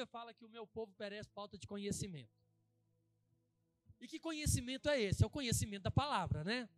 Bíblia 0.00 0.06
fala 0.06 0.32
que 0.32 0.46
o 0.46 0.48
meu 0.48 0.66
povo 0.66 0.94
perece 0.96 1.28
por 1.28 1.34
falta 1.34 1.58
de 1.58 1.66
conhecimento. 1.66 2.32
E 4.00 4.08
que 4.08 4.18
conhecimento 4.18 4.88
é 4.88 4.98
esse? 4.98 5.22
É 5.22 5.26
o 5.26 5.30
conhecimento 5.30 5.82
da 5.82 5.90
palavra, 5.90 6.42
né? 6.42 6.68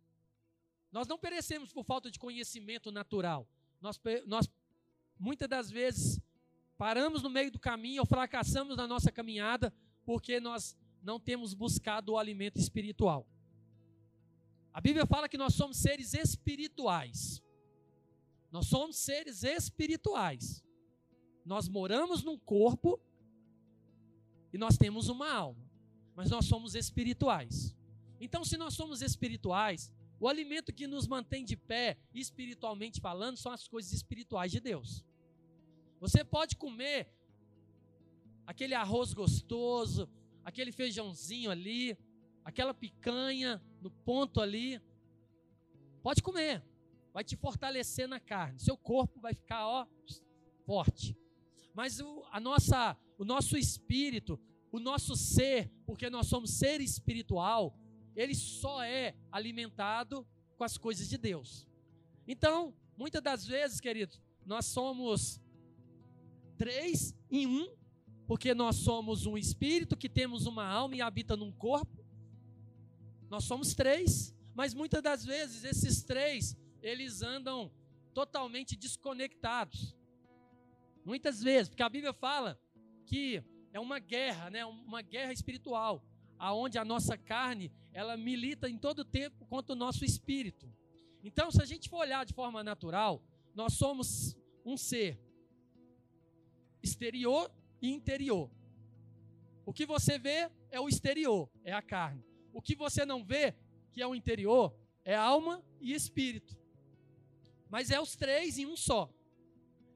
Nós 0.91 1.07
não 1.07 1.17
perecemos 1.17 1.71
por 1.71 1.85
falta 1.85 2.11
de 2.11 2.19
conhecimento 2.19 2.91
natural. 2.91 3.47
Nós, 3.79 3.97
nós 4.25 4.49
muitas 5.17 5.47
das 5.47 5.71
vezes 5.71 6.19
paramos 6.77 7.23
no 7.23 7.29
meio 7.29 7.49
do 7.49 7.59
caminho 7.59 8.01
ou 8.01 8.05
fracassamos 8.05 8.75
na 8.75 8.85
nossa 8.85 9.09
caminhada 9.09 9.73
porque 10.03 10.41
nós 10.41 10.75
não 11.01 11.17
temos 11.17 11.53
buscado 11.53 12.11
o 12.11 12.17
alimento 12.17 12.59
espiritual. 12.59 13.25
A 14.73 14.81
Bíblia 14.81 15.05
fala 15.05 15.29
que 15.29 15.37
nós 15.37 15.53
somos 15.53 15.77
seres 15.77 16.13
espirituais. 16.13 17.41
Nós 18.51 18.67
somos 18.67 18.97
seres 18.97 19.43
espirituais. 19.43 20.61
Nós 21.45 21.69
moramos 21.69 22.21
num 22.21 22.37
corpo 22.37 22.99
e 24.53 24.57
nós 24.57 24.77
temos 24.77 25.09
uma 25.09 25.29
alma, 25.29 25.67
mas 26.15 26.29
nós 26.29 26.45
somos 26.45 26.75
espirituais. 26.75 27.75
Então, 28.21 28.45
se 28.45 28.55
nós 28.55 28.75
somos 28.75 29.01
espirituais, 29.01 29.91
o 30.19 30.27
alimento 30.27 30.71
que 30.71 30.87
nos 30.87 31.07
mantém 31.07 31.43
de 31.43 31.57
pé, 31.57 31.97
espiritualmente 32.13 33.01
falando, 33.01 33.35
são 33.35 33.51
as 33.51 33.67
coisas 33.67 33.91
espirituais 33.91 34.51
de 34.51 34.59
Deus. 34.59 35.03
Você 35.99 36.23
pode 36.23 36.55
comer 36.55 37.11
aquele 38.45 38.75
arroz 38.75 39.13
gostoso, 39.13 40.07
aquele 40.45 40.71
feijãozinho 40.71 41.49
ali, 41.49 41.97
aquela 42.45 42.73
picanha 42.73 43.61
no 43.81 43.89
ponto 43.89 44.39
ali. 44.39 44.81
Pode 46.01 46.21
comer, 46.21 46.63
vai 47.11 47.23
te 47.23 47.35
fortalecer 47.35 48.07
na 48.07 48.19
carne. 48.19 48.59
Seu 48.59 48.77
corpo 48.77 49.19
vai 49.19 49.33
ficar 49.33 49.67
ó 49.67 49.87
forte. 50.65 51.17
Mas 51.73 51.99
o, 51.99 52.23
a 52.31 52.39
nossa, 52.39 52.95
o 53.17 53.25
nosso 53.25 53.57
espírito, 53.57 54.39
o 54.71 54.79
nosso 54.79 55.15
ser, 55.15 55.71
porque 55.85 56.09
nós 56.09 56.27
somos 56.27 56.51
ser 56.51 56.81
espiritual, 56.81 57.77
ele 58.15 58.35
só 58.35 58.83
é 58.83 59.15
alimentado 59.31 60.25
com 60.57 60.63
as 60.63 60.77
coisas 60.77 61.07
de 61.07 61.17
Deus. 61.17 61.67
Então, 62.27 62.73
muitas 62.97 63.21
das 63.21 63.45
vezes, 63.45 63.79
queridos, 63.79 64.21
nós 64.45 64.65
somos 64.65 65.39
três 66.57 67.15
em 67.29 67.47
um, 67.47 67.75
porque 68.27 68.53
nós 68.53 68.77
somos 68.77 69.25
um 69.25 69.37
espírito 69.37 69.97
que 69.97 70.09
temos 70.09 70.45
uma 70.45 70.65
alma 70.65 70.95
e 70.95 71.01
habita 71.01 71.35
num 71.35 71.51
corpo. 71.51 72.03
Nós 73.29 73.43
somos 73.43 73.73
três, 73.73 74.33
mas 74.53 74.73
muitas 74.73 75.01
das 75.01 75.25
vezes 75.25 75.63
esses 75.63 76.03
três, 76.03 76.55
eles 76.81 77.21
andam 77.21 77.71
totalmente 78.13 78.75
desconectados. 78.75 79.95
Muitas 81.03 81.41
vezes, 81.41 81.69
porque 81.69 81.83
a 81.83 81.89
Bíblia 81.89 82.13
fala 82.13 82.59
que 83.05 83.43
é 83.71 83.79
uma 83.79 83.99
guerra, 83.99 84.49
né? 84.49 84.65
Uma 84.65 85.01
guerra 85.01 85.33
espiritual, 85.33 86.03
aonde 86.37 86.77
a 86.77 86.85
nossa 86.85 87.17
carne, 87.17 87.71
ela 87.91 88.17
milita 88.17 88.69
em 88.69 88.77
todo 88.77 89.05
tempo 89.05 89.45
contra 89.45 89.73
o 89.73 89.77
nosso 89.77 90.03
espírito. 90.03 90.71
Então, 91.23 91.49
se 91.51 91.61
a 91.61 91.65
gente 91.65 91.89
for 91.89 91.97
olhar 91.97 92.25
de 92.25 92.33
forma 92.33 92.63
natural, 92.63 93.21
nós 93.55 93.73
somos 93.73 94.35
um 94.65 94.75
ser 94.75 95.19
exterior 96.81 97.51
e 97.81 97.89
interior. 97.91 98.49
O 99.65 99.73
que 99.73 99.85
você 99.85 100.19
vê 100.19 100.49
é 100.69 100.79
o 100.79 100.89
exterior, 100.89 101.49
é 101.63 101.71
a 101.71 101.81
carne. 101.81 102.23
O 102.51 102.61
que 102.61 102.75
você 102.75 103.05
não 103.05 103.23
vê, 103.23 103.55
que 103.91 104.01
é 104.01 104.07
o 104.07 104.13
interior, 104.13 104.75
é 105.05 105.15
alma 105.15 105.63
e 105.79 105.93
espírito. 105.93 106.57
Mas 107.69 107.89
é 107.89 107.99
os 107.99 108.15
três 108.15 108.57
em 108.57 108.65
um 108.65 108.75
só. 108.75 109.09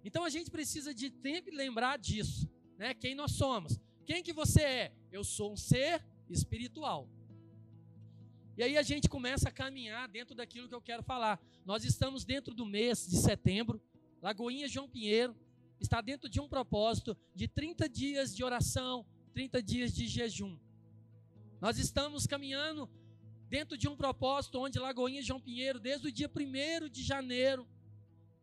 Então 0.03 0.23
a 0.23 0.29
gente 0.29 0.49
precisa 0.49 0.93
de 0.93 1.11
sempre 1.21 1.53
lembrar 1.55 1.97
disso, 1.97 2.49
né? 2.77 2.93
Quem 2.93 3.15
nós 3.15 3.31
somos? 3.31 3.79
Quem 4.05 4.23
que 4.23 4.33
você 4.33 4.61
é? 4.61 4.93
Eu 5.11 5.23
sou 5.23 5.53
um 5.53 5.57
ser 5.57 6.03
espiritual. 6.29 7.09
E 8.57 8.63
aí 8.63 8.77
a 8.77 8.81
gente 8.81 9.07
começa 9.07 9.49
a 9.49 9.51
caminhar 9.51 10.07
dentro 10.07 10.33
daquilo 10.33 10.67
que 10.67 10.73
eu 10.73 10.81
quero 10.81 11.03
falar. 11.03 11.39
Nós 11.65 11.83
estamos 11.83 12.25
dentro 12.25 12.53
do 12.53 12.65
mês 12.65 13.07
de 13.07 13.17
setembro, 13.17 13.81
Lagoinha 14.21 14.67
João 14.67 14.89
Pinheiro 14.89 15.35
está 15.79 16.01
dentro 16.01 16.27
de 16.27 16.39
um 16.39 16.47
propósito 16.47 17.15
de 17.35 17.47
30 17.47 17.87
dias 17.87 18.35
de 18.35 18.43
oração, 18.43 19.05
30 19.33 19.61
dias 19.61 19.93
de 19.93 20.07
jejum. 20.07 20.57
Nós 21.61 21.77
estamos 21.77 22.25
caminhando 22.25 22.89
dentro 23.47 23.77
de 23.77 23.87
um 23.87 23.95
propósito 23.95 24.59
onde 24.59 24.79
Lagoinha 24.79 25.21
João 25.21 25.39
Pinheiro, 25.39 25.79
desde 25.79 26.07
o 26.07 26.11
dia 26.11 26.29
1 26.29 26.89
de 26.89 27.03
janeiro, 27.03 27.67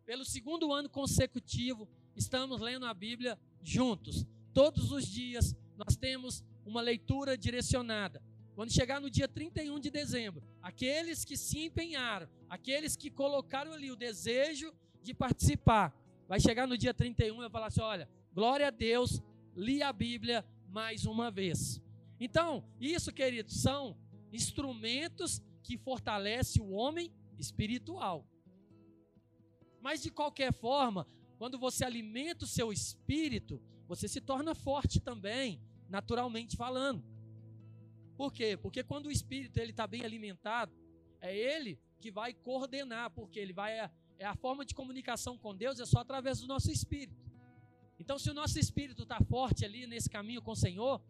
pelo 0.04 0.24
segundo 0.24 0.72
ano 0.72 0.88
consecutivo, 0.88 1.88
estamos 2.14 2.60
lendo 2.60 2.86
a 2.86 2.94
Bíblia 2.94 3.38
juntos. 3.62 4.24
Todos 4.54 4.92
os 4.92 5.04
dias 5.04 5.54
nós 5.76 5.96
temos 5.96 6.44
uma 6.64 6.80
leitura 6.80 7.36
direcionada. 7.36 8.22
Quando 8.54 8.72
chegar 8.72 9.00
no 9.00 9.10
dia 9.10 9.26
31 9.26 9.80
de 9.80 9.90
dezembro, 9.90 10.40
aqueles 10.62 11.24
que 11.24 11.36
se 11.36 11.58
empenharam, 11.58 12.28
aqueles 12.48 12.94
que 12.94 13.10
colocaram 13.10 13.72
ali 13.72 13.90
o 13.90 13.96
desejo 13.96 14.72
de 15.02 15.12
participar, 15.12 15.92
vai 16.28 16.38
chegar 16.38 16.68
no 16.68 16.78
dia 16.78 16.94
31 16.94 17.34
e 17.34 17.38
vai 17.38 17.50
falar 17.50 17.66
assim: 17.66 17.80
olha, 17.80 18.08
glória 18.32 18.68
a 18.68 18.70
Deus, 18.70 19.20
li 19.56 19.82
a 19.82 19.92
Bíblia 19.92 20.44
mais 20.68 21.04
uma 21.04 21.32
vez. 21.32 21.82
Então, 22.20 22.64
isso, 22.80 23.12
queridos, 23.12 23.60
são 23.60 23.96
instrumentos 24.32 25.42
que 25.64 25.76
fortalecem 25.76 26.62
o 26.62 26.70
homem 26.70 27.12
espiritual. 27.38 28.24
Mas 29.80 30.00
de 30.00 30.10
qualquer 30.10 30.52
forma, 30.52 31.08
quando 31.38 31.58
você 31.58 31.84
alimenta 31.84 32.44
o 32.44 32.48
seu 32.48 32.72
espírito, 32.72 33.60
você 33.86 34.08
se 34.08 34.20
torna 34.20 34.54
forte 34.54 35.00
também, 35.00 35.60
naturalmente 35.88 36.56
falando. 36.56 37.04
Por 38.16 38.32
quê? 38.32 38.56
Porque 38.56 38.82
quando 38.82 39.06
o 39.06 39.10
espírito 39.10 39.58
ele 39.58 39.70
está 39.70 39.86
bem 39.86 40.04
alimentado, 40.04 40.72
é 41.20 41.36
ele 41.36 41.78
que 42.00 42.10
vai 42.10 42.32
coordenar, 42.32 43.10
porque 43.10 43.38
ele 43.38 43.52
vai 43.52 43.90
é 44.18 44.24
a 44.24 44.34
forma 44.34 44.64
de 44.64 44.74
comunicação 44.74 45.36
com 45.36 45.54
Deus 45.54 45.80
é 45.80 45.86
só 45.86 45.98
através 46.00 46.40
do 46.40 46.46
nosso 46.46 46.70
espírito. 46.70 47.24
Então, 47.98 48.18
se 48.18 48.30
o 48.30 48.34
nosso 48.34 48.58
espírito 48.58 49.02
está 49.02 49.20
forte 49.20 49.64
ali 49.64 49.86
nesse 49.86 50.08
caminho 50.08 50.42
com 50.42 50.52
o 50.52 50.56
Senhor, 50.56 51.02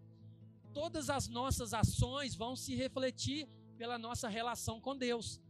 todas 0.73 1.11
as 1.11 1.29
nossas 1.29 1.75
ações 1.75 2.35
vão 2.35 2.57
se 2.57 2.75
refletir 2.75 3.49
pela 3.77 3.99
nossa 3.99 4.29
relação 4.29 4.81
com 4.81 4.97
Deus. 4.97 5.41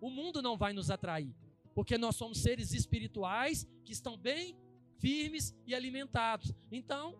O 0.00 0.10
mundo 0.10 0.42
não 0.42 0.56
vai 0.56 0.72
nos 0.72 0.90
atrair, 0.90 1.34
porque 1.74 1.96
nós 1.96 2.16
somos 2.16 2.42
seres 2.42 2.72
espirituais 2.72 3.66
que 3.84 3.92
estão 3.92 4.16
bem 4.16 4.56
firmes 5.02 5.44
e 5.66 5.74
alimentados. 5.74 6.54
Então, 6.70 7.18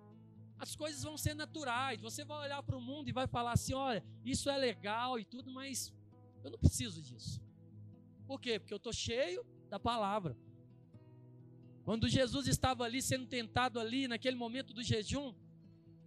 as 0.57 0.77
coisas 0.77 1.03
vão 1.03 1.17
ser 1.19 1.35
naturais. 1.35 2.01
Você 2.01 2.25
vai 2.25 2.39
olhar 2.47 2.63
para 2.63 2.77
o 2.77 2.81
mundo 2.81 3.09
e 3.09 3.13
vai 3.13 3.27
falar 3.27 3.53
assim: 3.53 3.75
olha, 3.75 4.03
isso 4.25 4.49
é 4.49 4.57
legal 4.57 5.19
e 5.19 5.25
tudo, 5.25 5.51
mas 5.51 5.93
eu 6.45 6.51
não 6.53 6.59
preciso 6.59 7.03
disso. 7.03 7.43
Por 8.29 8.41
quê? 8.41 8.61
Porque 8.61 8.73
eu 8.73 8.83
estou 8.83 8.93
cheio 8.93 9.45
da 9.69 9.81
palavra. 9.81 10.37
Quando 11.85 12.09
Jesus 12.09 12.47
estava 12.47 12.85
ali 12.85 13.03
sendo 13.03 13.27
tentado 13.27 13.81
ali, 13.81 14.07
naquele 14.07 14.37
momento 14.37 14.73
do 14.73 14.85
jejum, 14.85 15.35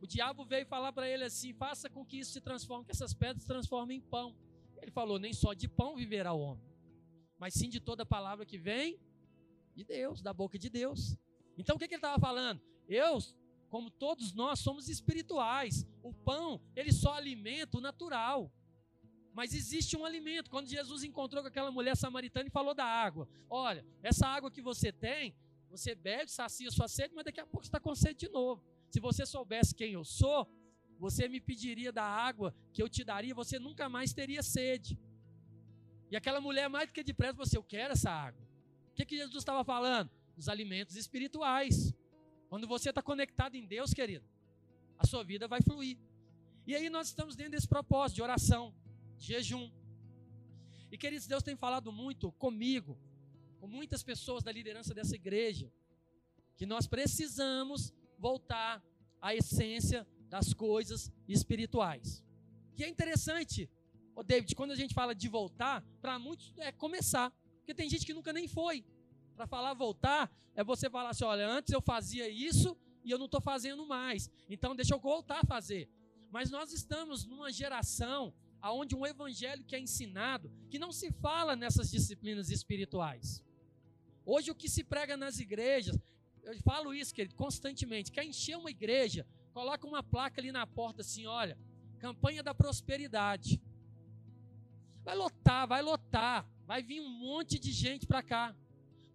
o 0.02 0.08
diabo 0.08 0.46
veio 0.46 0.66
falar 0.66 0.94
para 0.94 1.10
ele 1.10 1.26
assim: 1.26 1.54
faça 1.54 1.90
com 1.90 2.06
que 2.06 2.20
isso 2.20 2.32
se 2.32 2.40
transforme, 2.40 2.86
que 2.86 2.92
essas 2.92 3.14
pedras 3.14 3.42
se 3.42 3.48
transformem 3.48 3.98
em 3.98 4.02
pão. 4.02 4.34
Ele 4.82 4.92
falou: 4.92 5.20
nem 5.20 5.34
só 5.34 5.54
de 5.54 5.68
pão 5.68 5.98
viverá 5.98 6.32
o 6.32 6.40
homem, 6.40 6.66
mas 7.38 7.54
sim 7.54 7.70
de 7.70 7.82
toda 7.82 8.06
palavra 8.06 8.46
que 8.46 8.58
vem 8.58 8.98
de 9.76 9.84
Deus, 9.84 10.22
da 10.22 10.32
boca 10.32 10.58
de 10.58 10.70
Deus. 10.70 11.18
Então 11.58 11.76
o 11.76 11.80
que, 11.80 11.88
que 11.88 11.96
ele 11.96 12.00
estava 12.00 12.20
falando? 12.20 12.62
Eu, 12.88 13.20
como 13.70 13.90
todos 13.90 14.34
nós, 14.34 14.60
somos 14.60 14.90
espirituais. 14.90 15.86
O 16.04 16.14
pão, 16.14 16.62
ele 16.76 16.92
só 16.92 17.14
alimenta 17.14 17.78
o 17.78 17.82
natural. 17.82 18.52
Mas 19.34 19.54
existe 19.54 19.98
um 19.98 20.06
alimento. 20.06 20.50
Quando 20.50 20.68
Jesus 20.68 21.04
encontrou 21.04 21.42
com 21.42 21.50
aquela 21.50 21.72
mulher 21.72 21.98
samaritana 21.98 22.48
e 22.48 22.52
falou 22.52 22.74
da 22.74 22.86
água: 22.86 23.28
Olha, 23.50 23.86
essa 24.02 24.26
água 24.28 24.50
que 24.50 24.62
você 24.62 24.92
tem, 24.92 25.36
você 25.70 25.94
bebe, 25.94 26.32
sacia 26.32 26.72
sua 26.72 26.88
sede, 26.88 27.14
mas 27.14 27.26
daqui 27.26 27.42
a 27.42 27.46
pouco 27.46 27.66
está 27.66 27.80
com 27.80 27.94
sede 27.94 28.28
de 28.28 28.30
novo. 28.30 28.64
Se 28.90 29.00
você 29.00 29.26
soubesse 29.26 29.76
quem 29.76 29.94
eu 29.94 30.06
sou, 30.06 30.48
você 30.98 31.28
me 31.28 31.42
pediria 31.42 31.92
da 31.92 32.04
água 32.04 32.56
que 32.72 32.82
eu 32.82 32.88
te 32.88 33.04
daria, 33.04 33.36
você 33.36 33.60
nunca 33.60 33.90
mais 33.90 34.14
teria 34.14 34.42
sede. 34.42 34.98
E 36.10 36.16
aquela 36.16 36.40
mulher, 36.40 36.70
mais 36.70 36.88
do 36.88 36.94
que 36.94 37.04
depressa, 37.04 37.34
você, 37.34 37.58
eu 37.58 37.64
quero 37.64 37.92
essa 37.92 38.10
água. 38.10 38.42
O 38.92 38.96
que, 38.96 39.06
que 39.06 39.18
Jesus 39.18 39.42
estava 39.42 39.64
falando? 39.66 40.10
Os 40.38 40.50
alimentos 40.50 40.96
espirituais. 40.96 41.94
Quando 42.50 42.68
você 42.68 42.90
está 42.90 43.02
conectado 43.02 43.56
em 43.56 43.66
Deus, 43.66 43.94
querido, 43.94 44.26
a 44.98 45.06
sua 45.06 45.24
vida 45.24 45.48
vai 45.48 45.62
fluir. 45.62 45.98
E 46.68 46.76
aí 46.76 46.90
nós 46.90 47.08
estamos 47.08 47.36
dentro 47.36 47.52
desse 47.52 47.68
propósito 47.68 48.16
de 48.16 48.22
oração 48.22 48.74
jejum. 49.18 49.70
E 50.92 50.98
queridos, 50.98 51.28
Deus 51.28 51.44
tem 51.44 51.56
falado 51.56 51.92
muito 51.92 52.32
comigo, 52.34 52.98
com 53.60 53.68
muitas 53.68 54.04
pessoas 54.04 54.44
da 54.44 54.52
liderança 54.52 54.94
dessa 54.94 55.16
igreja, 55.16 55.72
que 56.56 56.66
nós 56.66 56.88
precisamos 56.88 57.94
voltar 58.18 58.84
à 59.22 59.36
essência 59.36 60.08
das 60.30 60.54
coisas 60.54 61.12
espirituais. 61.28 62.24
E 62.78 62.84
é 62.84 62.88
interessante, 62.88 63.70
o 64.16 64.24
David, 64.24 64.56
quando 64.56 64.72
a 64.72 64.76
gente 64.76 64.94
fala 64.94 65.14
de 65.14 65.28
voltar, 65.28 65.84
para 66.02 66.18
muitos 66.18 66.54
é 66.58 66.72
começar, 66.72 67.32
porque 67.58 67.74
tem 67.74 67.90
gente 67.90 68.06
que 68.06 68.14
nunca 68.14 68.32
nem 68.32 68.48
foi. 68.48 68.86
Para 69.36 69.48
falar 69.48 69.74
voltar, 69.74 70.32
é 70.56 70.64
você 70.64 70.90
falar 70.90 71.10
assim: 71.10 71.26
olha, 71.26 71.48
antes 71.48 71.74
eu 71.74 71.82
fazia 71.82 72.30
isso, 72.30 72.78
e 73.04 73.12
eu 73.12 73.20
não 73.20 73.26
estou 73.26 73.40
fazendo 73.40 73.86
mais. 73.86 74.30
Então 74.50 74.76
deixa 74.76 74.96
eu 74.96 75.00
voltar 75.00 75.42
a 75.42 75.46
fazer. 75.46 75.88
Mas 76.32 76.50
nós 76.50 76.74
estamos 76.74 77.26
numa 77.26 77.52
geração 77.52 78.34
onde 78.64 78.96
um 78.96 79.06
evangelho 79.06 79.64
que 79.64 79.76
é 79.76 79.80
ensinado, 79.80 80.52
que 80.72 80.80
não 80.80 80.92
se 80.92 81.12
fala 81.12 81.56
nessas 81.56 81.92
disciplinas 81.92 82.50
espirituais. 82.50 83.44
Hoje 84.26 84.50
o 84.50 84.56
que 84.56 84.68
se 84.68 84.84
prega 84.84 85.16
nas 85.16 85.40
igrejas, 85.40 85.96
eu 86.44 86.60
falo 86.62 86.92
isso, 86.94 87.14
querido, 87.14 87.36
constantemente, 87.36 88.12
quer 88.12 88.24
encher 88.24 88.58
uma 88.58 88.72
igreja, 88.72 89.26
coloca 89.54 89.86
uma 89.86 90.02
placa 90.02 90.42
ali 90.42 90.52
na 90.52 90.66
porta 90.66 91.02
assim, 91.02 91.28
olha, 91.28 91.56
campanha 92.00 92.42
da 92.42 92.56
prosperidade. 92.56 93.62
Vai 95.04 95.16
lotar, 95.16 95.68
vai 95.68 95.84
lotar, 95.84 96.50
vai 96.66 96.82
vir 96.82 97.02
um 97.02 97.10
monte 97.10 97.60
de 97.60 97.72
gente 97.72 98.08
para 98.08 98.24
cá. 98.24 98.56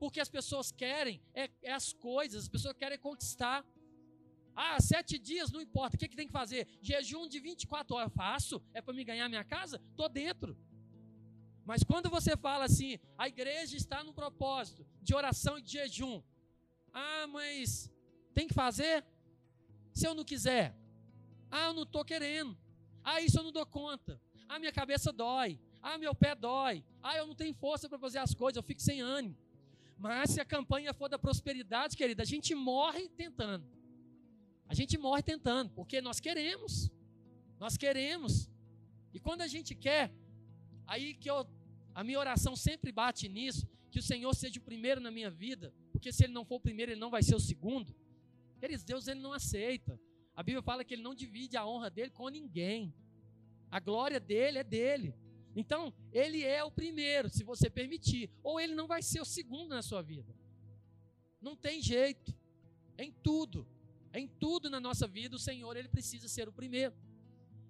Porque 0.01 0.19
as 0.19 0.31
pessoas 0.31 0.73
querem 0.73 1.23
é, 1.35 1.51
é, 1.63 1.73
as 1.73 1.93
coisas, 1.93 2.45
as 2.45 2.49
pessoas 2.49 2.75
querem 2.75 2.99
conquistar. 2.99 3.65
Ah, 4.57 4.81
sete 4.81 5.19
dias, 5.19 5.53
não 5.53 5.61
importa, 5.61 5.97
o 5.97 5.99
que, 5.99 6.09
que 6.09 6.17
tem 6.17 6.27
que 6.27 6.33
fazer? 6.33 6.67
Jejum 6.81 7.29
de 7.29 7.39
24 7.39 7.95
horas, 7.97 8.13
faço? 8.15 8.63
É 8.73 8.81
para 8.81 8.95
me 8.95 9.05
ganhar 9.05 9.29
minha 9.29 9.45
casa? 9.45 9.81
Estou 9.91 10.09
dentro. 10.09 10.57
Mas 11.67 11.85
quando 11.85 12.09
você 12.09 12.35
fala 12.35 12.65
assim, 12.65 12.99
a 13.17 13.29
igreja 13.29 13.77
está 13.77 14.03
no 14.03 14.15
propósito 14.15 14.87
de 15.03 15.15
oração 15.15 15.59
e 15.59 15.63
de 15.63 15.73
jejum. 15.73 16.23
Ah, 16.93 17.27
mas 17.29 17.91
tem 18.33 18.49
que 18.49 18.55
fazer? 18.55 19.05
Se 19.93 20.07
eu 20.07 20.15
não 20.15 20.25
quiser. 20.25 20.75
Ah, 21.51 21.67
eu 21.67 21.75
não 21.75 21.83
estou 21.83 22.05
querendo. 22.05 22.57
Ah, 23.05 23.21
isso 23.21 23.39
eu 23.39 23.45
não 23.45 23.53
dou 23.53 23.67
conta. 23.67 24.21
Ah, 24.49 24.59
minha 24.59 24.73
cabeça 24.73 25.13
dói. 25.13 25.61
Ah, 25.83 25.99
meu 25.99 26.15
pé 26.15 26.35
dói. 26.35 26.83
Ah, 27.03 27.17
eu 27.19 27.27
não 27.27 27.35
tenho 27.35 27.55
força 27.55 27.87
para 27.87 27.99
fazer 27.99 28.19
as 28.19 28.35
coisas, 28.35 28.57
eu 28.57 28.63
fico 28.63 28.81
sem 28.81 29.01
ânimo. 29.03 29.37
Mas 30.01 30.31
se 30.31 30.41
a 30.41 30.47
campanha 30.47 30.95
for 30.95 31.11
da 31.11 31.19
prosperidade, 31.19 31.95
querida, 31.95 32.23
a 32.23 32.27
gente 32.27 32.55
morre 32.55 33.07
tentando. 33.11 33.67
A 34.67 34.73
gente 34.73 34.97
morre 34.97 35.23
tentando, 35.23 35.69
porque 35.73 36.01
nós 36.01 36.19
queremos. 36.19 36.91
Nós 37.59 37.77
queremos. 37.77 38.49
E 39.13 39.21
quando 39.21 39.43
a 39.43 39.47
gente 39.47 39.75
quer, 39.75 40.11
aí 40.87 41.13
que 41.13 41.31
eu, 41.31 41.47
a 41.95 42.03
minha 42.03 42.19
oração 42.19 42.57
sempre 42.57 42.91
bate 42.91 43.29
nisso, 43.29 43.69
que 43.91 43.99
o 43.99 44.03
Senhor 44.03 44.35
seja 44.35 44.59
o 44.59 44.63
primeiro 44.63 45.03
na 45.03 45.11
minha 45.11 45.31
vida, 45.31 45.71
porque 45.93 46.11
se 46.11 46.25
ele 46.25 46.33
não 46.33 46.47
for 46.47 46.55
o 46.55 46.61
primeiro, 46.61 46.93
ele 46.93 47.01
não 47.01 47.11
vai 47.11 47.23
ser 47.23 47.35
o 47.35 47.41
segundo. 47.41 47.95
Eles, 48.63 48.83
Deus 48.83 49.07
ele 49.07 49.21
não 49.21 49.35
aceita. 49.35 50.01
A 50.35 50.43
Bíblia 50.43 50.63
fala 50.63 50.83
que 50.83 50.95
ele 50.95 51.03
não 51.03 51.15
divide 51.15 51.59
a 51.59 51.67
honra 51.67 51.91
dele 51.91 52.11
com 52.11 52.27
ninguém. 52.31 52.95
A 53.71 53.79
glória 53.79 54.19
dele 54.19 54.61
é 54.61 54.65
dele. 54.65 55.15
Então, 55.55 55.93
ele 56.13 56.45
é 56.45 56.63
o 56.63 56.71
primeiro, 56.71 57.29
se 57.29 57.43
você 57.43 57.69
permitir, 57.69 58.31
ou 58.43 58.61
ele 58.61 58.75
não 58.75 58.87
vai 58.87 59.03
ser 59.03 59.21
o 59.21 59.25
segundo 59.25 59.71
na 59.71 59.83
sua 59.83 60.03
vida. 60.03 60.35
Não 61.41 61.57
tem 61.57 61.83
jeito. 61.83 62.35
Em 62.97 63.11
tudo, 63.11 63.67
em 64.13 64.29
tudo 64.29 64.69
na 64.69 64.79
nossa 64.79 65.07
vida, 65.09 65.35
o 65.35 65.39
Senhor 65.39 65.77
ele 65.77 65.89
precisa 65.89 66.29
ser 66.29 66.49
o 66.49 66.53
primeiro. 66.53 66.95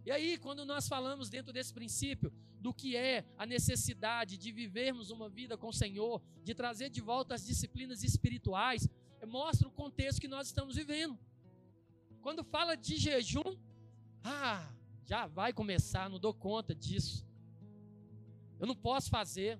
E 0.04 0.10
aí, 0.10 0.36
quando 0.38 0.64
nós 0.64 0.88
falamos 0.88 1.30
dentro 1.30 1.52
desse 1.52 1.72
princípio 1.72 2.32
do 2.58 2.74
que 2.74 2.96
é 2.96 3.24
a 3.38 3.46
necessidade 3.46 4.36
de 4.36 4.52
vivermos 4.52 5.10
uma 5.10 5.28
vida 5.28 5.56
com 5.56 5.68
o 5.68 5.72
Senhor, 5.72 6.20
de 6.44 6.54
trazer 6.54 6.90
de 6.90 7.00
volta 7.00 7.34
as 7.34 7.44
disciplinas 7.46 8.02
espirituais, 8.02 8.88
mostra 9.26 9.68
o 9.68 9.70
contexto 9.70 10.20
que 10.20 10.28
nós 10.28 10.48
estamos 10.48 10.74
vivendo. 10.74 11.18
Quando 12.20 12.44
fala 12.44 12.76
de 12.76 12.96
jejum, 12.96 13.56
ah, 14.22 14.70
já 15.06 15.26
vai 15.26 15.52
começar, 15.52 16.10
não 16.10 16.18
dou 16.18 16.34
conta 16.34 16.74
disso 16.74 17.29
eu 18.60 18.66
não 18.66 18.76
posso 18.76 19.08
fazer. 19.08 19.58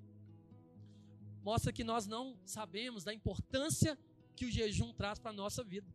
Mostra 1.42 1.72
que 1.72 1.82
nós 1.82 2.06
não 2.06 2.38
sabemos 2.44 3.02
da 3.02 3.14
importância 3.14 3.98
que 4.36 4.44
o 4.44 4.50
jejum 4.50 4.92
traz 4.92 5.18
para 5.18 5.30
a 5.30 5.34
nossa 5.34 5.64
vida. 5.64 5.90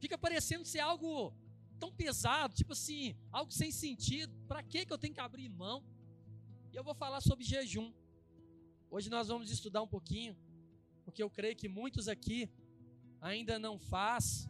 Fica 0.00 0.18
parecendo 0.18 0.64
ser 0.64 0.80
algo 0.80 1.32
tão 1.78 1.92
pesado, 1.92 2.54
tipo 2.54 2.72
assim, 2.72 3.14
algo 3.30 3.52
sem 3.52 3.70
sentido. 3.70 4.34
Para 4.48 4.62
que 4.64 4.84
eu 4.90 4.98
tenho 4.98 5.14
que 5.14 5.20
abrir 5.20 5.48
mão? 5.48 5.84
E 6.72 6.76
eu 6.76 6.82
vou 6.82 6.94
falar 6.94 7.20
sobre 7.20 7.44
jejum. 7.44 7.92
Hoje 8.90 9.08
nós 9.08 9.28
vamos 9.28 9.50
estudar 9.50 9.82
um 9.82 9.88
pouquinho, 9.88 10.36
porque 11.04 11.22
eu 11.22 11.30
creio 11.30 11.54
que 11.54 11.68
muitos 11.68 12.08
aqui 12.08 12.50
ainda 13.20 13.58
não 13.58 13.78
faz, 13.78 14.48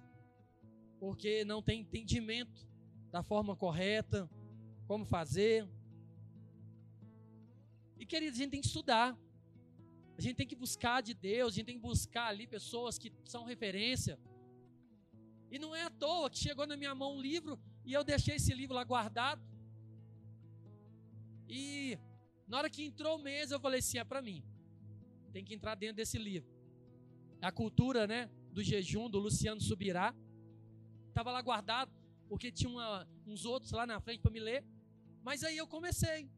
porque 0.99 1.45
não 1.45 1.63
tem 1.63 1.81
entendimento 1.81 2.67
da 3.11 3.23
forma 3.23 3.55
correta, 3.55 4.29
como 4.87 5.05
fazer. 5.05 5.69
E 7.99 8.07
queridos, 8.07 8.39
a 8.39 8.43
gente 8.43 8.51
tem 8.51 8.61
que 8.61 8.67
estudar. 8.67 9.17
A 10.17 10.21
gente 10.21 10.37
tem 10.37 10.47
que 10.47 10.57
buscar 10.57 11.01
de 11.01 11.15
Deus, 11.15 11.53
a 11.53 11.57
gente 11.57 11.67
tem 11.67 11.77
que 11.77 11.83
buscar 11.83 12.27
ali 12.27 12.47
pessoas 12.47 12.99
que 12.99 13.13
são 13.25 13.45
referência. 13.45 14.19
E 15.51 15.59
não 15.59 15.75
é 15.75 15.83
à 15.85 15.91
toa 15.91 16.29
que 16.29 16.39
chegou 16.39 16.67
na 16.67 16.77
minha 16.77 16.95
mão 16.95 17.17
um 17.17 17.21
livro 17.21 17.59
e 17.85 17.93
eu 17.93 18.03
deixei 18.05 18.37
esse 18.37 18.53
livro 18.53 18.75
lá 18.75 18.85
guardado. 18.85 19.43
E 21.49 21.99
na 22.47 22.59
hora 22.59 22.69
que 22.69 22.83
entrou 22.83 23.17
o 23.17 23.23
mês, 23.23 23.51
eu 23.51 23.61
falei 23.61 23.79
assim: 23.79 23.99
é 23.99 24.05
para 24.05 24.21
mim. 24.21 24.43
Tem 25.33 25.45
que 25.45 25.55
entrar 25.55 25.75
dentro 25.75 25.97
desse 25.97 26.19
livro. 26.19 26.51
A 27.41 27.53
cultura, 27.53 28.07
né, 28.07 28.29
do 28.53 28.63
jejum 28.63 29.09
do 29.09 29.19
Luciano 29.19 29.61
Subirá. 29.61 30.15
Estava 31.09 31.31
lá 31.31 31.41
guardado, 31.41 31.93
porque 32.29 32.51
tinha 32.51 32.71
uma, 32.71 33.09
uns 33.27 33.45
outros 33.45 33.73
lá 33.73 33.87
na 33.87 34.01
frente 34.01 34.21
para 34.21 34.31
me 34.31 34.41
ler. 34.41 34.65
Mas 35.23 35.45
aí 35.45 35.57
eu 35.57 35.67
comecei. 35.67 36.29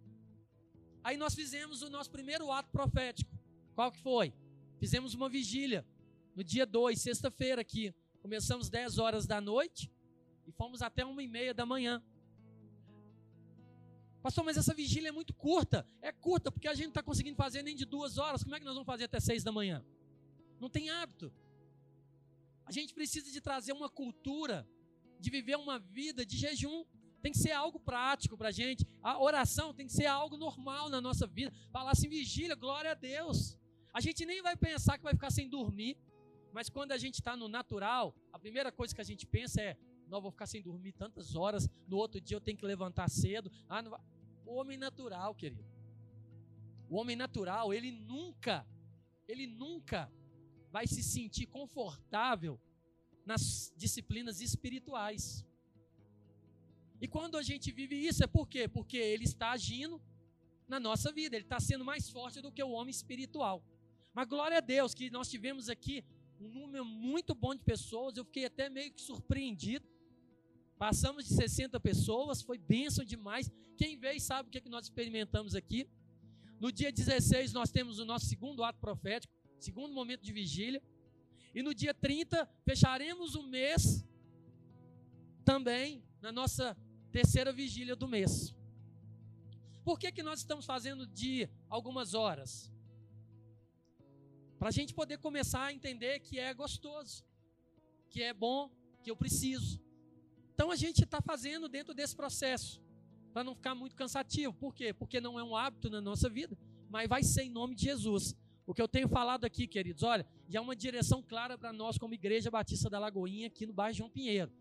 Aí 1.03 1.17
nós 1.17 1.35
fizemos 1.35 1.83
o 1.83 1.91
nosso 1.91 2.11
primeiro 2.11 2.51
ato 2.53 2.71
profético. 2.71 3.31
Qual 3.75 3.91
que 3.91 3.99
foi? 3.99 4.35
Fizemos 4.79 5.15
uma 5.15 5.29
vigília 5.29 5.87
no 6.35 6.45
dia 6.45 6.67
2, 6.67 7.01
sexta-feira 7.01 7.61
aqui. 7.61 7.95
Começamos 8.21 8.69
10 8.69 8.99
horas 8.99 9.27
da 9.27 9.41
noite 9.41 9.91
e 10.47 10.53
fomos 10.53 10.83
até 10.83 11.05
uma 11.05 11.23
e 11.23 11.29
meia 11.29 11.55
da 11.55 11.65
manhã. 11.65 12.03
Pastor, 14.23 14.45
mas 14.45 14.59
essa 14.59 14.75
vigília 14.75 15.09
é 15.09 15.13
muito 15.13 15.33
curta. 15.33 15.87
É 16.03 16.13
curta 16.13 16.53
porque 16.53 16.69
a 16.69 16.75
gente 16.75 16.85
não 16.85 16.91
está 16.91 17.03
conseguindo 17.03 17.37
fazer 17.37 17.63
nem 17.63 17.75
de 17.75 17.87
duas 17.87 18.19
horas. 18.19 18.43
Como 18.43 18.55
é 18.55 18.59
que 18.59 18.67
nós 18.67 18.75
vamos 18.75 18.87
fazer 18.87 19.05
até 19.05 19.19
seis 19.19 19.43
da 19.43 19.51
manhã? 19.51 19.85
Não 20.61 20.69
tem 20.69 20.91
hábito. 20.91 21.33
A 22.67 22.73
gente 22.73 22.93
precisa 22.93 23.33
de 23.33 23.41
trazer 23.41 23.73
uma 23.73 23.89
cultura 23.89 24.69
de 25.19 25.31
viver 25.31 25.57
uma 25.57 25.79
vida 25.79 26.25
de 26.25 26.37
jejum 26.37 26.85
tem 27.21 27.33
que 27.33 27.39
ser 27.39 27.53
algo 27.53 27.79
prático 27.79 28.37
para 28.37 28.49
a 28.49 28.53
gente. 28.53 28.87
A 29.03 29.21
oração 29.21 29.73
tem 29.73 29.87
que 29.87 29.93
ser 29.93 30.07
algo 30.07 30.37
normal 30.37 30.89
na 30.89 31.01
nossa 31.01 31.27
vida. 31.27 31.53
Falar 31.71 31.93
assim, 31.93 32.09
vigília, 32.09 32.55
glória 32.55 32.91
a 32.91 32.95
Deus. 32.95 33.59
A 33.93 34.01
gente 34.01 34.25
nem 34.25 34.43
vai 34.43 34.57
pensar 34.57 34.97
que 34.99 35.05
vai 35.05 35.15
ficar 35.15 35.31
sem 35.31 35.49
dormir. 35.49 35.97
Mas 36.53 36.69
quando 36.69 36.93
a 36.93 36.99
gente 36.99 37.15
está 37.15 37.37
no 37.37 37.49
natural, 37.49 38.15
a 38.33 38.39
primeira 38.39 38.73
coisa 38.73 38.95
que 38.95 39.01
a 39.01 39.05
gente 39.05 39.27
pensa 39.27 39.61
é: 39.61 39.77
não, 40.09 40.21
vou 40.21 40.31
ficar 40.31 40.47
sem 40.47 40.61
dormir 40.61 40.93
tantas 40.93 41.37
horas, 41.37 41.69
no 41.87 41.97
outro 41.97 42.21
dia 42.21 42.37
eu 42.37 42.41
tenho 42.41 42.59
que 42.59 42.67
levantar 42.67 43.09
cedo. 43.09 43.51
Ah, 43.69 43.81
não. 43.81 43.99
O 44.45 44.55
homem 44.55 44.77
natural, 44.77 45.35
querido. 45.35 45.65
O 46.89 46.97
homem 46.97 47.15
natural, 47.15 47.73
ele 47.73 47.93
nunca, 47.93 48.67
ele 49.29 49.47
nunca 49.47 50.13
vai 50.73 50.87
se 50.87 51.03
sentir 51.03 51.47
confortável 51.47 52.61
nas 53.25 53.73
disciplinas 53.77 54.41
espirituais. 54.41 55.47
E 57.01 57.09
quando 57.09 57.37
a 57.39 57.43
gente 57.43 57.73
vive 57.73 57.97
isso, 57.97 58.23
é 58.23 58.27
por 58.27 58.47
quê? 58.47 58.69
Porque 58.69 58.97
ele 58.97 59.25
está 59.25 59.53
agindo 59.53 60.01
na 60.69 60.79
nossa 60.79 61.11
vida, 61.11 61.35
ele 61.35 61.45
está 61.45 61.59
sendo 61.59 61.85
mais 61.85 62.09
forte 62.09 62.41
do 62.41 62.53
que 62.53 62.63
o 62.63 62.71
homem 62.71 62.91
espiritual. 62.91 63.65
Mas 64.13 64.29
glória 64.29 64.59
a 64.59 64.61
Deus 64.61 64.93
que 64.93 65.11
nós 65.11 65.29
tivemos 65.29 65.69
aqui 65.69 66.05
um 66.41 66.49
número 66.49 66.85
muito 66.85 67.35
bom 67.35 67.55
de 67.55 67.63
pessoas, 67.63 68.17
eu 68.17 68.25
fiquei 68.25 68.45
até 68.45 68.69
meio 68.69 68.93
que 68.93 69.01
surpreendido. 69.01 69.87
Passamos 70.79 71.27
de 71.27 71.35
60 71.35 71.79
pessoas, 71.81 72.41
foi 72.41 72.57
bênção 72.57 73.05
demais. 73.05 73.51
Quem 73.77 73.99
veio 73.99 74.21
sabe 74.21 74.49
o 74.49 74.51
que, 74.51 74.59
é 74.59 74.61
que 74.61 74.69
nós 74.69 74.85
experimentamos 74.85 75.55
aqui. 75.55 75.87
No 76.59 76.71
dia 76.71 76.93
16, 76.93 77.53
nós 77.53 77.71
temos 77.71 77.99
o 77.99 78.05
nosso 78.05 78.27
segundo 78.27 78.63
ato 78.63 78.79
profético, 78.79 79.33
segundo 79.59 79.93
momento 79.93 80.23
de 80.23 80.33
vigília. 80.33 80.83
E 81.55 81.63
no 81.63 81.75
dia 81.75 81.93
30, 81.93 82.49
fecharemos 82.65 83.35
o 83.35 83.43
mês 83.43 84.05
também 85.45 86.03
na 86.23 86.31
nossa 86.31 86.77
terceira 87.11 87.53
vigília 87.53 87.97
do 87.97 88.09
mês. 88.09 88.55
Por 89.85 89.99
que, 89.99 90.13
que 90.13 90.23
nós 90.23 90.41
estamos 90.41 90.65
fazendo 90.65 91.07
de 91.07 91.49
algumas 91.69 92.15
horas? 92.15 92.71
Para 94.59 94.69
a 94.69 94.73
gente 94.73 94.95
poder 94.95 95.19
começar 95.19 95.65
a 95.65 95.73
entender 95.73 96.21
que 96.21 96.39
é 96.39 96.53
gostoso, 96.55 97.25
que 98.09 98.23
é 98.23 98.33
bom, 98.33 98.71
que 99.03 99.11
eu 99.11 99.17
preciso. 99.17 99.81
Então 100.55 100.71
a 100.71 100.77
gente 100.77 101.05
está 101.05 101.21
fazendo 101.21 101.69
dentro 101.69 101.95
desse 101.95 102.15
processo, 102.15 102.81
para 103.33 103.43
não 103.43 103.55
ficar 103.55 103.75
muito 103.75 103.97
cansativo. 103.97 104.53
Por 104.53 104.75
quê? 104.75 104.93
Porque 104.93 105.21
não 105.21 105.39
é 105.39 105.43
um 105.43 105.57
hábito 105.57 105.89
na 105.89 106.01
nossa 106.01 106.29
vida, 106.29 106.57
mas 106.89 107.09
vai 107.09 107.23
ser 107.23 107.45
em 107.45 107.51
nome 107.51 107.75
de 107.75 107.85
Jesus. 107.85 108.37
O 108.67 108.75
que 108.75 108.83
eu 108.83 108.89
tenho 108.89 109.09
falado 109.09 109.45
aqui, 109.45 109.67
queridos, 109.67 110.03
olha, 110.03 110.27
já 110.49 110.59
é 110.59 110.63
uma 110.63 110.77
direção 110.77 111.23
clara 111.23 111.57
para 111.57 111.73
nós 111.73 111.97
como 111.97 112.15
Igreja 112.15 112.51
Batista 112.51 112.91
da 112.91 112.99
Lagoinha, 112.99 113.47
aqui 113.47 113.67
no 113.67 113.73
bairro 113.73 113.97
João 113.97 114.11
Pinheiro 114.11 114.53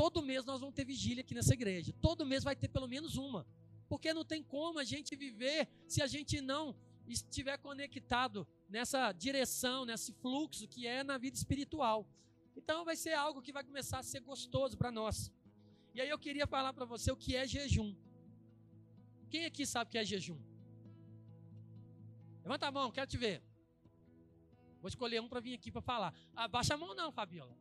todo 0.00 0.22
mês 0.22 0.46
nós 0.46 0.60
vamos 0.60 0.74
ter 0.74 0.86
vigília 0.86 1.20
aqui 1.20 1.34
nessa 1.34 1.52
igreja. 1.52 1.92
Todo 2.00 2.24
mês 2.24 2.42
vai 2.42 2.56
ter 2.56 2.68
pelo 2.68 2.88
menos 2.88 3.18
uma. 3.18 3.46
Porque 3.86 4.14
não 4.14 4.24
tem 4.24 4.42
como 4.42 4.78
a 4.78 4.84
gente 4.92 5.14
viver 5.14 5.68
se 5.86 6.00
a 6.00 6.06
gente 6.06 6.40
não 6.40 6.74
estiver 7.06 7.58
conectado 7.58 8.48
nessa 8.66 9.12
direção, 9.12 9.84
nesse 9.84 10.10
fluxo 10.14 10.66
que 10.66 10.86
é 10.86 11.04
na 11.04 11.18
vida 11.18 11.36
espiritual. 11.36 12.08
Então 12.56 12.82
vai 12.82 12.96
ser 12.96 13.12
algo 13.12 13.42
que 13.42 13.52
vai 13.52 13.62
começar 13.62 13.98
a 13.98 14.02
ser 14.02 14.20
gostoso 14.20 14.74
para 14.78 14.90
nós. 14.90 15.30
E 15.94 16.00
aí 16.00 16.08
eu 16.08 16.18
queria 16.18 16.46
falar 16.46 16.72
para 16.72 16.86
você 16.86 17.12
o 17.12 17.16
que 17.16 17.36
é 17.36 17.46
jejum. 17.46 17.94
Quem 19.28 19.44
aqui 19.44 19.66
sabe 19.66 19.88
o 19.88 19.90
que 19.92 19.98
é 19.98 20.04
jejum? 20.04 20.40
Levanta 22.42 22.68
a 22.68 22.72
mão, 22.72 22.90
quero 22.90 23.06
te 23.06 23.18
ver. 23.18 23.42
Vou 24.80 24.88
escolher 24.88 25.20
um 25.20 25.28
para 25.28 25.40
vir 25.40 25.52
aqui 25.52 25.70
para 25.70 25.82
falar. 25.82 26.14
Abaixa 26.34 26.72
a 26.72 26.78
mão 26.78 26.94
não, 26.94 27.12
Fabiola. 27.12 27.54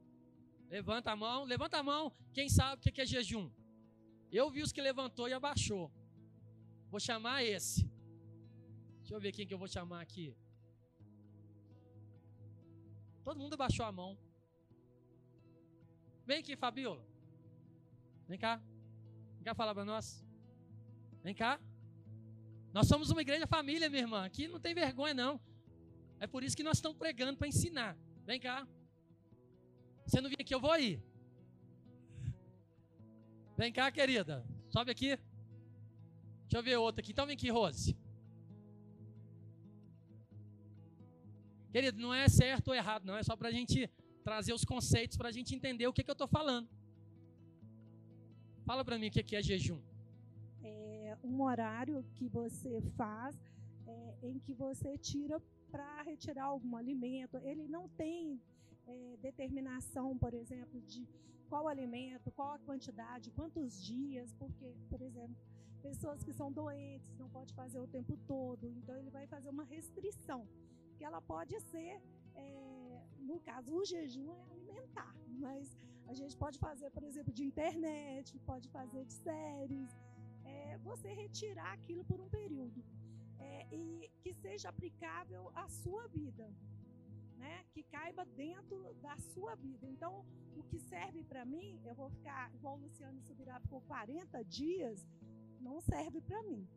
Levanta 0.69 1.11
a 1.11 1.15
mão, 1.15 1.43
levanta 1.45 1.77
a 1.79 1.83
mão. 1.83 2.13
Quem 2.31 2.47
sabe 2.47 2.79
o 2.79 2.93
que 2.93 3.01
é 3.01 3.05
jejum? 3.05 3.49
Eu 4.31 4.49
vi 4.51 4.61
os 4.61 4.71
que 4.71 4.81
levantou 4.81 5.27
e 5.27 5.33
abaixou. 5.33 5.91
Vou 6.91 6.99
chamar 6.99 7.43
esse. 7.43 7.89
Deixa 8.99 9.15
eu 9.15 9.19
ver 9.19 9.31
quem 9.31 9.47
que 9.47 9.53
eu 9.53 9.57
vou 9.57 9.67
chamar 9.67 10.01
aqui. 10.01 10.35
Todo 13.23 13.39
mundo 13.39 13.55
abaixou 13.55 13.85
a 13.85 13.91
mão. 13.91 14.17
Vem 16.25 16.37
aqui, 16.39 16.55
Fabiola. 16.55 17.03
Vem 18.27 18.37
cá. 18.37 18.61
Vem 19.35 19.43
cá 19.43 19.55
falar 19.55 19.73
para 19.73 19.85
nós. 19.85 20.23
Vem 21.23 21.33
cá. 21.33 21.59
Nós 22.71 22.87
somos 22.87 23.09
uma 23.09 23.21
igreja 23.21 23.47
família, 23.47 23.89
minha 23.89 24.03
irmã. 24.03 24.23
Aqui 24.23 24.47
não 24.47 24.59
tem 24.59 24.75
vergonha, 24.75 25.15
não. 25.15 25.41
É 26.19 26.27
por 26.27 26.43
isso 26.43 26.55
que 26.55 26.61
nós 26.61 26.77
estamos 26.77 26.97
pregando 26.97 27.37
para 27.37 27.47
ensinar. 27.47 27.97
Vem 28.25 28.39
cá. 28.39 28.67
Você 30.09 30.21
não 30.21 30.29
vir 30.29 30.41
aqui, 30.41 30.55
eu 30.55 30.59
vou 30.59 30.75
ir. 30.75 30.99
Vem 33.55 33.71
cá, 33.71 33.91
querida. 33.91 34.43
Sobe 34.69 34.89
aqui. 34.89 35.09
Deixa 36.45 36.57
eu 36.57 36.63
ver 36.63 36.77
outra 36.77 37.01
aqui. 37.01 37.11
Então 37.11 37.27
vem 37.27 37.35
aqui, 37.35 37.51
Rose. 37.51 37.95
Querido, 41.71 42.01
não 42.01 42.11
é 42.11 42.27
certo 42.27 42.69
ou 42.69 42.73
errado, 42.73 43.05
não. 43.05 43.17
É 43.17 43.21
só 43.21 43.35
para 43.35 43.49
a 43.49 43.51
gente 43.51 43.87
trazer 44.23 44.51
os 44.51 44.65
conceitos, 44.65 45.15
para 45.15 45.29
a 45.29 45.31
gente 45.31 45.53
entender 45.53 45.85
o 45.85 45.93
que, 45.93 46.03
que 46.03 46.09
eu 46.09 46.13
estou 46.13 46.27
falando. 46.27 46.67
Fala 48.65 48.83
para 48.83 48.97
mim 48.97 49.09
o 49.09 49.11
que, 49.11 49.21
que 49.21 49.35
é 49.35 49.43
jejum. 49.43 49.79
É 50.63 51.15
um 51.23 51.39
horário 51.43 52.03
que 52.15 52.27
você 52.27 52.81
faz 52.97 53.39
é, 53.85 54.15
em 54.23 54.39
que 54.39 54.55
você 54.55 54.97
tira 54.97 55.39
para 55.69 56.01
retirar 56.01 56.45
algum 56.45 56.75
alimento. 56.75 57.37
Ele 57.43 57.67
não 57.67 57.87
tem 57.89 58.41
é, 58.89 59.17
determinação, 59.17 60.17
por 60.17 60.33
exemplo, 60.33 60.81
de 60.81 61.01
qual 61.49 61.67
alimento, 61.67 62.31
qual 62.31 62.51
a 62.53 62.59
quantidade, 62.59 63.31
quantos 63.31 63.81
dias, 63.91 64.33
porque, 64.41 64.67
por 64.91 65.01
exemplo, 65.01 65.35
pessoas 65.81 66.23
que 66.25 66.33
são 66.39 66.51
doentes 66.51 67.11
não 67.21 67.29
pode 67.37 67.53
fazer 67.53 67.79
o 67.79 67.87
tempo 67.87 68.15
todo, 68.33 68.65
então 68.79 68.95
ele 68.97 69.11
vai 69.17 69.25
fazer 69.27 69.49
uma 69.49 69.65
restrição, 69.75 70.41
que 70.97 71.03
ela 71.03 71.21
pode 71.21 71.59
ser, 71.71 71.93
é, 72.35 73.03
no 73.29 73.39
caso, 73.39 73.73
o 73.79 73.83
jejum 73.85 74.29
é 74.33 74.41
alimentar, 74.51 75.13
mas 75.45 75.77
a 76.07 76.13
gente 76.13 76.35
pode 76.43 76.57
fazer, 76.59 76.89
por 76.91 77.03
exemplo, 77.03 77.31
de 77.39 77.43
internet, 77.43 78.37
pode 78.51 78.67
fazer 78.69 79.05
de 79.05 79.13
séries, 79.13 79.91
é, 80.43 80.77
você 80.79 81.09
retirar 81.13 81.73
aquilo 81.73 82.03
por 82.03 82.19
um 82.19 82.29
período 82.29 82.83
é, 83.39 83.67
e 83.71 84.09
que 84.21 84.33
seja 84.33 84.69
aplicável 84.69 85.51
à 85.55 85.67
sua 85.69 86.07
vida, 86.07 86.45
né? 87.39 87.63
Que 87.73 87.83
caiba 87.83 88.23
dentro 88.25 88.93
da 89.01 89.17
sua 89.17 89.55
vida. 89.55 89.87
Então, 89.87 90.25
o 90.55 90.63
que 90.63 90.79
serve 90.79 91.23
para 91.23 91.45
mim, 91.45 91.79
eu 91.85 91.95
vou 91.95 92.09
ficar, 92.09 92.53
igual 92.53 92.75
o 92.75 92.81
Luciano 92.81 93.19
subirá 93.21 93.59
por 93.61 93.81
40 93.83 94.43
dias, 94.43 95.07
não 95.59 95.79
serve 95.81 96.21
para 96.21 96.43
mim. 96.43 96.67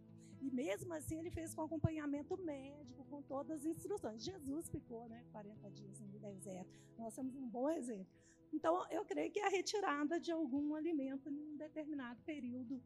E 0.41 0.51
mesmo 0.51 0.93
assim, 0.95 1.19
ele 1.19 1.31
fez 1.31 1.55
com 1.55 1.63
acompanhamento 1.63 2.37
médico, 2.37 3.05
com 3.05 3.23
todas 3.23 3.61
as 3.61 3.65
instruções. 3.65 4.25
Jesus 4.25 4.69
ficou 4.69 5.09
né, 5.09 5.25
40 5.31 5.71
dias 5.71 6.01
no 6.01 6.19
deserto. 6.19 6.71
Nós 6.99 7.15
temos 7.15 7.37
um 7.37 7.49
bom 7.49 7.69
exemplo. 7.71 8.13
Então, 8.53 8.85
eu 8.91 9.05
creio 9.05 9.31
que 9.31 9.41
a 9.41 9.49
retirada 9.49 10.19
de 10.21 10.31
algum 10.33 10.75
alimento 10.75 11.29
em 11.29 11.39
um 11.39 11.57
determinado 11.57 12.21
período 12.23 12.83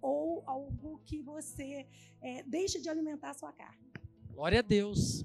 ou 0.00 0.42
algo 0.46 1.00
que 1.04 1.20
você 1.20 1.86
é, 2.20 2.42
deixe 2.44 2.80
de 2.80 2.88
alimentar 2.88 3.30
a 3.30 3.34
sua 3.34 3.52
carne. 3.52 3.90
Glória 4.32 4.60
a 4.60 4.62
Deus. 4.62 5.24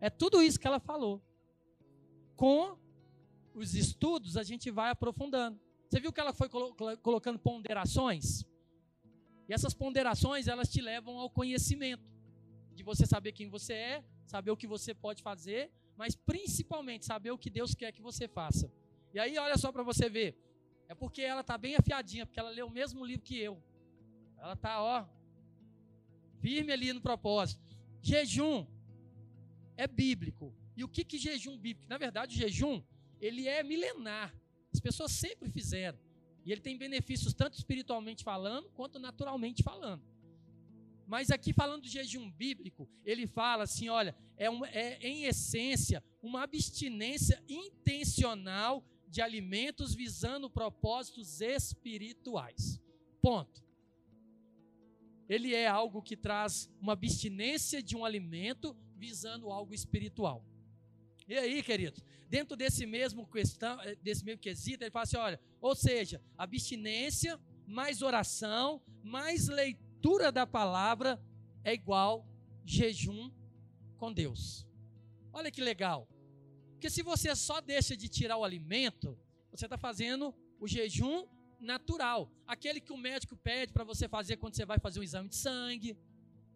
É 0.00 0.10
tudo 0.10 0.42
isso 0.42 0.58
que 0.58 0.66
ela 0.66 0.80
falou. 0.80 1.22
Com 2.40 2.78
os 3.54 3.74
estudos, 3.74 4.34
a 4.38 4.42
gente 4.42 4.70
vai 4.70 4.90
aprofundando. 4.90 5.60
Você 5.86 6.00
viu 6.00 6.10
que 6.10 6.18
ela 6.18 6.32
foi 6.32 6.48
colocando 7.02 7.38
ponderações? 7.38 8.46
E 9.46 9.52
essas 9.52 9.74
ponderações, 9.74 10.48
elas 10.48 10.70
te 10.70 10.80
levam 10.80 11.18
ao 11.18 11.28
conhecimento. 11.28 12.02
De 12.74 12.82
você 12.82 13.04
saber 13.04 13.32
quem 13.32 13.50
você 13.50 13.74
é, 13.74 14.04
saber 14.24 14.50
o 14.50 14.56
que 14.56 14.66
você 14.66 14.94
pode 14.94 15.22
fazer, 15.22 15.70
mas 15.98 16.16
principalmente 16.16 17.04
saber 17.04 17.30
o 17.30 17.36
que 17.36 17.50
Deus 17.50 17.74
quer 17.74 17.92
que 17.92 18.00
você 18.00 18.26
faça. 18.26 18.72
E 19.12 19.18
aí, 19.20 19.36
olha 19.36 19.58
só 19.58 19.70
para 19.70 19.82
você 19.82 20.08
ver. 20.08 20.34
É 20.88 20.94
porque 20.94 21.20
ela 21.20 21.42
está 21.42 21.58
bem 21.58 21.76
afiadinha, 21.76 22.24
porque 22.24 22.40
ela 22.40 22.48
leu 22.48 22.68
o 22.68 22.70
mesmo 22.70 23.04
livro 23.04 23.22
que 23.22 23.38
eu. 23.38 23.62
Ela 24.38 24.54
está, 24.54 24.82
ó, 24.82 25.04
firme 26.40 26.72
ali 26.72 26.90
no 26.90 27.02
propósito. 27.02 27.76
Jejum 28.00 28.66
é 29.76 29.86
bíblico. 29.86 30.54
E 30.80 30.84
o 30.84 30.88
que 30.88 31.04
que 31.04 31.18
jejum 31.18 31.58
bíblico? 31.58 31.90
Na 31.90 31.98
verdade, 31.98 32.34
o 32.34 32.38
jejum, 32.38 32.82
ele 33.20 33.46
é 33.46 33.62
milenar. 33.62 34.34
As 34.72 34.80
pessoas 34.80 35.12
sempre 35.12 35.50
fizeram. 35.50 35.98
E 36.42 36.50
ele 36.50 36.62
tem 36.62 36.78
benefícios 36.78 37.34
tanto 37.34 37.58
espiritualmente 37.58 38.24
falando, 38.24 38.70
quanto 38.70 38.98
naturalmente 38.98 39.62
falando. 39.62 40.02
Mas 41.06 41.30
aqui 41.30 41.52
falando 41.52 41.82
do 41.82 41.88
jejum 41.88 42.30
bíblico, 42.30 42.88
ele 43.04 43.26
fala 43.26 43.64
assim, 43.64 43.90
olha, 43.90 44.16
é, 44.38 44.46
é 44.72 45.06
em 45.06 45.24
essência 45.24 46.02
uma 46.22 46.44
abstinência 46.44 47.44
intencional 47.46 48.82
de 49.06 49.20
alimentos 49.20 49.94
visando 49.94 50.48
propósitos 50.48 51.42
espirituais. 51.42 52.80
Ponto 53.20 53.62
ele 55.28 55.54
é 55.54 55.68
algo 55.68 56.02
que 56.02 56.16
traz 56.16 56.68
uma 56.80 56.94
abstinência 56.94 57.80
de 57.80 57.96
um 57.96 58.04
alimento 58.04 58.76
visando 58.96 59.52
algo 59.52 59.72
espiritual. 59.72 60.44
E 61.30 61.38
aí, 61.38 61.62
queridos, 61.62 62.02
dentro 62.28 62.56
desse 62.56 62.84
mesmo 62.84 63.24
questão, 63.24 63.80
eh, 63.82 63.94
desse 64.02 64.24
mesmo 64.24 64.40
quesito, 64.40 64.82
ele 64.82 64.90
fala 64.90 65.04
assim: 65.04 65.16
olha, 65.16 65.40
ou 65.60 65.76
seja, 65.76 66.20
abstinência 66.36 67.38
mais 67.68 68.02
oração, 68.02 68.82
mais 69.00 69.46
leitura 69.46 70.32
da 70.32 70.44
palavra 70.44 71.22
é 71.62 71.72
igual 71.72 72.26
jejum 72.64 73.30
com 73.96 74.12
Deus. 74.12 74.66
Olha 75.32 75.52
que 75.52 75.60
legal. 75.60 76.08
Porque 76.72 76.90
se 76.90 77.00
você 77.00 77.36
só 77.36 77.60
deixa 77.60 77.96
de 77.96 78.08
tirar 78.08 78.36
o 78.36 78.42
alimento, 78.42 79.16
você 79.52 79.66
está 79.66 79.78
fazendo 79.78 80.34
o 80.58 80.66
jejum 80.66 81.28
natural. 81.60 82.28
Aquele 82.44 82.80
que 82.80 82.92
o 82.92 82.96
médico 82.96 83.36
pede 83.36 83.72
para 83.72 83.84
você 83.84 84.08
fazer 84.08 84.36
quando 84.36 84.56
você 84.56 84.66
vai 84.66 84.80
fazer 84.80 84.98
um 84.98 85.04
exame 85.04 85.28
de 85.28 85.36
sangue. 85.36 85.96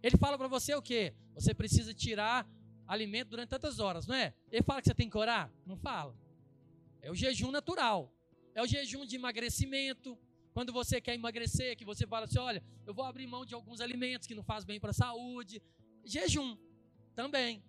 Ele 0.02 0.16
fala 0.16 0.37
para 0.37 0.49
você 0.49 0.75
o 0.75 0.83
quê? 0.83 1.14
Você 1.33 1.54
precisa 1.54 1.95
tirar 1.95 2.45
alimento 2.87 3.31
durante 3.31 3.49
tantas 3.49 3.79
horas, 3.79 4.07
não 4.07 4.14
é? 4.14 4.35
Ele 4.50 4.62
fala 4.62 4.81
que 4.81 4.88
você 4.88 4.95
tem 4.95 5.09
que 5.09 5.17
orar? 5.17 5.50
Não 5.67 5.76
fala. 5.76 6.17
É 7.03 7.11
o 7.11 7.14
jejum 7.14 7.50
natural. 7.50 8.12
É 8.55 8.62
o 8.62 8.67
jejum 8.67 9.05
de 9.05 9.17
emagrecimento. 9.17 10.19
Quando 10.53 10.73
você 10.73 11.00
quer 11.00 11.14
emagrecer, 11.14 11.76
que 11.76 11.85
você 11.85 12.07
fala 12.07 12.26
assim: 12.26 12.38
olha, 12.38 12.62
eu 12.87 12.95
vou 12.95 13.05
abrir 13.05 13.26
mão 13.26 13.45
de 13.45 13.55
alguns 13.55 13.81
alimentos 13.81 14.26
que 14.26 14.35
não 14.35 14.43
faz 14.43 14.64
bem 14.64 14.79
para 14.79 14.91
a 14.91 14.95
saúde. 14.95 15.62
Jejum 16.05 16.57
também. 17.14 17.62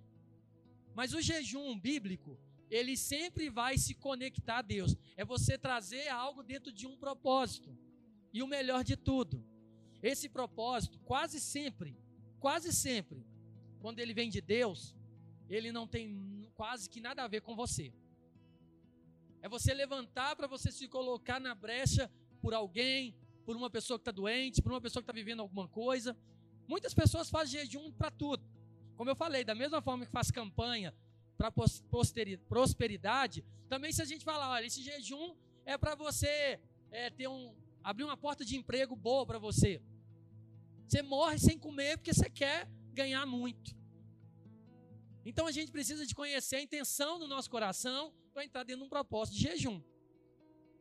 Mas 0.94 1.14
o 1.14 1.22
jejum 1.22 1.78
bíblico, 1.78 2.40
ele 2.70 2.96
sempre 2.96 3.50
vai 3.50 3.78
se 3.78 3.94
conectar 3.94 4.60
a 4.60 4.62
Deus. 4.62 4.96
É 5.18 5.26
você 5.26 5.58
trazer 5.58 6.08
algo 6.08 6.42
dentro 6.42 6.72
de 6.72 6.88
um 6.88 6.96
propósito. 6.96 7.76
E 8.32 8.42
o 8.42 8.48
melhor 8.48 8.84
de 8.84 8.96
tudo, 8.96 9.44
esse 10.02 10.30
propósito, 10.30 11.00
quase 11.00 11.40
sempre, 11.40 11.98
quase 12.40 12.72
sempre, 12.74 13.26
quando 13.80 14.00
ele 14.00 14.14
vem 14.14 14.30
de 14.30 14.42
Deus, 14.42 14.95
ele 15.50 15.72
não 15.72 15.88
tem 15.88 16.50
quase 16.56 16.90
que 16.90 17.00
nada 17.00 17.24
a 17.24 17.28
ver 17.28 17.42
com 17.42 17.56
você. 17.56 17.94
É 19.42 19.50
você 19.50 19.74
levantar 19.74 20.36
para 20.36 20.48
você 20.48 20.72
se 20.72 20.88
colocar 20.88 21.40
na 21.40 21.54
brecha 21.54 22.12
por 22.42 22.54
alguém, 22.54 23.16
por 23.46 23.56
uma 23.56 23.70
pessoa 23.70 24.00
que 24.00 24.02
está 24.02 24.12
doente, 24.12 24.62
por 24.62 24.72
uma 24.72 24.82
pessoa 24.82 25.02
que 25.02 25.10
está 25.10 25.14
vivendo 25.14 25.42
alguma 25.42 25.68
coisa. 25.68 26.18
Muitas 26.68 26.94
pessoas 26.94 27.30
fazem 27.30 27.62
jejum 27.62 27.92
para 27.92 28.10
tudo. 28.10 28.44
Como 28.96 29.10
eu 29.10 29.16
falei, 29.16 29.44
da 29.44 29.54
mesma 29.54 29.82
forma 29.82 30.06
que 30.06 30.12
faz 30.12 30.32
campanha 30.32 30.94
para 31.38 31.52
prosperidade, 32.48 33.46
também 33.70 33.92
se 33.92 34.02
a 34.02 34.06
gente 34.06 34.24
falar, 34.24 34.50
olha, 34.50 34.66
esse 34.66 34.82
jejum 34.82 35.36
é 35.66 35.78
para 35.78 35.94
você 35.96 36.60
é, 36.92 37.10
ter 37.10 37.28
um, 37.28 37.54
abrir 37.84 38.04
uma 38.04 38.18
porta 38.18 38.44
de 38.44 38.56
emprego 38.56 38.96
boa 38.96 39.26
para 39.26 39.38
você. 39.38 39.82
Você 40.88 41.02
morre 41.02 41.38
sem 41.38 41.58
comer 41.58 41.98
porque 41.98 42.14
você 42.14 42.30
quer 42.30 42.68
ganhar 42.94 43.26
muito. 43.26 43.76
Então 45.26 45.48
a 45.48 45.52
gente 45.52 45.72
precisa 45.72 46.06
de 46.06 46.14
conhecer 46.14 46.58
a 46.58 46.62
intenção 46.62 47.18
do 47.18 47.28
nosso 47.28 47.50
coração 47.50 48.14
para 48.32 48.46
entrar 48.46 48.64
dentro 48.64 48.82
de 48.82 48.86
um 48.86 48.90
propósito 48.90 49.36
de 49.36 49.42
jejum. 49.42 49.82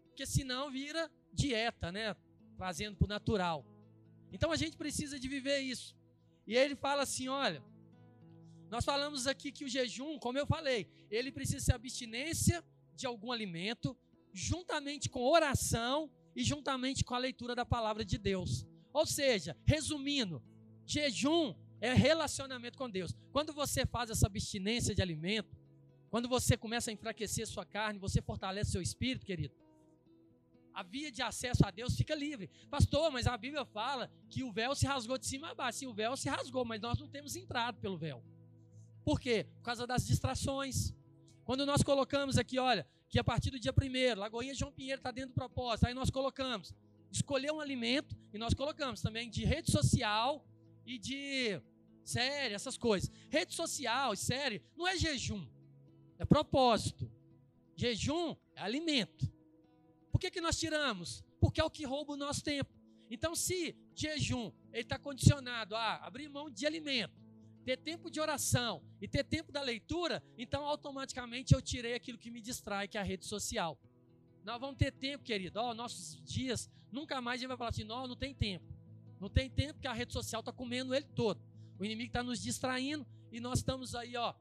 Porque 0.09 0.27
senão 0.27 0.71
vira 0.71 1.11
dieta, 1.33 1.91
né? 1.91 2.15
Trazendo 2.57 2.97
para 2.97 3.07
o 3.07 3.09
natural. 3.09 3.67
Então 4.31 4.53
a 4.53 4.57
gente 4.57 4.77
precisa 4.77 5.19
de 5.19 5.27
viver 5.27 5.61
isso. 5.61 5.97
E 6.47 6.55
ele 6.55 6.77
fala 6.77 7.03
assim: 7.03 7.29
olha, 7.29 7.65
nós 8.71 8.85
falamos 8.85 9.27
aqui 9.27 9.51
que 9.51 9.65
o 9.65 9.69
jejum, 9.69 10.19
como 10.19 10.39
eu 10.39 10.47
falei, 10.47 10.89
ele 11.11 11.33
precisa 11.33 11.65
ser 11.65 11.75
abstinência 11.75 12.63
de 12.95 13.07
algum 13.07 13.33
alimento, 13.33 13.97
juntamente 14.33 15.09
com 15.09 15.23
oração 15.23 16.11
e 16.37 16.45
juntamente 16.45 17.03
com 17.03 17.15
a 17.15 17.19
leitura 17.19 17.55
da 17.55 17.65
palavra 17.65 18.05
de 18.05 18.19
Deus. 18.19 18.67
Ou 18.93 19.07
seja, 19.07 19.57
resumindo, 19.65 20.43
jejum 20.85 21.55
é 21.81 21.93
relacionamento 21.93 22.79
com 22.79 22.89
Deus. 22.89 23.15
Quando 23.33 23.53
você 23.53 23.85
faz 23.85 24.11
essa 24.11 24.27
abstinência 24.27 24.95
de 24.95 25.03
alimento, 25.03 25.57
quando 26.11 26.29
você 26.29 26.57
começa 26.57 26.91
a 26.91 26.95
enfraquecer 26.95 27.47
sua 27.47 27.65
carne, 27.65 27.99
você 27.99 28.23
fortalece 28.23 28.71
seu 28.71 28.81
espírito, 28.81 29.27
querido. 29.27 29.55
A 30.73 30.83
via 30.83 31.11
de 31.11 31.23
acesso 31.23 31.65
a 31.67 31.71
Deus 31.71 31.97
fica 31.97 32.15
livre. 32.15 32.51
Pastor, 32.71 33.11
mas 33.11 33.27
a 33.27 33.37
Bíblia 33.37 33.65
fala 33.65 34.11
que 34.29 34.43
o 34.43 34.53
véu 34.53 34.75
se 34.75 34.87
rasgou 34.87 35.19
de 35.19 35.27
cima 35.27 35.51
a 35.51 35.55
baixo. 35.55 35.81
Sim, 35.81 35.87
o 35.87 35.95
véu 35.95 36.17
se 36.17 36.29
rasgou, 36.29 36.65
mas 36.65 36.81
nós 36.81 36.99
não 36.99 37.09
temos 37.09 37.37
entrado 37.37 37.81
pelo 37.81 37.97
véu. 37.97 38.23
Por 39.05 39.21
quê? 39.21 39.47
Por 39.57 39.63
causa 39.63 39.87
das 39.87 40.07
distrações. 40.07 40.95
Quando 41.45 41.67
nós 41.67 41.83
colocamos 41.83 42.39
aqui, 42.39 42.59
olha, 42.59 42.87
que 43.09 43.19
a 43.19 43.25
partir 43.25 43.51
do 43.51 43.61
dia 43.61 43.73
primeiro, 43.73 44.19
Lagoinha 44.21 44.55
João 44.55 44.73
Pinheiro 44.73 44.99
está 44.99 45.11
dentro 45.11 45.31
do 45.31 45.35
propósito, 45.35 45.87
aí 45.87 45.95
nós 45.95 46.11
colocamos 46.11 46.75
escolher 47.11 47.53
um 47.53 47.61
alimento 47.61 48.17
e 48.33 48.39
nós 48.39 48.55
colocamos 48.55 49.01
também 49.01 49.31
de 49.31 49.45
rede 49.45 49.71
social 49.71 50.45
e 50.87 50.99
de 50.99 51.61
série, 52.05 52.55
essas 52.55 52.77
coisas. 52.77 53.11
Rede 53.29 53.55
social 53.55 54.13
e 54.13 54.17
série 54.17 54.63
não 54.77 54.87
é 54.87 54.97
jejum, 54.97 55.47
é 56.19 56.25
propósito. 56.25 57.11
Jejum 57.77 58.37
é 58.55 58.61
alimento. 58.63 59.33
Por 60.13 60.21
que, 60.21 60.31
que 60.31 60.41
nós 60.41 60.59
tiramos? 60.59 61.25
Porque 61.41 61.61
é 61.61 61.65
o 61.65 61.71
que 61.71 61.85
rouba 61.85 62.13
o 62.13 62.17
nosso 62.17 62.43
tempo. 62.43 62.73
Então, 63.11 63.35
se 63.35 63.77
jejum 63.95 64.53
ele 64.73 64.83
está 64.83 64.99
condicionado 64.99 65.75
a 65.75 65.97
abrir 65.97 66.29
mão 66.29 66.51
de 66.51 66.67
alimento, 66.67 67.21
ter 67.65 67.77
tempo 67.77 68.11
de 68.11 68.21
oração 68.21 68.83
e 69.01 69.09
ter 69.09 69.25
tempo 69.25 69.53
da 69.53 69.63
leitura, 69.63 70.23
então 70.37 70.65
automaticamente 70.65 71.55
eu 71.55 71.63
tirei 71.63 71.95
aquilo 71.95 72.19
que 72.19 72.31
me 72.31 72.41
distrai, 72.41 72.89
que 72.89 72.99
é 72.99 73.01
a 73.01 73.05
rede 73.05 73.25
social. 73.25 73.79
Nós 74.43 74.61
vamos 74.61 74.77
ter 74.77 74.93
tempo, 74.93 75.25
querido. 75.25 75.59
Ó, 75.59 75.73
nossos 75.75 76.21
dias, 76.23 76.71
nunca 76.93 77.21
mais 77.21 77.39
a 77.39 77.41
gente 77.41 77.49
vai 77.49 77.57
falar 77.57 77.71
assim, 77.71 77.85
não, 77.85 78.07
não 78.07 78.17
tem 78.17 78.35
tempo. 78.35 78.74
Não 79.25 79.31
tem 79.31 79.49
tempo 79.49 79.73
porque 79.73 79.89
a 79.89 79.93
rede 79.95 80.13
social 80.13 80.41
está 80.41 80.53
comendo 80.53 80.95
ele 80.95 81.07
todo. 81.07 81.41
O 81.79 81.85
inimigo 81.87 82.09
está 82.09 82.23
nos 82.23 82.39
distraindo 82.39 83.07
e 83.33 83.41
nós 83.41 83.61
estamos 83.61 83.95
aí, 83.95 84.15
ó, 84.19 84.35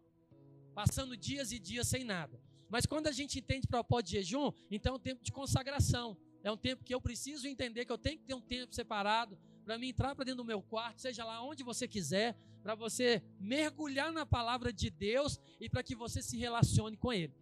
passando 0.76 1.16
dias 1.16 1.54
e 1.54 1.58
dias 1.58 1.88
sem 1.88 2.04
nada. 2.04 2.38
Mas 2.70 2.86
quando 2.86 3.08
a 3.08 3.12
gente 3.14 3.40
entende 3.40 3.66
propósito 3.66 4.08
de 4.08 4.18
jejum, 4.18 4.52
então 4.70 4.92
é 4.92 4.98
um 4.98 5.00
tempo 5.00 5.24
de 5.24 5.32
consagração. 5.32 6.18
É 6.44 6.52
um 6.52 6.58
tempo 6.58 6.84
que 6.84 6.94
eu 6.94 7.00
preciso 7.00 7.48
entender 7.48 7.86
que 7.86 7.94
eu 7.94 7.98
tenho 7.98 8.18
que 8.18 8.26
ter 8.26 8.34
um 8.34 8.42
tempo 8.42 8.76
separado 8.76 9.40
para 9.64 9.78
mim 9.78 9.88
entrar 9.88 10.14
para 10.16 10.26
dentro 10.26 10.44
do 10.44 10.46
meu 10.46 10.62
quarto, 10.62 11.00
seja 11.00 11.24
lá 11.24 11.42
onde 11.42 11.64
você 11.64 11.88
quiser, 11.88 12.38
para 12.62 12.76
você 12.76 13.24
mergulhar 13.40 14.12
na 14.12 14.26
palavra 14.26 14.74
de 14.74 14.90
Deus 14.90 15.40
e 15.62 15.70
para 15.70 15.82
que 15.82 15.96
você 15.96 16.22
se 16.22 16.36
relacione 16.38 16.98
com 16.98 17.14
Ele. 17.14 17.34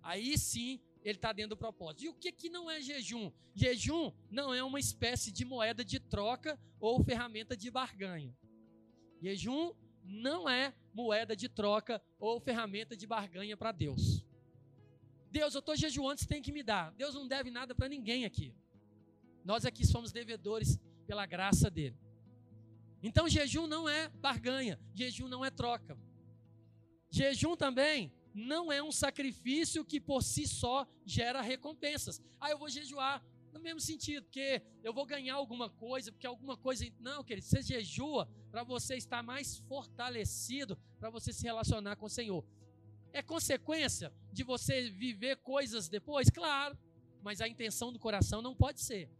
Aí 0.00 0.38
sim 0.38 0.80
ele 1.02 1.16
está 1.16 1.32
dentro 1.32 1.50
do 1.50 1.56
propósito. 1.56 2.04
E 2.04 2.08
o 2.08 2.14
que, 2.14 2.30
que 2.30 2.48
não 2.48 2.70
é 2.70 2.80
jejum? 2.80 3.32
Jejum 3.54 4.12
não 4.30 4.52
é 4.52 4.62
uma 4.62 4.78
espécie 4.78 5.32
de 5.32 5.44
moeda 5.44 5.84
de 5.84 5.98
troca 5.98 6.58
ou 6.78 7.02
ferramenta 7.02 7.56
de 7.56 7.70
barganha. 7.70 8.36
Jejum 9.20 9.72
não 10.04 10.48
é 10.48 10.74
moeda 10.92 11.36
de 11.36 11.48
troca 11.48 12.02
ou 12.18 12.40
ferramenta 12.40 12.96
de 12.96 13.06
barganha 13.06 13.56
para 13.56 13.72
Deus. 13.72 14.24
Deus, 15.30 15.54
eu 15.54 15.60
estou 15.60 15.76
jejuando, 15.76 16.20
você 16.20 16.26
tem 16.26 16.42
que 16.42 16.52
me 16.52 16.62
dar. 16.62 16.92
Deus 16.92 17.14
não 17.14 17.26
deve 17.26 17.50
nada 17.50 17.74
para 17.74 17.88
ninguém 17.88 18.24
aqui. 18.24 18.52
Nós 19.44 19.64
aqui 19.64 19.86
somos 19.86 20.12
devedores 20.12 20.78
pela 21.06 21.24
graça 21.24 21.70
dele. 21.70 21.96
Então, 23.02 23.28
jejum 23.28 23.66
não 23.66 23.88
é 23.88 24.08
barganha, 24.08 24.78
jejum 24.94 25.28
não 25.28 25.44
é 25.44 25.50
troca. 25.50 25.96
Jejum 27.10 27.56
também 27.56 28.12
não 28.34 28.70
é 28.70 28.82
um 28.82 28.92
sacrifício 28.92 29.84
que 29.84 30.00
por 30.00 30.22
si 30.22 30.46
só 30.46 30.86
gera 31.04 31.40
recompensas. 31.40 32.20
Ah, 32.40 32.50
eu 32.50 32.58
vou 32.58 32.68
jejuar. 32.68 33.24
No 33.52 33.58
mesmo 33.58 33.80
sentido, 33.80 34.22
porque 34.22 34.62
eu 34.82 34.92
vou 34.92 35.04
ganhar 35.04 35.34
alguma 35.34 35.68
coisa, 35.68 36.12
porque 36.12 36.26
alguma 36.26 36.56
coisa. 36.56 36.86
Não, 37.00 37.24
querido, 37.24 37.46
você 37.46 37.60
jejua 37.60 38.28
para 38.50 38.62
você 38.62 38.96
estar 38.96 39.22
mais 39.22 39.58
fortalecido, 39.58 40.78
para 41.00 41.10
você 41.10 41.32
se 41.32 41.42
relacionar 41.44 41.96
com 41.96 42.06
o 42.06 42.10
Senhor. 42.10 42.44
É 43.12 43.22
consequência 43.22 44.12
de 44.32 44.44
você 44.44 44.88
viver 44.88 45.36
coisas 45.38 45.88
depois? 45.88 46.30
Claro, 46.30 46.78
mas 47.22 47.40
a 47.40 47.48
intenção 47.48 47.92
do 47.92 47.98
coração 47.98 48.40
não 48.40 48.54
pode 48.54 48.80
ser. 48.80 49.10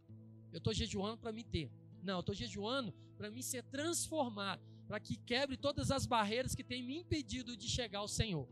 Eu 0.51 0.59
estou 0.59 0.73
jejuando 0.73 1.17
para 1.17 1.33
me 1.33 1.43
ter. 1.43 1.69
Não, 2.01 2.15
eu 2.15 2.19
estou 2.21 2.35
jejuando 2.35 2.93
para 3.17 3.29
me 3.29 3.43
ser 3.43 3.63
transformado, 3.63 4.63
para 4.87 4.99
que 4.99 5.17
quebre 5.17 5.57
todas 5.57 5.91
as 5.91 6.05
barreiras 6.05 6.55
que 6.55 6.63
têm 6.63 6.81
me 6.81 6.97
impedido 6.97 7.55
de 7.55 7.67
chegar 7.67 7.99
ao 7.99 8.07
Senhor. 8.07 8.47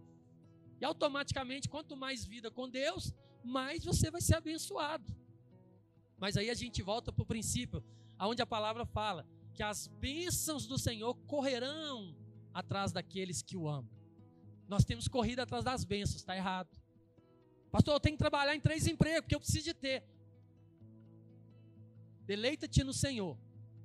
E 0.79 0.85
automaticamente, 0.85 1.67
quanto 1.67 1.95
mais 1.95 2.25
vida 2.25 2.49
com 2.49 2.69
Deus, 2.69 3.13
mais 3.43 3.83
você 3.83 4.09
vai 4.09 4.21
ser 4.21 4.35
abençoado. 4.35 5.13
Mas 6.17 6.37
aí 6.37 6.49
a 6.49 6.53
gente 6.53 6.81
volta 6.81 7.11
para 7.11 7.23
o 7.23 7.25
princípio, 7.25 7.83
aonde 8.17 8.41
a 8.41 8.45
palavra 8.45 8.85
fala 8.85 9.25
que 9.53 9.63
as 9.63 9.87
bênçãos 9.87 10.65
do 10.67 10.77
Senhor 10.77 11.15
correrão 11.25 12.15
atrás 12.53 12.91
daqueles 12.91 13.41
que 13.41 13.57
o 13.57 13.67
amam. 13.67 13.91
Nós 14.67 14.85
temos 14.85 15.07
corrido 15.07 15.39
atrás 15.39 15.63
das 15.63 15.83
bênçãos, 15.83 16.17
está 16.17 16.35
errado. 16.35 16.69
Pastor, 17.71 17.93
eu 17.93 17.99
tenho 17.99 18.15
que 18.15 18.19
trabalhar 18.19 18.55
em 18.55 18.59
três 18.59 18.87
empregos, 18.87 19.21
porque 19.21 19.35
eu 19.35 19.39
preciso 19.39 19.65
de 19.65 19.73
ter. 19.73 20.03
Deleita-te 22.25 22.83
no 22.83 22.93
Senhor, 22.93 23.37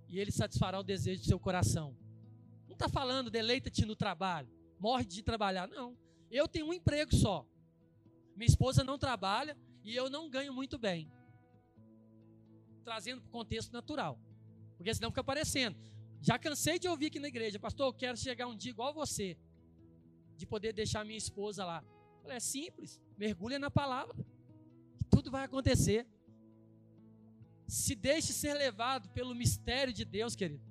e 0.08 0.18
Ele 0.18 0.30
satisfará 0.30 0.78
o 0.78 0.82
desejo 0.82 1.22
do 1.22 1.26
seu 1.26 1.40
coração. 1.40 1.96
Não 2.66 2.74
está 2.74 2.88
falando, 2.88 3.30
deleita-te 3.30 3.84
no 3.84 3.96
trabalho, 3.96 4.48
morre 4.78 5.04
de 5.04 5.22
trabalhar. 5.22 5.66
Não. 5.66 5.96
Eu 6.34 6.48
tenho 6.48 6.66
um 6.66 6.74
emprego 6.74 7.14
só. 7.14 7.46
Minha 8.34 8.48
esposa 8.48 8.82
não 8.82 8.98
trabalha 8.98 9.56
e 9.84 9.94
eu 9.94 10.10
não 10.10 10.28
ganho 10.28 10.52
muito 10.52 10.76
bem. 10.76 11.08
Trazendo 12.82 13.20
para 13.20 13.28
o 13.28 13.32
contexto 13.38 13.72
natural. 13.72 14.18
Porque 14.76 14.92
senão 14.92 15.10
fica 15.10 15.22
parecendo. 15.22 15.78
Já 16.20 16.36
cansei 16.36 16.76
de 16.76 16.88
ouvir 16.88 17.06
aqui 17.06 17.20
na 17.20 17.28
igreja, 17.28 17.60
pastor, 17.60 17.86
eu 17.86 17.92
quero 17.92 18.16
chegar 18.16 18.48
um 18.48 18.56
dia 18.56 18.72
igual 18.72 18.92
você. 18.92 19.38
De 20.36 20.44
poder 20.44 20.72
deixar 20.72 21.04
minha 21.04 21.16
esposa 21.16 21.64
lá. 21.64 21.84
Falei, 22.20 22.38
é 22.38 22.40
simples, 22.40 23.00
mergulha 23.16 23.56
na 23.56 23.70
palavra. 23.70 24.16
Tudo 25.08 25.30
vai 25.30 25.44
acontecer. 25.44 26.04
Se 27.68 27.94
deixe 27.94 28.32
ser 28.32 28.54
levado 28.54 29.08
pelo 29.10 29.36
mistério 29.36 29.92
de 29.92 30.04
Deus, 30.04 30.34
querido. 30.34 30.64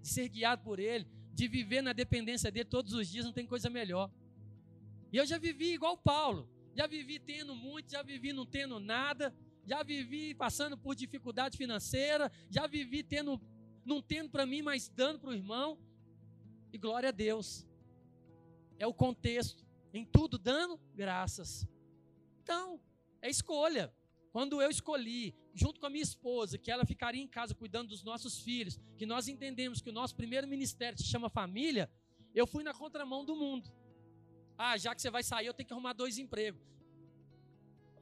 De 0.00 0.08
ser 0.08 0.30
guiado 0.30 0.62
por 0.62 0.78
Ele, 0.78 1.06
de 1.34 1.46
viver 1.46 1.82
na 1.82 1.92
dependência 1.92 2.50
dele 2.50 2.70
todos 2.70 2.94
os 2.94 3.06
dias, 3.06 3.26
não 3.26 3.34
tem 3.34 3.46
coisa 3.46 3.68
melhor. 3.68 4.10
E 5.12 5.16
eu 5.16 5.26
já 5.26 5.38
vivi 5.38 5.72
igual 5.72 5.96
Paulo. 5.96 6.48
Já 6.74 6.86
vivi 6.86 7.18
tendo 7.18 7.54
muito, 7.54 7.90
já 7.90 8.02
vivi 8.02 8.32
não 8.32 8.46
tendo 8.46 8.78
nada, 8.78 9.34
já 9.66 9.82
vivi 9.82 10.34
passando 10.34 10.78
por 10.78 10.94
dificuldade 10.94 11.56
financeira, 11.56 12.30
já 12.48 12.66
vivi 12.66 13.02
tendo, 13.02 13.40
não 13.84 14.00
tendo 14.00 14.30
para 14.30 14.46
mim, 14.46 14.62
mas 14.62 14.88
dando 14.88 15.18
para 15.18 15.30
o 15.30 15.34
irmão. 15.34 15.78
E 16.72 16.78
glória 16.78 17.08
a 17.08 17.12
Deus. 17.12 17.66
É 18.78 18.86
o 18.86 18.94
contexto. 18.94 19.66
Em 19.92 20.04
tudo 20.04 20.38
dando 20.38 20.80
graças. 20.94 21.66
Então, 22.42 22.80
é 23.20 23.28
escolha. 23.28 23.92
Quando 24.32 24.62
eu 24.62 24.70
escolhi, 24.70 25.34
junto 25.52 25.80
com 25.80 25.86
a 25.86 25.90
minha 25.90 26.02
esposa, 26.02 26.56
que 26.56 26.70
ela 26.70 26.86
ficaria 26.86 27.20
em 27.20 27.26
casa 27.26 27.54
cuidando 27.54 27.88
dos 27.88 28.04
nossos 28.04 28.40
filhos, 28.40 28.78
que 28.96 29.04
nós 29.04 29.26
entendemos 29.26 29.82
que 29.82 29.90
o 29.90 29.92
nosso 29.92 30.14
primeiro 30.14 30.46
ministério 30.46 30.96
se 30.96 31.04
chama 31.04 31.28
família, 31.28 31.90
eu 32.32 32.46
fui 32.46 32.62
na 32.62 32.72
contramão 32.72 33.24
do 33.24 33.34
mundo. 33.34 33.68
Ah, 34.62 34.76
já 34.76 34.94
que 34.94 35.00
você 35.00 35.08
vai 35.08 35.22
sair, 35.22 35.46
eu 35.46 35.54
tenho 35.54 35.66
que 35.66 35.72
arrumar 35.72 35.94
dois 35.94 36.18
empregos. 36.18 36.60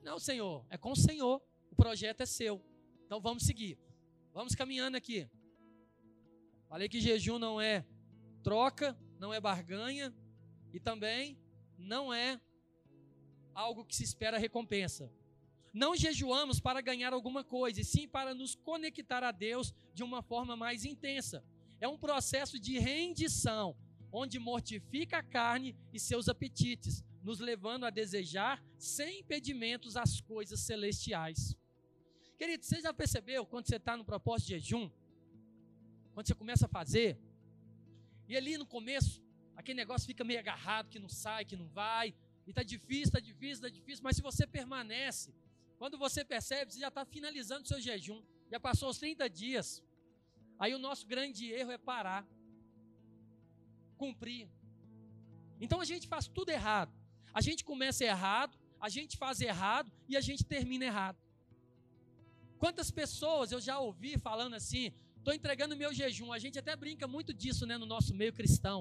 Não, 0.02 0.18
Senhor, 0.18 0.66
é 0.68 0.76
com 0.76 0.90
o 0.90 0.96
Senhor. 0.96 1.40
O 1.70 1.76
projeto 1.76 2.22
é 2.22 2.26
seu. 2.26 2.60
Então 3.06 3.20
vamos 3.20 3.44
seguir. 3.44 3.78
Vamos 4.34 4.56
caminhando 4.56 4.96
aqui. 4.96 5.30
Falei 6.68 6.88
que 6.88 7.00
jejum 7.00 7.38
não 7.38 7.60
é 7.60 7.86
troca, 8.42 8.98
não 9.20 9.32
é 9.32 9.40
barganha 9.40 10.12
e 10.72 10.80
também 10.80 11.38
não 11.78 12.12
é 12.12 12.40
algo 13.54 13.84
que 13.84 13.94
se 13.94 14.02
espera 14.02 14.36
recompensa. 14.36 15.12
Não 15.72 15.94
jejuamos 15.94 16.58
para 16.58 16.80
ganhar 16.80 17.12
alguma 17.12 17.44
coisa, 17.44 17.80
e 17.80 17.84
sim 17.84 18.08
para 18.08 18.34
nos 18.34 18.56
conectar 18.56 19.22
a 19.22 19.30
Deus 19.30 19.72
de 19.94 20.02
uma 20.02 20.22
forma 20.22 20.56
mais 20.56 20.84
intensa. 20.84 21.44
É 21.80 21.86
um 21.86 21.96
processo 21.96 22.58
de 22.58 22.80
rendição, 22.80 23.76
onde 24.12 24.38
mortifica 24.38 25.18
a 25.18 25.22
carne 25.22 25.76
e 25.92 26.00
seus 26.00 26.28
apetites, 26.28 27.04
nos 27.22 27.40
levando 27.40 27.84
a 27.84 27.90
desejar 27.90 28.62
sem 28.78 29.20
impedimentos 29.20 29.96
as 29.96 30.20
coisas 30.20 30.60
celestiais. 30.60 31.56
Querido, 32.36 32.64
você 32.64 32.80
já 32.80 32.92
percebeu 32.92 33.44
quando 33.44 33.66
você 33.66 33.76
está 33.76 33.96
no 33.96 34.04
propósito 34.04 34.48
de 34.48 34.54
jejum? 34.54 34.90
Quando 36.14 36.26
você 36.26 36.34
começa 36.34 36.66
a 36.66 36.68
fazer, 36.68 37.18
e 38.28 38.36
ali 38.36 38.56
no 38.56 38.66
começo, 38.66 39.22
aquele 39.56 39.76
negócio 39.76 40.06
fica 40.06 40.24
meio 40.24 40.38
agarrado, 40.38 40.88
que 40.88 40.98
não 40.98 41.08
sai, 41.08 41.44
que 41.44 41.56
não 41.56 41.68
vai, 41.68 42.14
e 42.46 42.50
está 42.50 42.62
difícil, 42.62 43.04
está 43.04 43.20
difícil, 43.20 43.54
está 43.54 43.68
difícil, 43.68 44.02
mas 44.04 44.16
se 44.16 44.22
você 44.22 44.46
permanece, 44.46 45.34
quando 45.78 45.98
você 45.98 46.24
percebe, 46.24 46.72
você 46.72 46.80
já 46.80 46.88
está 46.88 47.04
finalizando 47.04 47.64
o 47.64 47.68
seu 47.68 47.80
jejum, 47.80 48.22
já 48.50 48.58
passou 48.58 48.88
os 48.88 48.98
30 48.98 49.28
dias. 49.28 49.82
Aí 50.58 50.74
o 50.74 50.78
nosso 50.78 51.06
grande 51.06 51.50
erro 51.52 51.70
é 51.70 51.78
parar 51.78 52.26
cumprir. 54.02 54.48
Então 55.64 55.80
a 55.84 55.86
gente 55.90 56.06
faz 56.12 56.26
tudo 56.36 56.50
errado. 56.58 56.92
A 57.38 57.40
gente 57.46 57.62
começa 57.70 58.04
errado, 58.14 58.56
a 58.86 58.88
gente 58.96 59.16
faz 59.22 59.40
errado 59.40 59.90
e 60.10 60.16
a 60.16 60.22
gente 60.28 60.44
termina 60.54 60.84
errado. 60.92 61.18
Quantas 62.62 62.90
pessoas 62.90 63.52
eu 63.52 63.60
já 63.68 63.78
ouvi 63.88 64.12
falando 64.28 64.54
assim, 64.60 64.84
estou 65.16 65.34
entregando 65.38 65.76
meu 65.82 65.92
jejum. 66.00 66.32
A 66.32 66.40
gente 66.44 66.58
até 66.58 66.74
brinca 66.84 67.06
muito 67.06 67.32
disso 67.34 67.66
né, 67.66 67.76
no 67.82 67.86
nosso 67.94 68.14
meio 68.14 68.32
cristão. 68.32 68.78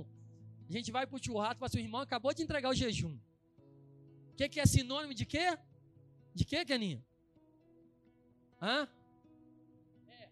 A 0.69 0.71
gente 0.71 0.91
vai 0.91 1.05
para 1.07 1.15
o 1.15 1.23
churrasco 1.23 1.57
e 1.57 1.59
fala 1.59 1.69
assim, 1.71 1.79
o 1.79 1.87
irmão 1.87 2.01
acabou 2.01 2.33
de 2.33 2.43
entregar 2.43 2.69
o 2.69 2.75
jejum. 2.83 3.15
O 4.31 4.35
que, 4.37 4.47
que 4.49 4.59
é 4.59 4.65
sinônimo 4.65 5.13
de 5.13 5.25
quê? 5.25 5.57
De 6.33 6.45
quê, 6.45 6.63
Keninha? 6.63 7.03
Hã? 8.61 8.87
É, 10.07 10.29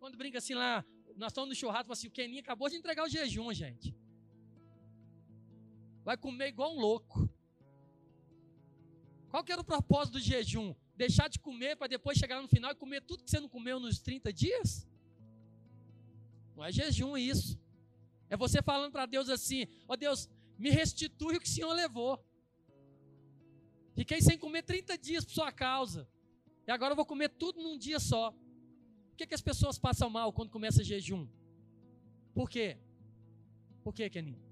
quando 0.00 0.16
brinca 0.16 0.38
assim 0.38 0.54
lá, 0.54 0.84
nós 1.16 1.30
estamos 1.32 1.48
no 1.48 1.54
churrasco, 1.54 1.92
assim, 1.92 2.08
o 2.08 2.10
Keninha 2.10 2.40
acabou 2.40 2.68
de 2.68 2.76
entregar 2.76 3.04
o 3.04 3.08
jejum, 3.08 3.52
gente. 3.52 3.94
Vai 6.06 6.16
comer 6.16 6.50
igual 6.50 6.72
um 6.72 6.78
louco. 6.78 7.28
Qual 9.28 9.42
que 9.42 9.50
era 9.50 9.60
o 9.60 9.64
propósito 9.64 10.12
do 10.12 10.20
jejum? 10.20 10.72
Deixar 10.94 11.26
de 11.28 11.40
comer 11.40 11.74
para 11.76 11.88
depois 11.88 12.16
chegar 12.16 12.40
no 12.40 12.46
final 12.46 12.70
e 12.70 12.76
comer 12.76 13.00
tudo 13.00 13.24
que 13.24 13.30
você 13.30 13.40
não 13.40 13.48
comeu 13.48 13.80
nos 13.80 13.98
30 13.98 14.32
dias? 14.32 14.86
Não 16.54 16.64
é 16.64 16.70
jejum 16.70 17.16
isso. 17.16 17.58
É 18.30 18.36
você 18.36 18.62
falando 18.62 18.92
para 18.92 19.04
Deus 19.04 19.28
assim: 19.28 19.66
Ó 19.88 19.94
oh 19.94 19.96
Deus, 19.96 20.30
me 20.56 20.70
restitui 20.70 21.38
o 21.38 21.40
que 21.40 21.48
o 21.48 21.50
Senhor 21.50 21.72
levou. 21.72 22.24
Fiquei 23.96 24.22
sem 24.22 24.38
comer 24.38 24.62
30 24.62 24.96
dias 24.96 25.24
por 25.24 25.32
sua 25.32 25.50
causa. 25.50 26.08
E 26.68 26.70
agora 26.70 26.92
eu 26.92 26.96
vou 26.96 27.04
comer 27.04 27.30
tudo 27.30 27.60
num 27.60 27.76
dia 27.76 27.98
só. 27.98 28.30
Por 28.30 29.16
que, 29.16 29.26
que 29.26 29.34
as 29.34 29.42
pessoas 29.42 29.76
passam 29.76 30.08
mal 30.08 30.32
quando 30.32 30.50
começa 30.50 30.84
jejum? 30.84 31.26
Por 32.32 32.48
quê? 32.48 32.78
Por 33.82 33.92
quê, 33.92 34.08
Keninho? 34.08 34.45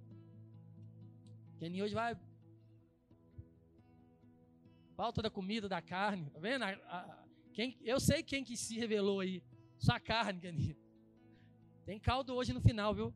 Keninho 1.59 1.85
hoje 1.85 1.95
vai. 1.95 2.17
Falta 4.97 5.23
da 5.23 5.31
comida, 5.31 5.69
da 5.69 5.83
carne. 5.83 6.31
Tá 6.31 6.39
vendo? 6.39 6.63
A, 6.63 6.71
a, 6.71 7.25
quem, 7.53 7.79
eu 7.83 7.99
sei 8.01 8.23
quem 8.23 8.45
que 8.45 8.57
se 8.57 8.79
revelou 8.79 9.21
aí. 9.21 9.43
Só 9.79 9.93
a 9.93 10.01
carne, 10.01 10.41
Keninho. 10.41 10.77
Tem 11.85 11.99
caldo 11.99 12.35
hoje 12.35 12.53
no 12.53 12.61
final, 12.61 12.95
viu? 12.95 13.15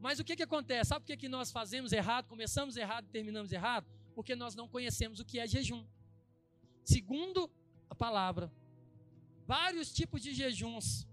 Mas 0.00 0.18
o 0.18 0.24
que, 0.24 0.34
que 0.34 0.42
acontece? 0.42 0.88
Sabe 0.88 1.00
por 1.02 1.06
que, 1.08 1.16
que 1.16 1.28
nós 1.28 1.52
fazemos 1.52 1.92
errado, 1.92 2.26
começamos 2.26 2.76
errado 2.76 3.04
e 3.04 3.10
terminamos 3.10 3.52
errado? 3.52 3.86
Porque 4.14 4.34
nós 4.34 4.54
não 4.54 4.66
conhecemos 4.66 5.20
o 5.20 5.24
que 5.24 5.38
é 5.38 5.46
jejum. 5.46 5.84
Segundo 6.82 7.50
a 7.88 7.94
palavra, 7.94 8.50
vários 9.46 9.92
tipos 9.92 10.22
de 10.22 10.32
jejuns. 10.32 11.06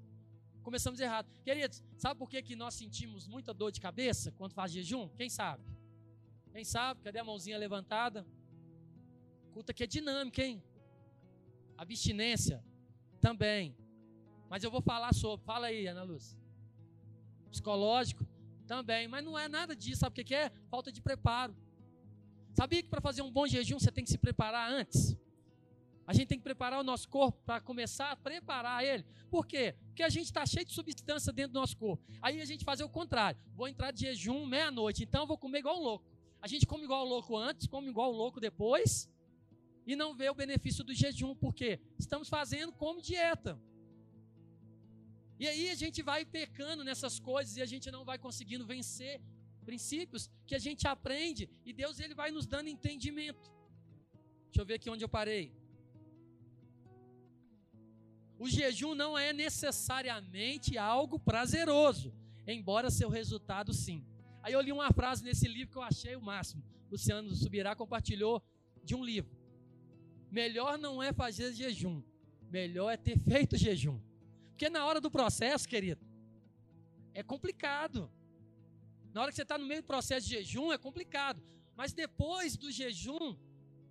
Começamos 0.68 1.00
errado. 1.00 1.30
Queridos, 1.46 1.82
sabe 1.96 2.20
por 2.20 2.30
que, 2.30 2.44
que 2.44 2.54
nós 2.54 2.74
sentimos 2.74 3.26
muita 3.26 3.54
dor 3.54 3.72
de 3.72 3.80
cabeça 3.80 4.34
quando 4.34 4.52
faz 4.52 4.70
jejum? 4.70 5.08
Quem 5.16 5.30
sabe? 5.30 5.64
Quem 6.52 6.66
sabe? 6.66 7.00
Cadê 7.04 7.20
a 7.20 7.24
mãozinha 7.24 7.58
levantada? 7.58 8.28
Culta 9.54 9.74
que 9.74 9.82
é 9.82 9.88
dinâmica, 9.88 10.44
hein? 10.44 10.62
Abstinência 11.78 12.62
também. 13.22 13.78
Mas 14.50 14.62
eu 14.62 14.70
vou 14.70 14.82
falar 14.82 15.14
sobre. 15.14 15.46
Fala 15.46 15.68
aí, 15.68 15.88
Ana 15.88 16.04
Luz. 16.04 16.38
Psicológico 17.50 18.28
também. 18.68 19.08
Mas 19.08 19.24
não 19.24 19.40
é 19.40 19.48
nada 19.48 19.74
disso. 19.74 20.02
Sabe 20.02 20.22
o 20.22 20.26
que 20.26 20.36
é? 20.36 20.52
Falta 20.70 20.92
de 20.92 21.02
preparo. 21.02 21.56
Sabia 22.54 22.84
que 22.84 22.90
para 22.90 23.00
fazer 23.00 23.22
um 23.22 23.32
bom 23.32 23.48
jejum 23.48 23.80
você 23.80 23.90
tem 23.90 24.04
que 24.04 24.10
se 24.10 24.18
preparar 24.18 24.70
antes? 24.70 25.16
A 26.08 26.14
gente 26.14 26.30
tem 26.30 26.38
que 26.38 26.44
preparar 26.44 26.80
o 26.80 26.84
nosso 26.84 27.10
corpo 27.10 27.38
para 27.46 27.60
começar 27.60 28.12
a 28.12 28.16
preparar 28.16 28.82
ele. 28.82 29.06
Por 29.30 29.46
quê? 29.46 29.76
Porque 29.88 30.02
a 30.02 30.08
gente 30.08 30.28
está 30.28 30.46
cheio 30.46 30.66
de 30.66 30.74
substância 30.74 31.34
dentro 31.34 31.52
do 31.52 31.60
nosso 31.60 31.76
corpo. 31.76 32.02
Aí 32.22 32.40
a 32.40 32.46
gente 32.46 32.64
fazer 32.64 32.86
o 32.86 32.90
contrário. 32.90 33.38
Vou 33.54 33.68
entrar 33.68 33.92
de 33.92 34.02
jejum 34.06 34.46
meia-noite, 34.46 35.04
então 35.04 35.22
eu 35.24 35.28
vou 35.28 35.38
comer 35.38 35.60
igual 35.60 35.78
um 35.78 35.84
louco. 35.84 36.06
A 36.42 36.48
gente 36.48 36.66
come 36.66 36.86
igual 36.86 37.06
um 37.06 37.10
louco 37.10 37.36
antes, 37.36 37.68
come 37.68 37.90
igual 37.90 38.14
um 38.14 38.16
louco 38.16 38.40
depois, 38.40 39.10
e 39.86 39.98
não 39.98 40.16
vê 40.16 40.30
o 40.30 40.34
benefício 40.34 40.82
do 40.82 40.94
jejum. 40.94 41.36
Por 41.36 41.54
quê? 41.54 41.78
Estamos 42.00 42.30
fazendo 42.30 42.72
como 42.72 43.02
dieta. 43.02 43.60
E 45.38 45.46
aí 45.46 45.70
a 45.70 45.76
gente 45.76 46.02
vai 46.02 46.24
pecando 46.24 46.86
nessas 46.86 47.20
coisas 47.20 47.58
e 47.58 47.62
a 47.62 47.66
gente 47.66 47.92
não 47.92 48.06
vai 48.06 48.18
conseguindo 48.18 48.66
vencer 48.66 49.22
princípios 49.66 50.32
que 50.46 50.56
a 50.56 50.60
gente 50.60 50.88
aprende 50.88 51.50
e 51.66 51.74
Deus 51.74 52.00
ele 52.00 52.16
vai 52.16 52.32
nos 52.32 52.48
dando 52.48 52.70
entendimento. 52.70 53.52
Deixa 54.46 54.62
eu 54.62 54.66
ver 54.66 54.76
aqui 54.76 54.90
onde 54.90 55.04
eu 55.04 55.10
parei. 55.10 55.67
O 58.40 58.48
jejum 58.48 58.94
não 58.94 59.18
é 59.18 59.34
necessariamente 59.34 60.78
algo 60.78 61.20
prazeroso, 61.20 62.14
embora 62.46 62.92
seu 62.92 63.10
resultado 63.10 63.74
sim. 63.74 64.06
Aí 64.44 64.54
eu 64.54 64.62
li 64.62 64.72
uma 64.72 64.92
frase 64.92 65.24
nesse 65.24 65.48
livro 65.48 65.72
que 65.72 65.78
eu 65.78 65.82
achei 65.82 66.16
o 66.16 66.22
máximo. 66.22 66.64
Luciano 66.90 67.34
Subirá 67.36 67.76
compartilhou 67.76 68.42
de 68.84 68.96
um 68.96 69.04
livro. 69.04 69.36
Melhor 70.32 70.78
não 70.78 71.02
é 71.02 71.12
fazer 71.12 71.54
jejum, 71.54 72.02
melhor 72.50 72.92
é 72.92 72.98
ter 72.98 73.18
feito 73.18 73.58
jejum. 73.58 74.00
Porque 74.50 74.70
na 74.70 74.86
hora 74.86 75.02
do 75.02 75.10
processo, 75.10 75.68
querido, 75.68 76.06
é 77.14 77.24
complicado. 77.24 78.10
Na 79.14 79.22
hora 79.22 79.32
que 79.32 79.36
você 79.36 79.42
está 79.42 79.58
no 79.58 79.66
meio 79.66 79.82
do 79.82 79.88
processo 79.88 80.28
de 80.28 80.36
jejum, 80.36 80.72
é 80.72 80.78
complicado. 80.78 81.42
Mas 81.76 81.92
depois 81.94 82.56
do 82.56 82.72
jejum, 82.72 83.36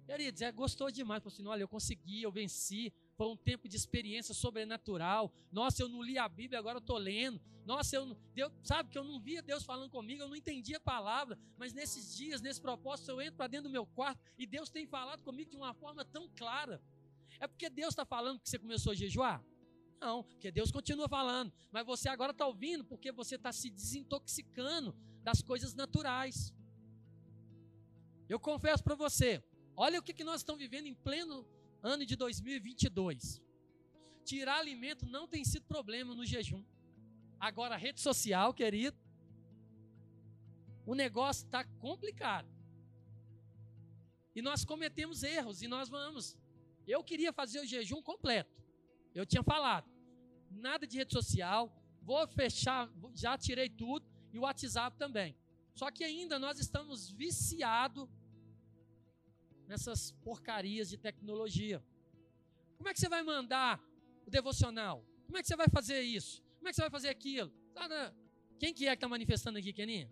queridos, 0.06 0.40
é 0.40 0.52
gostoso 0.52 0.92
demais. 0.92 1.22
Falei 1.22 1.34
assim, 1.34 1.46
olha, 1.46 1.62
eu 1.62 1.68
consegui, 1.68 2.22
eu 2.22 2.30
venci, 2.30 2.92
foi 3.16 3.28
um 3.28 3.36
tempo 3.36 3.68
de 3.68 3.76
experiência 3.76 4.34
sobrenatural. 4.34 5.32
Nossa, 5.50 5.82
eu 5.82 5.88
não 5.88 6.02
li 6.02 6.18
a 6.18 6.28
Bíblia, 6.28 6.58
agora 6.58 6.76
eu 6.76 6.80
estou 6.80 6.98
lendo. 6.98 7.40
Nossa, 7.64 7.96
eu 7.96 8.16
Deus, 8.34 8.52
sabe 8.62 8.90
que 8.90 8.98
eu 8.98 9.02
não 9.02 9.18
via 9.18 9.42
Deus 9.42 9.64
falando 9.64 9.90
comigo, 9.90 10.22
eu 10.22 10.28
não 10.28 10.36
entendia 10.36 10.76
a 10.76 10.80
palavra, 10.80 11.36
mas 11.56 11.72
nesses 11.72 12.14
dias, 12.14 12.40
nesse 12.40 12.60
propósito, 12.60 13.10
eu 13.10 13.20
entro 13.20 13.36
para 13.36 13.48
dentro 13.48 13.64
do 13.64 13.72
meu 13.72 13.86
quarto 13.86 14.20
e 14.38 14.46
Deus 14.46 14.70
tem 14.70 14.86
falado 14.86 15.22
comigo 15.22 15.50
de 15.50 15.56
uma 15.56 15.74
forma 15.74 16.04
tão 16.04 16.28
clara. 16.36 16.80
É 17.40 17.46
porque 17.46 17.68
Deus 17.68 17.90
está 17.90 18.04
falando 18.04 18.38
que 18.38 18.48
você 18.48 18.58
começou 18.58 18.92
a 18.92 18.94
jejuar? 18.94 19.44
Não, 20.00 20.22
porque 20.22 20.52
Deus 20.52 20.70
continua 20.70 21.08
falando. 21.08 21.52
Mas 21.72 21.84
você 21.84 22.08
agora 22.08 22.32
está 22.32 22.46
ouvindo 22.46 22.84
porque 22.84 23.10
você 23.10 23.36
está 23.36 23.52
se 23.52 23.70
desintoxicando 23.70 24.94
das 25.22 25.42
coisas 25.42 25.74
naturais. 25.74 26.54
Eu 28.28 28.38
confesso 28.38 28.82
para 28.82 28.94
você, 28.94 29.42
olha 29.74 29.98
o 29.98 30.02
que, 30.02 30.12
que 30.12 30.24
nós 30.24 30.40
estamos 30.40 30.60
vivendo 30.60 30.86
em 30.86 30.94
pleno 30.94 31.46
ano 31.86 32.04
de 32.04 32.16
2022. 32.16 33.40
Tirar 34.24 34.58
alimento 34.58 35.06
não 35.06 35.28
tem 35.28 35.44
sido 35.44 35.64
problema 35.66 36.14
no 36.14 36.26
jejum. 36.26 36.64
Agora, 37.38 37.76
rede 37.76 38.00
social, 38.00 38.52
querido, 38.52 38.96
o 40.84 40.94
negócio 40.94 41.44
está 41.44 41.64
complicado. 41.64 42.48
E 44.34 44.42
nós 44.42 44.64
cometemos 44.64 45.22
erros 45.22 45.62
e 45.62 45.68
nós 45.68 45.88
vamos. 45.88 46.36
Eu 46.86 47.04
queria 47.04 47.32
fazer 47.32 47.60
o 47.60 47.66
jejum 47.66 48.02
completo. 48.02 48.54
Eu 49.14 49.24
tinha 49.24 49.42
falado, 49.42 49.88
nada 50.50 50.86
de 50.86 50.98
rede 50.98 51.12
social, 51.12 51.72
vou 52.02 52.26
fechar, 52.26 52.90
já 53.14 53.38
tirei 53.38 53.68
tudo 53.70 54.04
e 54.32 54.38
o 54.38 54.42
WhatsApp 54.42 54.96
também. 54.98 55.36
Só 55.72 55.90
que 55.90 56.04
ainda 56.04 56.38
nós 56.38 56.58
estamos 56.58 57.10
viciados 57.10 58.08
nessas 59.66 60.12
porcarias 60.22 60.88
de 60.88 60.96
tecnologia. 60.96 61.82
Como 62.76 62.88
é 62.88 62.92
que 62.94 63.00
você 63.00 63.08
vai 63.08 63.22
mandar 63.22 63.82
o 64.26 64.30
devocional? 64.30 65.04
Como 65.26 65.36
é 65.38 65.42
que 65.42 65.48
você 65.48 65.56
vai 65.56 65.68
fazer 65.68 66.00
isso? 66.02 66.42
Como 66.58 66.68
é 66.68 66.70
que 66.70 66.76
você 66.76 66.82
vai 66.82 66.90
fazer 66.90 67.08
aquilo? 67.08 67.52
Quem 68.58 68.72
que 68.72 68.86
é 68.86 68.90
que 68.90 68.94
está 68.94 69.08
manifestando 69.08 69.58
aqui, 69.58 69.72
Keninha? 69.72 70.10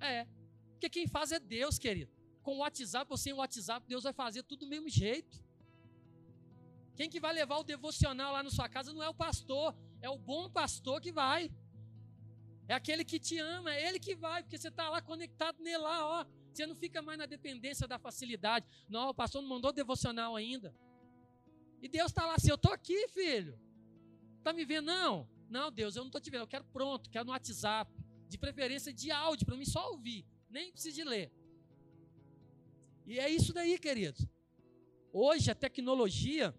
É. 0.00 0.26
Porque 0.72 0.88
quem 0.88 1.06
faz 1.06 1.30
é 1.30 1.38
Deus, 1.38 1.78
querido. 1.78 2.10
Com 2.42 2.56
o 2.56 2.58
WhatsApp 2.58 3.06
ou 3.10 3.18
sem 3.18 3.32
o 3.32 3.36
WhatsApp, 3.36 3.86
Deus 3.86 4.02
vai 4.02 4.12
fazer 4.12 4.42
tudo 4.42 4.60
do 4.60 4.68
mesmo 4.68 4.88
jeito. 4.88 5.42
Quem 6.96 7.08
que 7.08 7.20
vai 7.20 7.32
levar 7.32 7.58
o 7.58 7.64
devocional 7.64 8.32
lá 8.32 8.42
na 8.42 8.50
sua 8.50 8.68
casa 8.68 8.92
não 8.92 9.02
é 9.02 9.08
o 9.08 9.14
pastor, 9.14 9.74
é 10.00 10.08
o 10.08 10.18
bom 10.18 10.50
pastor 10.50 11.00
que 11.00 11.12
vai. 11.12 11.50
É 12.70 12.74
aquele 12.74 13.04
que 13.04 13.18
te 13.18 13.36
ama, 13.36 13.74
é 13.74 13.88
ele 13.88 13.98
que 13.98 14.14
vai, 14.14 14.44
porque 14.44 14.56
você 14.56 14.68
está 14.68 14.88
lá 14.88 15.02
conectado 15.02 15.60
nele 15.60 15.78
lá, 15.78 16.06
ó. 16.06 16.24
Você 16.52 16.64
não 16.68 16.76
fica 16.76 17.02
mais 17.02 17.18
na 17.18 17.26
dependência 17.26 17.84
da 17.88 17.98
facilidade. 17.98 18.64
Não, 18.88 19.08
o 19.08 19.14
pastor 19.14 19.42
não 19.42 19.48
mandou 19.48 19.72
devocional 19.72 20.36
ainda. 20.36 20.72
E 21.82 21.88
Deus 21.88 22.12
está 22.12 22.24
lá 22.24 22.36
assim, 22.36 22.48
eu 22.48 22.54
estou 22.54 22.72
aqui, 22.72 23.08
filho. 23.08 23.58
Está 24.38 24.52
me 24.52 24.64
vendo? 24.64 24.84
Não. 24.84 25.28
Não, 25.48 25.72
Deus, 25.72 25.96
eu 25.96 26.02
não 26.02 26.10
estou 26.10 26.20
te 26.20 26.30
vendo. 26.30 26.42
Eu 26.42 26.46
quero 26.46 26.64
pronto, 26.66 27.10
quero 27.10 27.24
no 27.24 27.32
WhatsApp. 27.32 27.92
De 28.28 28.38
preferência 28.38 28.92
de 28.92 29.10
áudio, 29.10 29.46
para 29.46 29.56
mim 29.56 29.64
só 29.64 29.90
ouvir. 29.90 30.24
Nem 30.48 30.70
precisa 30.70 30.94
de 30.94 31.02
ler. 31.02 31.32
E 33.04 33.18
é 33.18 33.28
isso 33.28 33.52
daí, 33.52 33.80
queridos. 33.80 34.28
Hoje 35.12 35.50
a 35.50 35.56
tecnologia 35.56 36.54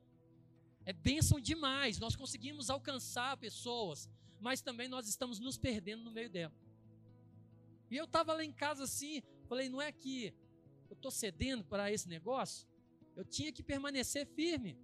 é 0.86 0.92
bênção 0.92 1.40
demais. 1.40 2.00
Nós 2.00 2.18
conseguimos 2.18 2.70
alcançar 2.70 3.38
pessoas 3.38 4.10
mas 4.42 4.62
também 4.62 4.88
nós 4.90 5.08
estamos 5.08 5.40
nos 5.40 5.58
perdendo 5.58 6.04
no 6.04 6.12
meio 6.12 6.30
dela. 6.30 6.54
E 7.90 7.96
eu 7.96 8.06
estava 8.06 8.34
lá 8.34 8.44
em 8.44 8.52
casa 8.52 8.84
assim, 8.84 9.22
falei, 9.48 9.70
não 9.70 9.82
é 9.82 9.92
que 9.92 10.34
eu 10.90 10.96
estou 10.96 11.12
cedendo 11.12 11.64
para 11.64 11.92
esse 11.92 12.10
negócio? 12.10 12.68
Eu 13.16 13.24
tinha 13.24 13.52
que 13.52 13.64
permanecer 13.64 14.26
firme. 14.26 14.78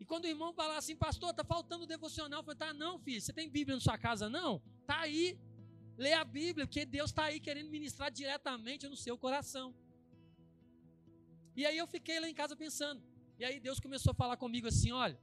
E 0.00 0.04
quando 0.04 0.24
o 0.24 0.28
irmão 0.28 0.52
falar 0.52 0.78
assim, 0.78 0.96
pastor, 0.96 1.30
está 1.30 1.44
faltando 1.44 1.86
devocional, 1.86 2.40
eu 2.40 2.44
falei, 2.44 2.58
tá 2.58 2.74
não, 2.74 2.98
filho, 2.98 3.20
você 3.20 3.32
tem 3.32 3.48
Bíblia 3.48 3.76
na 3.76 3.80
sua 3.80 3.96
casa 3.96 4.28
não? 4.28 4.60
Tá 4.84 5.00
aí, 5.00 5.38
Lê 5.96 6.12
a 6.14 6.24
Bíblia, 6.24 6.66
porque 6.66 6.84
Deus 6.84 7.10
está 7.10 7.24
aí 7.24 7.38
querendo 7.38 7.70
ministrar 7.70 8.10
diretamente 8.10 8.88
no 8.88 8.96
seu 8.96 9.16
coração. 9.18 9.74
E 11.54 11.66
aí 11.66 11.76
eu 11.76 11.86
fiquei 11.86 12.18
lá 12.18 12.28
em 12.28 12.34
casa 12.34 12.56
pensando. 12.56 13.02
E 13.38 13.44
aí 13.44 13.60
Deus 13.60 13.78
começou 13.78 14.12
a 14.12 14.14
falar 14.14 14.36
comigo 14.36 14.66
assim: 14.66 14.90
olha, 14.90 15.20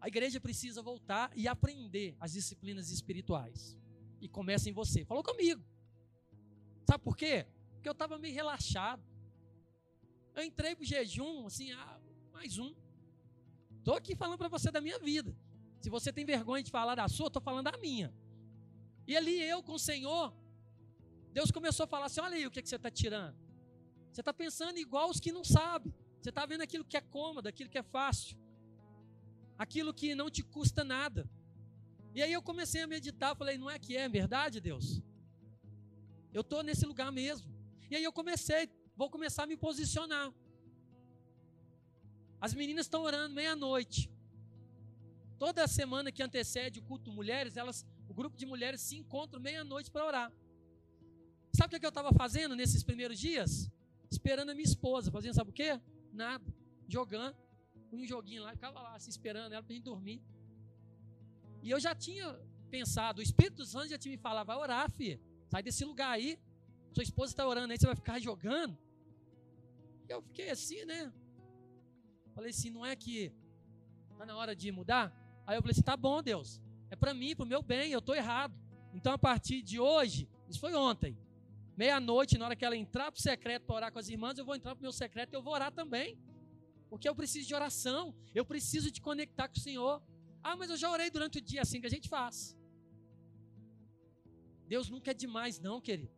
a 0.00 0.08
igreja 0.08 0.40
precisa 0.40 0.80
voltar 0.80 1.30
e 1.36 1.46
aprender 1.46 2.16
as 2.18 2.32
disciplinas 2.32 2.90
espirituais. 2.90 3.76
E 4.20 4.28
começa 4.28 4.68
em 4.68 4.72
você. 4.72 5.04
Falou 5.04 5.22
comigo. 5.22 5.62
Sabe 6.88 7.04
por 7.04 7.16
quê? 7.16 7.46
Porque 7.74 7.88
eu 7.88 7.92
estava 7.92 8.18
meio 8.18 8.34
relaxado. 8.34 9.02
Eu 10.34 10.42
entrei 10.42 10.74
para 10.74 10.82
o 10.82 10.86
jejum, 10.86 11.46
assim, 11.46 11.72
ah, 11.72 12.00
mais 12.32 12.58
um. 12.58 12.74
Estou 13.78 13.94
aqui 13.94 14.16
falando 14.16 14.38
para 14.38 14.48
você 14.48 14.70
da 14.70 14.80
minha 14.80 14.98
vida. 14.98 15.36
Se 15.80 15.90
você 15.90 16.12
tem 16.12 16.24
vergonha 16.24 16.62
de 16.62 16.70
falar 16.70 16.94
da 16.94 17.08
sua, 17.08 17.26
estou 17.26 17.42
falando 17.42 17.70
da 17.70 17.78
minha. 17.78 18.12
E 19.06 19.16
ali 19.16 19.42
eu 19.42 19.62
com 19.62 19.72
o 19.72 19.78
Senhor, 19.78 20.34
Deus 21.32 21.50
começou 21.50 21.84
a 21.84 21.86
falar 21.86 22.06
assim: 22.06 22.20
olha 22.20 22.36
aí 22.36 22.46
o 22.46 22.50
que, 22.50 22.62
que 22.62 22.68
você 22.68 22.76
está 22.76 22.90
tirando. 22.90 23.36
Você 24.12 24.20
está 24.20 24.32
pensando 24.32 24.78
igual 24.78 25.10
os 25.10 25.20
que 25.20 25.32
não 25.32 25.44
sabem. 25.44 25.94
Você 26.20 26.28
está 26.28 26.44
vendo 26.44 26.62
aquilo 26.62 26.84
que 26.84 26.96
é 26.96 27.00
cômodo, 27.00 27.48
aquilo 27.48 27.70
que 27.70 27.78
é 27.78 27.82
fácil, 27.82 28.36
aquilo 29.62 29.92
que 29.92 30.14
não 30.14 30.30
te 30.30 30.42
custa 30.42 30.82
nada. 30.82 31.28
E 32.14 32.22
aí 32.22 32.32
eu 32.32 32.42
comecei 32.50 32.80
a 32.82 32.86
meditar, 32.86 33.36
falei, 33.36 33.58
não 33.58 33.70
é 33.70 33.78
que 33.78 33.94
é 33.94 34.08
verdade, 34.08 34.58
Deus? 34.58 35.02
Eu 36.32 36.40
estou 36.40 36.62
nesse 36.62 36.86
lugar 36.86 37.12
mesmo. 37.12 37.46
E 37.90 37.94
aí 37.96 38.02
eu 38.02 38.12
comecei, 38.20 38.70
vou 38.96 39.10
começar 39.10 39.42
a 39.42 39.46
me 39.46 39.58
posicionar. 39.58 40.32
As 42.40 42.54
meninas 42.54 42.86
estão 42.86 43.02
orando 43.02 43.34
meia-noite. 43.34 44.10
Toda 45.38 45.68
semana 45.68 46.10
que 46.10 46.22
antecede 46.22 46.80
o 46.80 46.82
culto 46.82 47.12
mulheres, 47.12 47.58
elas, 47.58 47.86
o 48.08 48.14
grupo 48.14 48.38
de 48.38 48.46
mulheres 48.46 48.80
se 48.80 48.96
encontram 48.96 49.42
meia-noite 49.42 49.90
para 49.90 50.06
orar. 50.06 50.32
Sabe 51.52 51.76
o 51.76 51.80
que 51.80 51.84
eu 51.84 51.90
estava 51.90 52.14
fazendo 52.14 52.56
nesses 52.56 52.82
primeiros 52.82 53.18
dias? 53.18 53.70
Esperando 54.10 54.52
a 54.52 54.54
minha 54.54 54.70
esposa, 54.72 55.10
fazendo 55.10 55.34
sabe 55.34 55.50
o 55.50 55.52
quê? 55.52 55.78
Nada. 56.14 56.50
Jogando 56.88 57.36
um 57.92 58.06
joguinho 58.06 58.42
lá, 58.42 58.52
ficava 58.52 58.80
lá, 58.80 58.98
se 58.98 59.10
esperando 59.10 59.52
ela 59.52 59.62
para 59.62 59.74
gente 59.74 59.84
dormir. 59.84 60.22
E 61.62 61.70
eu 61.70 61.80
já 61.80 61.94
tinha 61.94 62.38
pensado, 62.70 63.20
o 63.20 63.22
Espírito 63.22 63.64
Santo 63.66 63.88
já 63.88 63.98
tinha 63.98 64.16
me 64.16 64.22
falado, 64.22 64.46
vai 64.46 64.56
orar, 64.56 64.90
filha. 64.90 65.20
Sai 65.48 65.62
desse 65.62 65.84
lugar 65.84 66.10
aí. 66.10 66.38
Sua 66.92 67.02
esposa 67.02 67.32
está 67.32 67.46
orando 67.46 67.72
aí, 67.72 67.78
você 67.78 67.86
vai 67.86 67.96
ficar 67.96 68.18
jogando. 68.18 68.76
E 70.08 70.12
eu 70.12 70.22
fiquei 70.22 70.50
assim, 70.50 70.84
né? 70.84 71.12
Falei 72.34 72.50
assim, 72.50 72.70
não 72.70 72.84
é 72.84 72.96
que 72.96 73.32
está 74.12 74.24
na 74.26 74.36
hora 74.36 74.54
de 74.54 74.70
mudar? 74.70 75.12
Aí 75.46 75.56
eu 75.56 75.62
falei 75.62 75.72
assim: 75.72 75.82
tá 75.82 75.96
bom, 75.96 76.22
Deus, 76.22 76.60
é 76.90 76.96
para 76.96 77.12
mim, 77.12 77.34
para 77.34 77.44
o 77.44 77.48
meu 77.48 77.62
bem, 77.62 77.90
eu 77.90 77.98
estou 77.98 78.14
errado. 78.14 78.54
Então 78.94 79.12
a 79.12 79.18
partir 79.18 79.62
de 79.62 79.80
hoje, 79.80 80.28
isso 80.48 80.60
foi 80.60 80.74
ontem, 80.74 81.16
meia-noite, 81.76 82.38
na 82.38 82.44
hora 82.44 82.56
que 82.56 82.64
ela 82.64 82.76
entrar 82.76 83.10
para 83.10 83.18
o 83.18 83.22
secreto 83.22 83.64
para 83.64 83.76
orar 83.76 83.92
com 83.92 83.98
as 83.98 84.08
irmãs, 84.08 84.38
eu 84.38 84.44
vou 84.44 84.54
entrar 84.54 84.74
para 84.74 84.80
o 84.80 84.82
meu 84.82 84.92
secreto 84.92 85.32
e 85.32 85.36
eu 85.36 85.42
vou 85.42 85.54
orar 85.54 85.72
também. 85.72 86.18
Porque 86.90 87.08
eu 87.08 87.14
preciso 87.14 87.46
de 87.46 87.54
oração, 87.54 88.14
eu 88.34 88.44
preciso 88.44 88.90
de 88.90 89.00
conectar 89.00 89.48
com 89.48 89.56
o 89.56 89.60
Senhor. 89.60 90.02
Ah, 90.42 90.56
mas 90.56 90.68
eu 90.70 90.76
já 90.76 90.90
orei 90.90 91.08
durante 91.08 91.38
o 91.38 91.40
dia, 91.40 91.62
assim 91.62 91.80
que 91.80 91.86
a 91.86 91.90
gente 91.90 92.08
faz. 92.08 92.58
Deus 94.66 94.90
nunca 94.90 95.12
é 95.12 95.14
demais, 95.14 95.60
não, 95.60 95.80
querido. 95.80 96.12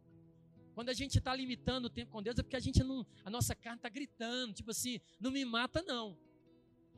Quando 0.75 0.89
a 0.89 0.95
gente 0.95 1.19
está 1.19 1.35
limitando 1.35 1.87
o 1.87 1.91
tempo 1.91 2.11
com 2.11 2.23
Deus, 2.23 2.39
é 2.39 2.43
porque 2.43 2.57
a 2.57 2.61
gente 2.61 2.83
não. 2.83 3.07
A 3.23 3.31
nossa 3.31 3.55
carne 3.55 3.79
está 3.79 3.91
gritando, 3.91 4.55
tipo 4.55 4.71
assim, 4.71 4.99
não 5.21 5.31
me 5.31 5.45
mata, 5.45 5.83
não. 5.83 6.19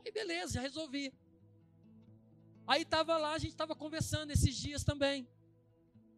Aí 0.05 0.11
beleza, 0.11 0.53
já 0.53 0.61
resolvi. 0.61 1.13
Aí 2.65 2.83
estava 2.83 3.17
lá, 3.17 3.33
a 3.33 3.37
gente 3.37 3.51
estava 3.51 3.75
conversando 3.75 4.31
esses 4.31 4.55
dias 4.55 4.83
também. 4.83 5.27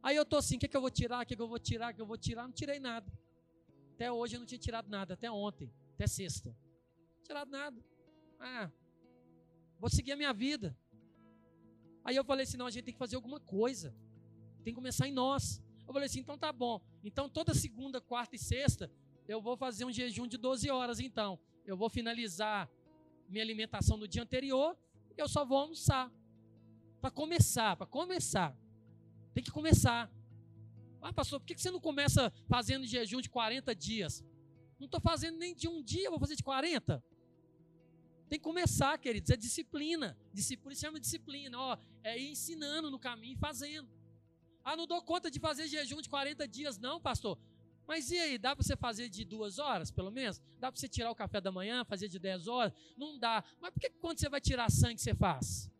Aí 0.03 0.15
eu 0.15 0.25
tô 0.25 0.37
assim, 0.37 0.57
o 0.57 0.59
que, 0.59 0.67
que 0.67 0.77
eu 0.77 0.81
vou 0.81 0.91
tirar, 0.91 1.23
o 1.23 1.25
que, 1.25 1.35
que 1.35 1.41
eu 1.41 1.47
vou 1.47 1.59
tirar, 1.59 1.91
o 1.91 1.95
que 1.95 2.01
eu 2.01 2.05
vou 2.05 2.17
tirar? 2.17 2.43
Não 2.43 2.53
tirei 2.53 2.79
nada. 2.79 3.11
Até 3.95 4.11
hoje 4.11 4.35
eu 4.35 4.39
não 4.39 4.45
tinha 4.45 4.59
tirado 4.59 4.87
nada, 4.87 5.15
até 5.15 5.29
ontem, 5.29 5.73
até 5.95 6.05
sexta. 6.05 6.55
Tirado 7.27 7.51
nada. 7.51 7.85
Ah, 8.39 8.71
vou 9.77 9.89
seguir 9.89 10.13
a 10.13 10.15
minha 10.15 10.31
vida. 10.31 10.73
Aí 12.05 12.15
eu 12.15 12.23
falei 12.23 12.45
assim, 12.45 12.55
não, 12.55 12.67
a 12.67 12.69
gente 12.69 12.85
tem 12.85 12.93
que 12.93 12.97
fazer 12.97 13.17
alguma 13.17 13.37
coisa. 13.37 13.93
Tem 14.63 14.73
que 14.73 14.75
começar 14.75 15.09
em 15.09 15.11
nós. 15.11 15.61
Eu 15.85 15.91
falei 15.91 16.05
assim, 16.05 16.21
então 16.21 16.37
tá 16.37 16.53
bom. 16.53 16.81
Então 17.03 17.27
toda 17.27 17.53
segunda, 17.53 17.99
quarta 17.99 18.37
e 18.37 18.39
sexta, 18.39 18.89
eu 19.27 19.41
vou 19.41 19.57
fazer 19.57 19.83
um 19.83 19.91
jejum 19.91 20.25
de 20.25 20.37
12 20.37 20.69
horas 20.69 21.01
então. 21.01 21.37
Eu 21.65 21.75
vou 21.75 21.89
finalizar 21.89 22.69
minha 23.27 23.43
alimentação 23.43 23.97
no 23.97 24.07
dia 24.07 24.23
anterior, 24.23 24.77
eu 25.17 25.27
só 25.27 25.43
vou 25.43 25.57
almoçar. 25.57 26.09
Para 27.01 27.11
começar, 27.11 27.75
para 27.75 27.87
começar. 27.87 28.55
Tem 29.33 29.43
que 29.43 29.51
começar. 29.51 30.09
Ah, 31.01 31.11
pastor, 31.11 31.41
por 31.41 31.45
que 31.45 31.59
você 31.59 31.71
não 31.71 31.81
começa 31.81 32.31
fazendo 32.47 32.87
jejum 32.87 33.19
de 33.19 33.29
40 33.29 33.75
dias? 33.75 34.23
Não 34.79 34.85
estou 34.85 35.01
fazendo 35.01 35.37
nem 35.37 35.53
de 35.53 35.67
um 35.67 35.83
dia, 35.83 36.09
vou 36.09 36.19
fazer 36.19 36.37
de 36.37 36.43
40. 36.43 37.03
Tem 38.29 38.37
que 38.37 38.43
começar, 38.43 38.97
queridos, 38.97 39.29
é 39.29 39.37
disciplina. 39.37 40.17
Disciplina 40.33 40.75
chama 40.75 40.99
disciplina, 40.99 41.57
ó, 41.59 41.77
é 42.03 42.19
ir 42.19 42.31
ensinando 42.31 42.91
no 42.91 42.99
caminho 42.99 43.33
e 43.33 43.39
fazendo. 43.39 43.89
Ah, 44.63 44.75
não 44.75 44.85
dou 44.85 45.01
conta 45.01 45.31
de 45.31 45.39
fazer 45.39 45.67
jejum 45.67 46.01
de 46.01 46.09
40 46.09 46.45
dias, 46.47 46.77
não, 46.77 46.99
pastor. 46.99 47.39
Mas 47.87 48.11
e 48.11 48.19
aí, 48.19 48.37
dá 48.37 48.53
para 48.53 48.65
você 48.65 48.75
fazer 48.75 49.07
de 49.07 49.23
duas 49.23 49.59
horas, 49.59 49.89
pelo 49.89 50.11
menos? 50.11 50.41
Dá 50.59 50.69
para 50.69 50.77
você 50.77 50.89
tirar 50.89 51.09
o 51.09 51.15
café 51.15 51.39
da 51.39 51.53
manhã, 51.53 51.85
fazer 51.85 52.09
de 52.09 52.19
10 52.19 52.47
horas? 52.47 52.73
Não 52.97 53.17
dá. 53.17 53.41
Mas 53.61 53.71
por 53.71 53.79
que 53.79 53.89
quando 53.91 54.19
você 54.19 54.27
vai 54.27 54.41
tirar 54.41 54.69
sangue 54.69 54.99
você 54.99 55.15
faz? 55.15 55.71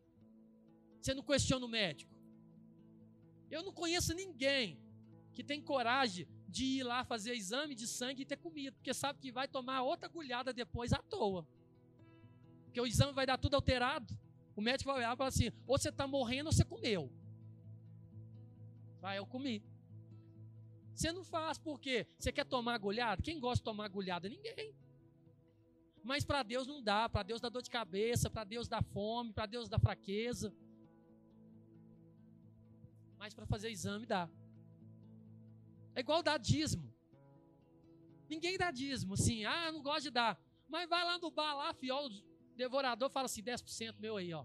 Você 1.02 1.12
não 1.12 1.22
questiona 1.22 1.66
o 1.66 1.68
médico. 1.68 2.10
Eu 3.50 3.62
não 3.62 3.72
conheço 3.72 4.14
ninguém 4.14 4.80
que 5.34 5.44
tem 5.44 5.60
coragem 5.60 6.26
de 6.48 6.64
ir 6.64 6.82
lá 6.82 7.04
fazer 7.04 7.34
exame 7.34 7.74
de 7.74 7.86
sangue 7.86 8.22
e 8.22 8.24
ter 8.24 8.38
comido, 8.38 8.74
porque 8.76 8.94
sabe 8.94 9.18
que 9.18 9.30
vai 9.30 9.46
tomar 9.46 9.82
outra 9.82 10.08
agulhada 10.08 10.50
depois 10.52 10.94
à 10.94 10.98
toa. 10.98 11.46
Porque 12.68 12.80
o 12.80 12.86
exame 12.86 13.12
vai 13.12 13.26
dar 13.26 13.36
tudo 13.36 13.54
alterado. 13.54 14.16
O 14.54 14.60
médico 14.60 14.90
vai 14.90 15.00
olhar 15.00 15.14
e 15.14 15.16
falar 15.16 15.28
assim: 15.28 15.50
ou 15.66 15.76
você 15.76 15.88
está 15.88 16.06
morrendo 16.06 16.46
ou 16.46 16.52
você 16.52 16.64
comeu. 16.64 17.10
Vai, 19.00 19.18
eu 19.18 19.26
comi. 19.26 19.62
Você 20.94 21.12
não 21.12 21.24
faz 21.24 21.58
porque 21.58 22.06
você 22.18 22.32
quer 22.32 22.44
tomar 22.44 22.74
agulhada? 22.74 23.22
Quem 23.22 23.38
gosta 23.38 23.58
de 23.58 23.64
tomar 23.64 23.84
agulhada? 23.84 24.28
Ninguém. 24.28 24.74
Mas 26.02 26.24
para 26.24 26.42
Deus 26.42 26.66
não 26.66 26.82
dá, 26.82 27.08
para 27.08 27.22
Deus 27.22 27.40
dá 27.40 27.48
dor 27.48 27.62
de 27.62 27.70
cabeça, 27.70 28.30
para 28.30 28.44
Deus 28.44 28.66
dá 28.66 28.80
fome, 28.82 29.32
para 29.32 29.46
Deus 29.46 29.68
dá 29.68 29.78
fraqueza 29.78 30.52
mas 33.18 33.34
para 33.34 33.46
fazer 33.46 33.68
exame 33.70 34.06
dá. 34.06 34.30
É 35.94 36.00
igual 36.00 36.22
dar 36.22 36.38
dízimo. 36.38 36.94
Ninguém 38.28 38.56
dá 38.56 38.70
dízimo, 38.70 39.14
assim, 39.14 39.44
ah, 39.44 39.72
não 39.72 39.82
gosto 39.82 40.04
de 40.04 40.10
dar. 40.10 40.40
Mas 40.68 40.88
vai 40.88 41.04
lá 41.04 41.18
no 41.18 41.30
bar, 41.30 41.54
lá, 41.54 41.74
fiol, 41.74 42.06
o 42.06 42.10
devorador 42.64 43.08
fala 43.16 43.26
assim, 43.30 43.42
10% 43.42 43.94
meu 44.04 44.14
aí, 44.20 44.30
ó. 44.40 44.44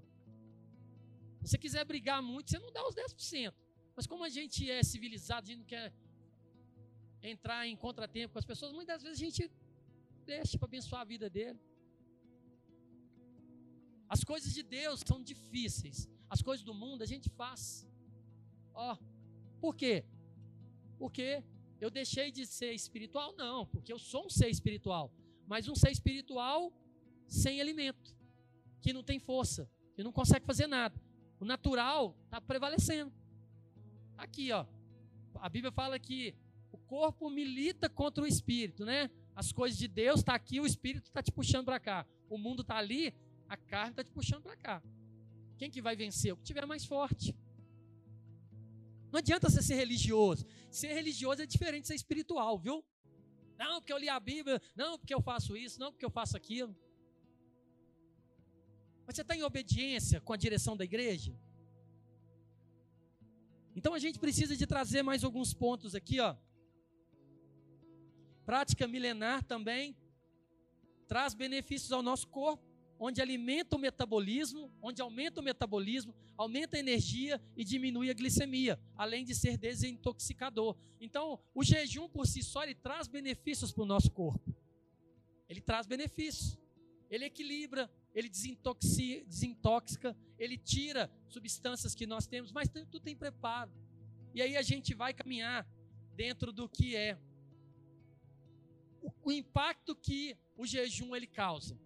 Se 1.41 1.49
você 1.49 1.57
quiser 1.65 1.83
brigar 1.91 2.19
muito, 2.31 2.49
você 2.49 2.59
não 2.65 2.71
dá 2.77 2.81
os 2.89 2.95
10%. 2.95 3.53
Mas 3.95 4.05
como 4.11 4.23
a 4.29 4.31
gente 4.37 4.59
é 4.77 4.81
civilizado, 4.91 5.43
a 5.45 5.49
gente 5.49 5.61
não 5.63 5.71
quer 5.75 5.87
entrar 7.33 7.61
em 7.71 7.75
contratempo 7.85 8.33
com 8.33 8.41
as 8.43 8.49
pessoas, 8.51 8.71
muitas 8.79 9.01
vezes 9.03 9.17
a 9.19 9.25
gente 9.25 9.43
deixa 10.33 10.57
para 10.59 10.69
abençoar 10.71 11.01
a 11.01 11.09
vida 11.13 11.27
dele. 11.37 11.59
As 14.15 14.23
coisas 14.31 14.51
de 14.57 14.63
Deus 14.79 14.97
são 15.09 15.19
difíceis. 15.31 15.97
As 16.35 16.41
coisas 16.47 16.63
do 16.69 16.73
mundo 16.83 17.01
a 17.07 17.09
gente 17.13 17.29
faz. 17.41 17.61
Ó, 18.73 18.97
por 19.63 19.73
quê? 19.81 19.95
Porque 21.01 21.27
eu 21.85 21.89
deixei 21.99 22.27
de 22.37 22.43
ser 22.57 22.71
espiritual? 22.81 23.29
Não, 23.43 23.59
porque 23.73 23.91
eu 23.95 23.99
sou 24.11 24.21
um 24.27 24.31
ser 24.39 24.49
espiritual. 24.57 25.05
Mas 25.51 25.67
um 25.67 25.77
ser 25.83 25.91
espiritual 25.97 26.59
sem 27.33 27.59
alimento, 27.59 28.15
que 28.79 28.93
não 28.93 29.03
tem 29.03 29.19
força, 29.19 29.69
que 29.95 30.03
não 30.03 30.11
consegue 30.11 30.45
fazer 30.45 30.67
nada. 30.67 30.99
O 31.39 31.45
natural 31.45 32.15
está 32.25 32.39
prevalecendo. 32.39 33.11
Aqui, 34.17 34.51
ó. 34.51 34.65
A 35.35 35.49
Bíblia 35.49 35.71
fala 35.71 35.97
que 35.97 36.35
o 36.71 36.77
corpo 36.77 37.29
milita 37.29 37.89
contra 37.89 38.23
o 38.23 38.27
espírito, 38.27 38.85
né? 38.85 39.09
As 39.35 39.51
coisas 39.51 39.77
de 39.77 39.87
Deus 39.87 40.19
está 40.19 40.35
aqui, 40.35 40.59
o 40.59 40.65
espírito 40.65 41.07
está 41.07 41.23
te 41.23 41.31
puxando 41.31 41.65
para 41.65 41.79
cá. 41.79 42.05
O 42.29 42.37
mundo 42.37 42.61
está 42.61 42.77
ali, 42.77 43.13
a 43.49 43.57
carne 43.57 43.91
está 43.91 44.03
te 44.03 44.11
puxando 44.11 44.43
para 44.43 44.55
cá. 44.55 44.83
Quem 45.57 45.71
que 45.71 45.81
vai 45.81 45.95
vencer? 45.95 46.33
O 46.33 46.37
que 46.37 46.43
tiver 46.43 46.65
mais 46.65 46.85
forte. 46.85 47.35
Não 49.11 49.19
adianta 49.19 49.49
você 49.49 49.61
ser 49.61 49.75
religioso. 49.75 50.45
Ser 50.69 50.93
religioso 50.93 51.41
é 51.41 51.45
diferente 51.45 51.83
de 51.83 51.87
ser 51.87 51.95
espiritual, 51.95 52.57
viu? 52.57 52.83
Não, 53.57 53.79
porque 53.79 53.93
eu 53.93 53.97
li 53.97 54.09
a 54.09 54.19
Bíblia, 54.19 54.61
não, 54.75 54.97
porque 54.97 55.13
eu 55.13 55.21
faço 55.21 55.55
isso, 55.57 55.79
não, 55.79 55.91
porque 55.91 56.05
eu 56.05 56.09
faço 56.09 56.37
aquilo. 56.37 56.75
Mas 59.05 59.15
você 59.15 59.21
está 59.21 59.35
em 59.35 59.43
obediência 59.43 60.21
com 60.21 60.33
a 60.33 60.37
direção 60.37 60.77
da 60.77 60.83
igreja? 60.83 61.33
Então 63.75 63.93
a 63.93 63.99
gente 63.99 64.19
precisa 64.19 64.55
de 64.55 64.65
trazer 64.65 65.01
mais 65.01 65.23
alguns 65.23 65.53
pontos 65.53 65.95
aqui, 65.95 66.19
ó. 66.19 66.35
Prática 68.45 68.87
milenar 68.87 69.43
também 69.43 69.95
traz 71.07 71.33
benefícios 71.33 71.91
ao 71.91 72.01
nosso 72.01 72.27
corpo, 72.27 72.63
onde 72.99 73.21
alimenta 73.21 73.75
o 73.75 73.79
metabolismo, 73.79 74.71
onde 74.81 75.01
aumenta 75.01 75.41
o 75.41 75.43
metabolismo, 75.43 76.13
aumenta 76.37 76.77
a 76.77 76.79
energia 76.79 77.41
e 77.55 77.63
diminui 77.63 78.09
a 78.09 78.13
glicemia, 78.13 78.79
além 78.95 79.25
de 79.25 79.35
ser 79.35 79.57
desintoxicador. 79.57 80.77
Então, 80.99 81.39
o 81.53 81.63
jejum 81.63 82.07
por 82.07 82.25
si 82.27 82.41
só 82.41 82.63
ele 82.63 82.75
traz 82.75 83.07
benefícios 83.07 83.71
para 83.71 83.83
o 83.83 83.85
nosso 83.85 84.11
corpo. 84.11 84.55
Ele 85.49 85.61
traz 85.61 85.85
benefícios. 85.85 86.57
Ele 87.09 87.25
equilibra, 87.25 87.91
ele 88.13 88.29
desintoxica, 88.29 90.15
ele 90.37 90.57
tira 90.57 91.11
substâncias 91.27 91.95
que 91.95 92.05
nós 92.05 92.27
temos, 92.27 92.51
mas 92.51 92.69
tudo 92.69 92.99
tem 92.99 93.15
preparo. 93.15 93.71
E 94.33 94.41
aí 94.41 94.55
a 94.55 94.61
gente 94.61 94.93
vai 94.93 95.13
caminhar 95.13 95.67
dentro 96.15 96.51
do 96.51 96.69
que 96.69 96.95
é 96.95 97.17
o, 99.01 99.11
o 99.23 99.31
impacto 99.31 99.95
que 99.95 100.37
o 100.55 100.65
jejum 100.65 101.15
ele 101.15 101.27
causa. 101.27 101.77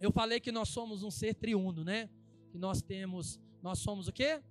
Eu 0.00 0.12
falei 0.12 0.40
que 0.40 0.52
nós 0.52 0.68
somos 0.68 1.02
um 1.02 1.10
ser 1.10 1.34
triuno, 1.34 1.84
né? 1.84 2.08
Que 2.50 2.58
nós 2.58 2.82
temos, 2.82 3.40
nós 3.62 3.78
somos 3.78 4.08
o 4.08 4.12
quê? 4.12 4.42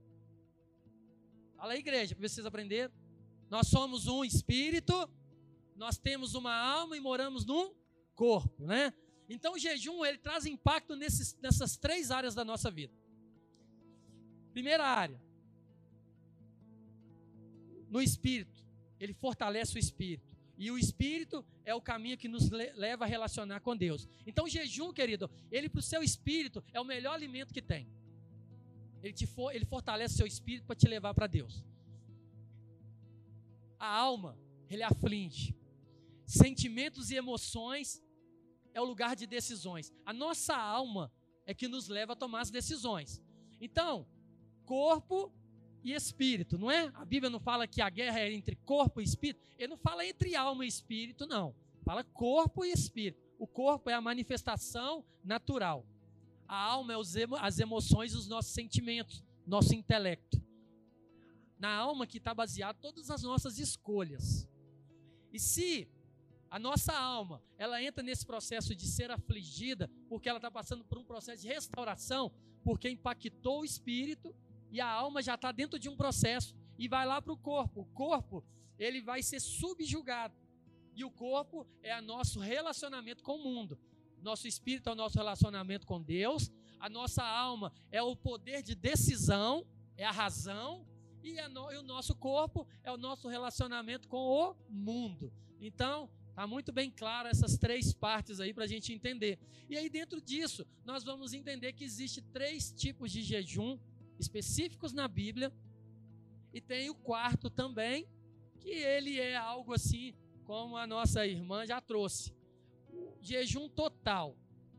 Fala 1.55 1.73
aí, 1.73 1.79
igreja, 1.79 2.15
para 2.15 2.27
vocês 2.27 2.45
aprenderem. 2.45 2.93
Nós 3.49 3.67
somos 3.67 4.07
um 4.07 4.23
espírito, 4.23 5.09
nós 5.75 5.97
temos 5.97 6.35
uma 6.35 6.53
alma 6.53 6.97
e 6.97 6.99
moramos 6.99 7.45
num 7.45 7.73
corpo, 8.13 8.65
né? 8.65 8.93
Então 9.29 9.53
o 9.53 9.59
jejum 9.59 10.05
ele 10.05 10.17
traz 10.17 10.45
impacto 10.45 10.95
nesses, 10.95 11.35
nessas 11.41 11.75
três 11.77 12.11
áreas 12.11 12.33
da 12.33 12.45
nossa 12.45 12.71
vida. 12.71 12.93
Primeira 14.53 14.85
área, 14.85 15.21
no 17.89 18.01
espírito, 18.01 18.65
ele 18.99 19.13
fortalece 19.13 19.75
o 19.75 19.79
espírito. 19.79 20.27
E 20.57 20.71
o 20.71 20.77
espírito 20.77 21.45
é 21.63 21.73
o 21.75 21.81
caminho 21.81 22.17
que 22.17 22.27
nos 22.27 22.49
leva 22.49 23.05
a 23.05 23.07
relacionar 23.07 23.59
com 23.59 23.77
Deus. 23.77 24.07
Então, 24.25 24.45
o 24.45 24.49
jejum, 24.49 24.91
querido, 24.91 25.29
ele 25.51 25.69
para 25.69 25.79
o 25.79 25.83
seu 25.83 26.01
espírito 26.01 26.63
é 26.73 26.81
o 26.81 26.85
melhor 26.85 27.13
alimento 27.13 27.53
que 27.53 27.61
tem. 27.61 27.87
Ele, 29.03 29.13
te 29.13 29.27
for, 29.27 29.53
ele 29.53 29.65
fortalece 29.65 30.15
o 30.15 30.17
seu 30.17 30.25
espírito 30.25 30.65
para 30.65 30.75
te 30.75 30.87
levar 30.87 31.13
para 31.13 31.27
Deus. 31.27 31.63
A 33.79 33.87
alma, 33.87 34.35
ele 34.67 34.81
aflige. 34.81 35.55
Sentimentos 36.25 37.11
e 37.11 37.15
emoções 37.15 38.01
é 38.77 38.81
o 38.81 38.85
lugar 38.85 39.15
de 39.15 39.25
decisões. 39.25 39.91
A 40.05 40.13
nossa 40.13 40.55
alma 40.55 41.11
é 41.47 41.53
que 41.53 41.67
nos 41.67 41.87
leva 41.87 42.13
a 42.13 42.15
tomar 42.15 42.41
as 42.41 42.51
decisões. 42.51 43.19
Então, 43.59 44.07
corpo 44.65 45.33
e 45.83 45.93
espírito, 45.93 46.59
não 46.59 46.69
é? 46.69 46.91
A 46.93 47.03
Bíblia 47.03 47.29
não 47.29 47.39
fala 47.39 47.65
que 47.65 47.81
a 47.81 47.89
guerra 47.89 48.19
é 48.19 48.31
entre 48.31 48.55
corpo 48.55 49.01
e 49.01 49.03
espírito. 49.03 49.41
Ele 49.57 49.69
não 49.69 49.77
fala 49.77 50.05
entre 50.05 50.35
alma 50.35 50.63
e 50.63 50.67
espírito, 50.67 51.25
não. 51.25 51.55
Fala 51.83 52.03
corpo 52.03 52.63
e 52.63 52.71
espírito. 52.71 53.19
O 53.39 53.47
corpo 53.47 53.89
é 53.89 53.95
a 53.95 54.01
manifestação 54.01 55.03
natural. 55.23 55.83
A 56.47 56.55
alma 56.55 56.93
é 56.93 56.97
as 57.39 57.59
emoções 57.59 58.13
os 58.13 58.27
nossos 58.27 58.53
sentimentos, 58.53 59.23
nosso 59.45 59.73
intelecto. 59.73 60.39
Na 61.57 61.73
alma 61.73 62.05
que 62.05 62.19
está 62.19 62.31
baseado 62.31 62.77
todas 62.79 63.09
as 63.09 63.23
nossas 63.23 63.57
escolhas. 63.57 64.47
E 65.33 65.39
se 65.39 65.89
a 66.49 66.57
nossa 66.57 66.93
alma, 66.93 67.41
ela 67.57 67.81
entra 67.81 68.01
nesse 68.01 68.25
processo 68.25 68.73
de 68.73 68.87
ser 68.87 69.11
afligida, 69.11 69.89
porque 70.07 70.29
ela 70.29 70.37
está 70.37 70.49
passando 70.49 70.83
por 70.85 70.97
um 70.97 71.03
processo 71.03 71.41
de 71.41 71.47
restauração, 71.47 72.31
porque 72.63 72.89
impactou 72.89 73.61
o 73.61 73.65
espírito 73.65 74.33
e 74.71 74.79
a 74.79 74.89
alma 74.89 75.21
já 75.21 75.35
está 75.35 75.51
dentro 75.51 75.77
de 75.77 75.89
um 75.89 75.95
processo 75.95 76.55
e 76.77 76.87
vai 76.87 77.05
lá 77.05 77.21
para 77.21 77.33
o 77.33 77.37
corpo. 77.37 77.81
O 77.81 77.85
corpo, 77.85 78.43
ele 78.77 79.01
vai 79.01 79.21
ser 79.21 79.39
subjugado. 79.39 80.35
E 80.95 81.03
o 81.03 81.11
corpo 81.11 81.67
é 81.83 81.97
o 81.97 82.01
nosso 82.01 82.39
relacionamento 82.39 83.23
com 83.23 83.35
o 83.35 83.43
mundo. 83.43 83.79
Nosso 84.21 84.47
espírito 84.47 84.89
é 84.89 84.93
o 84.93 84.95
nosso 84.95 85.17
relacionamento 85.17 85.85
com 85.85 86.01
Deus. 86.01 86.51
A 86.79 86.89
nossa 86.89 87.23
alma 87.23 87.71
é 87.91 88.01
o 88.01 88.15
poder 88.15 88.61
de 88.61 88.73
decisão, 88.73 89.65
é 89.95 90.05
a 90.05 90.11
razão. 90.11 90.85
E, 91.23 91.41
no, 91.49 91.71
e 91.71 91.77
o 91.77 91.83
nosso 91.83 92.15
corpo 92.15 92.67
é 92.83 92.91
o 92.91 92.97
nosso 92.97 93.27
relacionamento 93.27 94.07
com 94.07 94.17
o 94.17 94.55
mundo. 94.69 95.31
Então, 95.59 96.09
Está 96.37 96.45
muito 96.45 96.71
bem 96.71 96.91
claro 96.91 97.27
essas 97.27 97.57
três 97.57 97.95
partes 97.95 98.39
aí 98.39 98.53
para 98.53 98.65
a 98.65 98.67
gente 98.67 98.93
entender. 98.93 99.39
E 99.67 99.75
aí, 99.75 99.89
dentro 99.89 100.21
disso, 100.21 100.67
nós 100.85 101.03
vamos 101.03 101.33
entender 101.33 101.73
que 101.73 101.83
existe 101.83 102.21
três 102.21 102.71
tipos 102.71 103.11
de 103.11 103.23
jejum 103.23 103.79
específicos 104.19 104.93
na 104.93 105.07
Bíblia. 105.07 105.51
E 106.53 106.61
tem 106.61 106.91
o 106.91 106.93
quarto 106.93 107.49
também, 107.49 108.07
que 108.59 108.69
ele 108.69 109.19
é 109.19 109.35
algo 109.35 109.73
assim, 109.73 110.13
como 110.43 110.77
a 110.77 110.85
nossa 110.85 111.25
irmã 111.25 111.65
já 111.65 111.81
trouxe. 111.81 112.31
O 112.91 113.17
jejum 113.19 113.67
total. 113.67 114.37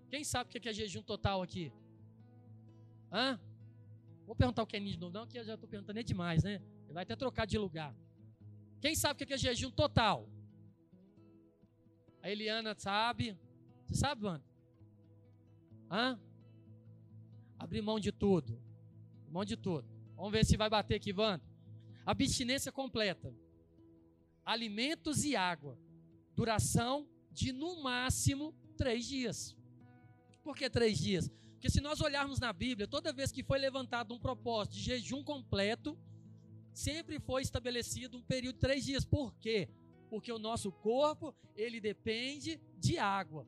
Quem 0.08 0.22
sabe 0.22 0.56
o 0.56 0.60
que 0.60 0.68
é 0.68 0.72
jejum 0.72 1.02
total 1.02 1.42
aqui? 1.42 1.72
Hã? 3.10 3.36
Vou 4.24 4.36
perguntar 4.36 4.62
o 4.62 4.68
é 4.72 4.78
de 4.78 4.96
novo, 4.96 5.12
não, 5.12 5.26
que 5.26 5.36
eu 5.36 5.44
já 5.44 5.54
estou 5.54 5.68
perguntando 5.68 5.98
é 5.98 6.04
demais, 6.04 6.44
né? 6.44 6.62
Ele 6.84 6.92
vai 6.92 7.02
até 7.02 7.16
trocar 7.16 7.48
de 7.48 7.58
lugar. 7.58 7.92
Quem 8.80 8.94
sabe 8.94 9.20
o 9.20 9.26
que 9.26 9.34
é 9.34 9.36
jejum 9.36 9.72
total? 9.72 10.37
A 12.22 12.30
Eliana 12.30 12.74
sabe. 12.74 13.36
Você 13.86 13.94
sabe, 13.94 14.22
mano? 14.22 14.44
Hã? 15.90 16.18
Abrir 17.58 17.82
mão 17.82 17.98
de 17.98 18.12
tudo. 18.12 18.60
Monte 19.30 19.48
de 19.48 19.56
tudo. 19.56 19.86
Vamos 20.16 20.32
ver 20.32 20.44
se 20.44 20.56
vai 20.56 20.68
bater 20.68 20.96
aqui, 20.96 21.12
Wanda. 21.12 21.44
Abstinência 22.04 22.72
completa. 22.72 23.34
Alimentos 24.44 25.24
e 25.24 25.36
água. 25.36 25.78
Duração 26.34 27.06
de 27.30 27.52
no 27.52 27.82
máximo 27.82 28.54
três 28.76 29.06
dias. 29.06 29.56
Por 30.42 30.56
que 30.56 30.70
três 30.70 30.98
dias? 30.98 31.28
Porque 31.52 31.70
se 31.70 31.80
nós 31.80 32.00
olharmos 32.00 32.38
na 32.38 32.52
Bíblia, 32.52 32.86
toda 32.86 33.12
vez 33.12 33.32
que 33.32 33.42
foi 33.42 33.58
levantado 33.58 34.14
um 34.14 34.18
propósito 34.18 34.74
de 34.74 34.82
jejum 34.82 35.22
completo, 35.24 35.98
sempre 36.72 37.18
foi 37.18 37.42
estabelecido 37.42 38.16
um 38.16 38.22
período 38.22 38.54
de 38.54 38.60
três 38.60 38.84
dias. 38.84 39.04
Por 39.04 39.34
quê? 39.34 39.68
Porque 40.08 40.32
o 40.32 40.38
nosso 40.38 40.72
corpo, 40.72 41.34
ele 41.54 41.80
depende 41.80 42.60
de 42.78 42.98
água. 42.98 43.46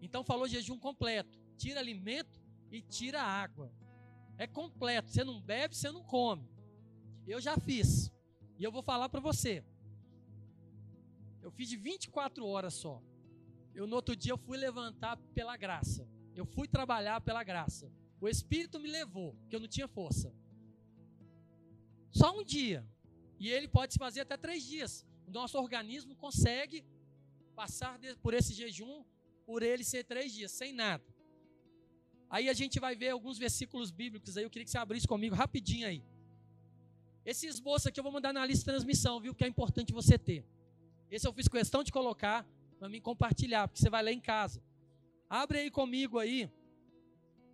Então 0.00 0.24
falou 0.24 0.48
jejum 0.48 0.78
completo. 0.78 1.38
Tira 1.56 1.80
alimento 1.80 2.40
e 2.70 2.80
tira 2.80 3.22
água. 3.22 3.72
É 4.38 4.46
completo. 4.46 5.10
Você 5.10 5.22
não 5.22 5.40
bebe, 5.40 5.76
você 5.76 5.90
não 5.90 6.02
come. 6.02 6.48
Eu 7.26 7.40
já 7.40 7.56
fiz. 7.56 8.10
E 8.58 8.64
eu 8.64 8.72
vou 8.72 8.82
falar 8.82 9.08
para 9.08 9.20
você. 9.20 9.64
Eu 11.42 11.50
fiz 11.50 11.68
de 11.68 11.76
24 11.76 12.46
horas 12.46 12.74
só. 12.74 13.02
Eu 13.74 13.86
no 13.86 13.96
outro 13.96 14.16
dia 14.16 14.32
eu 14.32 14.38
fui 14.38 14.58
levantar 14.58 15.16
pela 15.34 15.56
graça. 15.56 16.08
Eu 16.34 16.44
fui 16.44 16.66
trabalhar 16.66 17.20
pela 17.20 17.44
graça. 17.44 17.90
O 18.20 18.28
Espírito 18.28 18.78
me 18.78 18.88
levou, 18.88 19.34
porque 19.34 19.56
eu 19.56 19.60
não 19.60 19.68
tinha 19.68 19.88
força. 19.88 20.32
Só 22.10 22.38
um 22.38 22.44
dia. 22.44 22.86
E 23.38 23.48
ele 23.48 23.68
pode 23.68 23.94
se 23.94 23.98
fazer 23.98 24.20
até 24.20 24.36
três 24.36 24.62
dias. 24.62 25.06
Nosso 25.30 25.58
organismo 25.58 26.14
consegue 26.14 26.84
passar 27.54 27.98
por 28.22 28.34
esse 28.34 28.52
jejum 28.52 29.04
por 29.46 29.62
ele 29.62 29.82
ser 29.82 30.04
três 30.04 30.32
dias, 30.32 30.52
sem 30.52 30.72
nada. 30.72 31.04
Aí 32.28 32.48
a 32.48 32.52
gente 32.52 32.78
vai 32.78 32.94
ver 32.94 33.10
alguns 33.10 33.36
versículos 33.38 33.90
bíblicos 33.90 34.36
aí, 34.36 34.44
eu 34.44 34.50
queria 34.50 34.64
que 34.64 34.70
você 34.70 34.78
abrisse 34.78 35.08
comigo 35.08 35.34
rapidinho 35.34 35.86
aí. 35.86 36.04
Esse 37.24 37.46
esboço 37.46 37.88
aqui 37.88 37.98
eu 37.98 38.04
vou 38.04 38.12
mandar 38.12 38.32
na 38.32 38.46
lista 38.46 38.60
de 38.60 38.70
transmissão, 38.72 39.20
viu? 39.20 39.34
Que 39.34 39.44
é 39.44 39.48
importante 39.48 39.92
você 39.92 40.16
ter. 40.16 40.44
Esse 41.10 41.26
eu 41.26 41.32
fiz 41.32 41.48
questão 41.48 41.82
de 41.82 41.90
colocar 41.90 42.46
para 42.78 42.88
mim 42.88 43.00
compartilhar, 43.00 43.68
porque 43.68 43.80
você 43.80 43.90
vai 43.90 44.02
ler 44.02 44.12
em 44.12 44.20
casa. 44.20 44.62
Abre 45.28 45.58
aí 45.58 45.70
comigo 45.70 46.18
aí, 46.18 46.50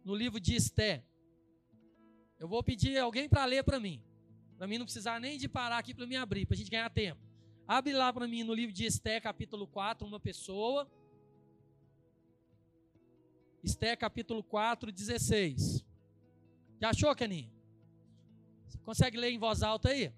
no 0.05 0.15
livro 0.15 0.39
de 0.39 0.55
Esté. 0.55 1.03
Eu 2.39 2.47
vou 2.47 2.63
pedir 2.63 2.97
alguém 2.99 3.29
para 3.29 3.45
ler 3.45 3.65
para 3.65 3.81
mim. 3.81 4.03
Para 4.57 4.67
mim 4.67 4.79
não 4.79 4.85
precisar 4.85 5.19
nem 5.19 5.37
de 5.37 5.49
parar 5.49 5.79
aqui 5.79 5.95
para 5.95 6.07
mim 6.07 6.17
abrir, 6.17 6.47
para 6.47 6.55
a 6.55 6.59
gente 6.59 6.71
ganhar 6.71 6.89
tempo. 6.91 7.26
Abre 7.69 7.93
lá 7.93 8.13
para 8.13 8.29
mim 8.29 8.45
no 8.45 8.55
livro 8.55 8.73
de 8.73 8.85
Esté, 8.85 9.21
capítulo 9.21 9.67
4, 9.67 10.07
uma 10.07 10.21
pessoa. 10.21 10.89
Esté 13.61 13.97
capítulo 13.97 14.41
4, 14.45 14.93
16. 14.93 15.85
Já 16.81 16.91
achou, 16.91 17.13
Keninho? 17.17 17.51
Você 18.69 18.79
consegue 18.79 19.17
ler 19.17 19.31
em 19.31 19.39
voz 19.39 19.65
alta 19.65 19.89
aí? 19.89 20.13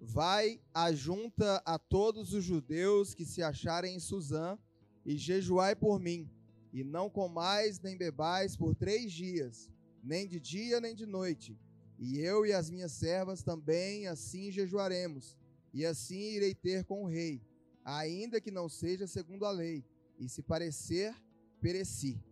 Vai 0.00 0.60
a 0.74 0.92
junta 0.92 1.62
a 1.64 1.78
todos 1.78 2.34
os 2.34 2.42
judeus 2.42 3.14
que 3.14 3.24
se 3.24 3.44
acharem 3.44 3.94
em 3.94 4.00
Suzã 4.00 4.58
e 5.06 5.16
jejuai 5.16 5.76
por 5.76 6.00
mim, 6.00 6.28
e 6.72 6.82
não 6.82 7.08
comais 7.08 7.78
nem 7.78 7.96
bebais 7.96 8.56
por 8.56 8.74
três 8.74 9.12
dias, 9.12 9.70
nem 10.02 10.26
de 10.26 10.40
dia 10.40 10.80
nem 10.80 10.94
de 10.94 11.06
noite. 11.06 11.58
E 11.98 12.18
eu 12.18 12.46
e 12.46 12.52
as 12.52 12.70
minhas 12.70 12.92
servas 12.92 13.42
também 13.42 14.06
assim 14.06 14.50
jejuaremos, 14.50 15.36
e 15.72 15.84
assim 15.84 16.34
irei 16.36 16.54
ter 16.54 16.84
com 16.84 17.04
o 17.04 17.06
rei 17.06 17.42
ainda 17.84 18.40
que 18.40 18.50
não 18.50 18.68
seja 18.68 19.06
segundo 19.06 19.44
a 19.44 19.50
lei, 19.50 19.84
e 20.18 20.28
se 20.28 20.42
parecer, 20.42 21.14
pereci. 21.60 22.22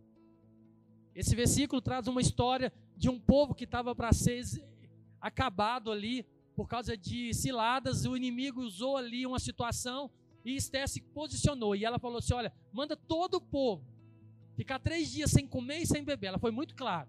Esse 1.15 1.35
versículo 1.35 1.81
traz 1.81 2.07
uma 2.07 2.21
história 2.21 2.71
de 2.95 3.09
um 3.09 3.19
povo 3.19 3.55
que 3.55 3.63
estava 3.63 3.95
para 3.95 4.13
ser 4.13 4.43
acabado 5.19 5.91
ali 5.91 6.25
por 6.55 6.67
causa 6.67 6.95
de 6.95 7.33
ciladas, 7.33 8.05
o 8.05 8.15
inimigo 8.15 8.61
usou 8.61 8.97
ali 8.97 9.25
uma 9.25 9.39
situação 9.39 10.11
E 10.43 10.55
Esther 10.55 10.87
se 10.87 11.01
posicionou 11.01 11.75
e 11.75 11.85
ela 11.85 11.99
falou 11.99 12.19
assim: 12.19 12.33
olha, 12.33 12.53
manda 12.71 12.95
todo 12.95 13.35
o 13.35 13.41
povo 13.41 13.85
ficar 14.55 14.79
três 14.79 15.09
dias 15.09 15.31
sem 15.31 15.47
comer 15.47 15.79
e 15.79 15.87
sem 15.87 16.03
beber. 16.03 16.27
Ela 16.27 16.39
foi 16.39 16.51
muito 16.51 16.75
clara, 16.75 17.07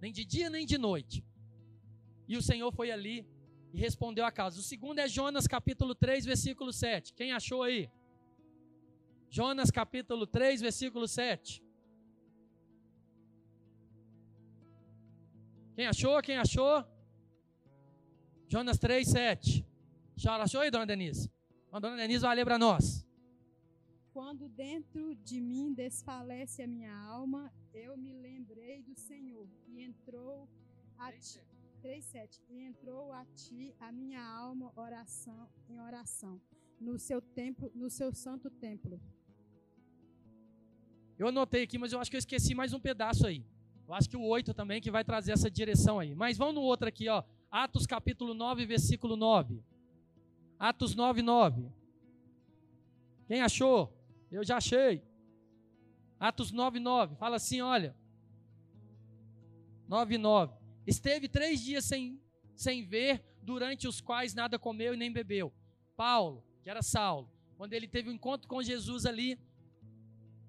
nem 0.00 0.12
de 0.12 0.24
dia 0.24 0.48
nem 0.48 0.64
de 0.66 0.78
noite. 0.78 1.24
E 2.26 2.36
o 2.36 2.42
Senhor 2.42 2.72
foi 2.72 2.90
ali 2.90 3.26
e 3.72 3.78
respondeu 3.78 4.24
a 4.24 4.32
causa. 4.32 4.60
O 4.60 4.62
segundo 4.62 4.98
é 4.98 5.08
Jonas 5.08 5.46
capítulo 5.46 5.94
3, 5.94 6.24
versículo 6.24 6.72
7. 6.72 7.12
Quem 7.14 7.32
achou 7.32 7.62
aí? 7.62 7.90
Jonas 9.28 9.70
capítulo 9.70 10.26
3, 10.26 10.60
versículo 10.60 11.06
7. 11.06 11.62
Quem 15.74 15.86
achou? 15.86 16.20
Quem 16.22 16.36
achou? 16.36 16.84
Jonas 18.48 18.78
3, 18.78 19.06
7. 19.08 19.66
Já 20.16 20.36
achou 20.36 20.60
aí, 20.60 20.70
dona 20.70 20.86
Denise? 20.86 21.30
A 21.72 21.78
dona 21.78 21.96
Denise 21.96 22.22
vai 22.22 22.34
ler 22.34 22.44
para 22.44 22.58
nós. 22.58 23.06
Quando 24.12 24.48
dentro 24.48 25.14
de 25.14 25.40
mim 25.40 25.72
desfalece 25.72 26.62
a 26.62 26.66
minha 26.66 26.94
alma, 26.94 27.52
eu 27.72 27.96
me 27.96 28.12
lembrei 28.12 28.82
do 28.82 28.94
Senhor 28.94 29.48
e 29.68 29.80
entrou 29.80 30.48
a 30.98 31.12
ti. 31.12 31.40
3:7 31.82 32.40
E 32.48 32.58
entrou 32.60 33.12
a 33.12 33.24
ti 33.34 33.74
a 33.80 33.90
minha 33.90 34.22
alma 34.22 34.72
oração 34.76 35.48
em 35.68 35.80
oração 35.80 36.40
no 36.80 36.98
seu 36.98 37.20
templo, 37.20 37.70
no 37.74 37.88
seu 37.88 38.12
santo 38.12 38.50
templo. 38.50 39.00
Eu 41.18 41.28
anotei 41.28 41.62
aqui, 41.62 41.78
mas 41.78 41.92
eu 41.92 42.00
acho 42.00 42.10
que 42.10 42.16
eu 42.16 42.18
esqueci 42.18 42.54
mais 42.54 42.72
um 42.72 42.80
pedaço 42.80 43.26
aí. 43.26 43.44
Eu 43.86 43.94
acho 43.94 44.08
que 44.08 44.16
o 44.16 44.24
8 44.24 44.54
também 44.54 44.80
que 44.80 44.90
vai 44.90 45.04
trazer 45.04 45.32
essa 45.32 45.50
direção 45.50 45.98
aí. 45.98 46.14
Mas 46.14 46.38
vamos 46.38 46.54
no 46.54 46.62
outro 46.62 46.88
aqui, 46.88 47.08
ó. 47.08 47.22
Atos 47.50 47.86
capítulo 47.86 48.34
9, 48.34 48.64
versículo 48.64 49.16
9. 49.16 49.62
Atos 50.58 50.94
9, 50.94 51.22
9. 51.22 51.70
Quem 53.26 53.42
achou? 53.42 53.99
Eu 54.30 54.44
já 54.44 54.56
achei. 54.56 55.02
Atos 56.18 56.52
9, 56.52 56.78
9. 56.78 57.16
Fala 57.16 57.36
assim, 57.36 57.60
olha. 57.60 57.96
9, 59.88 60.18
9. 60.18 60.54
Esteve 60.86 61.28
três 61.28 61.60
dias 61.60 61.84
sem, 61.84 62.20
sem 62.54 62.84
ver, 62.84 63.24
durante 63.42 63.88
os 63.88 64.00
quais 64.00 64.34
nada 64.34 64.58
comeu 64.58 64.94
e 64.94 64.96
nem 64.96 65.12
bebeu. 65.12 65.52
Paulo, 65.96 66.44
que 66.62 66.70
era 66.70 66.82
Saulo, 66.82 67.30
quando 67.56 67.72
ele 67.72 67.88
teve 67.88 68.08
um 68.08 68.12
encontro 68.12 68.48
com 68.48 68.62
Jesus 68.62 69.04
ali, 69.06 69.38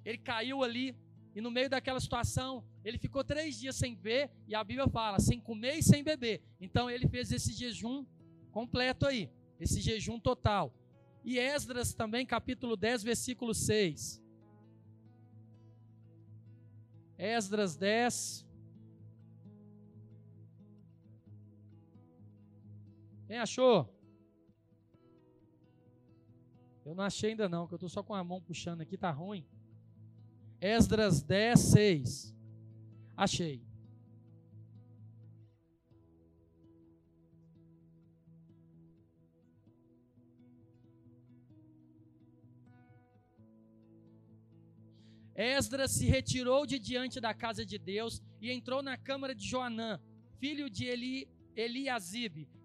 ele 0.06 0.18
caiu 0.18 0.64
ali, 0.64 0.96
e 1.36 1.42
no 1.42 1.52
meio 1.52 1.70
daquela 1.70 2.00
situação, 2.00 2.64
ele 2.84 2.98
ficou 2.98 3.24
três 3.24 3.60
dias 3.60 3.76
sem 3.76 3.96
ver, 3.96 4.32
e 4.48 4.56
a 4.56 4.64
Bíblia 4.64 4.88
fala, 4.88 5.20
sem 5.20 5.40
comer 5.40 5.76
e 5.76 5.84
sem 5.84 6.04
beber. 6.04 6.42
Então 6.60 6.90
ele 6.90 7.08
fez 7.08 7.32
esse 7.32 7.54
jejum 7.54 8.06
completo 8.52 9.06
aí 9.06 9.30
esse 9.62 9.80
jejum 9.80 10.20
total. 10.20 10.74
E 11.24 11.38
Esdras 11.38 11.94
também, 11.94 12.26
capítulo 12.26 12.76
10, 12.76 13.04
versículo 13.04 13.54
6. 13.54 14.22
Esdras 17.18 17.76
10. 17.76 18.46
Quem 23.28 23.38
achou? 23.38 23.88
Eu 26.84 26.96
não 26.96 27.04
achei 27.04 27.30
ainda 27.30 27.48
não, 27.48 27.68
que 27.68 27.74
eu 27.74 27.78
estou 27.78 27.90
só 27.90 28.02
com 28.02 28.16
a 28.16 28.24
mão 28.24 28.42
puxando 28.42 28.82
aqui, 28.82 28.98
tá 28.98 29.12
ruim. 29.12 29.46
Esdras 30.60 31.22
10, 31.22 31.60
6. 31.60 32.36
Achei. 33.16 33.71
Esdras 45.42 45.90
se 45.92 46.06
retirou 46.06 46.68
de 46.68 46.78
diante 46.78 47.20
da 47.20 47.34
casa 47.34 47.66
de 47.66 47.80
Deus 47.80 48.22
e 48.40 48.52
entrou 48.52 48.84
na 48.84 48.96
câmara 48.96 49.34
de 49.34 49.44
Joanã, 49.44 50.00
filho 50.38 50.70
de 50.70 50.86
Eli, 50.86 51.28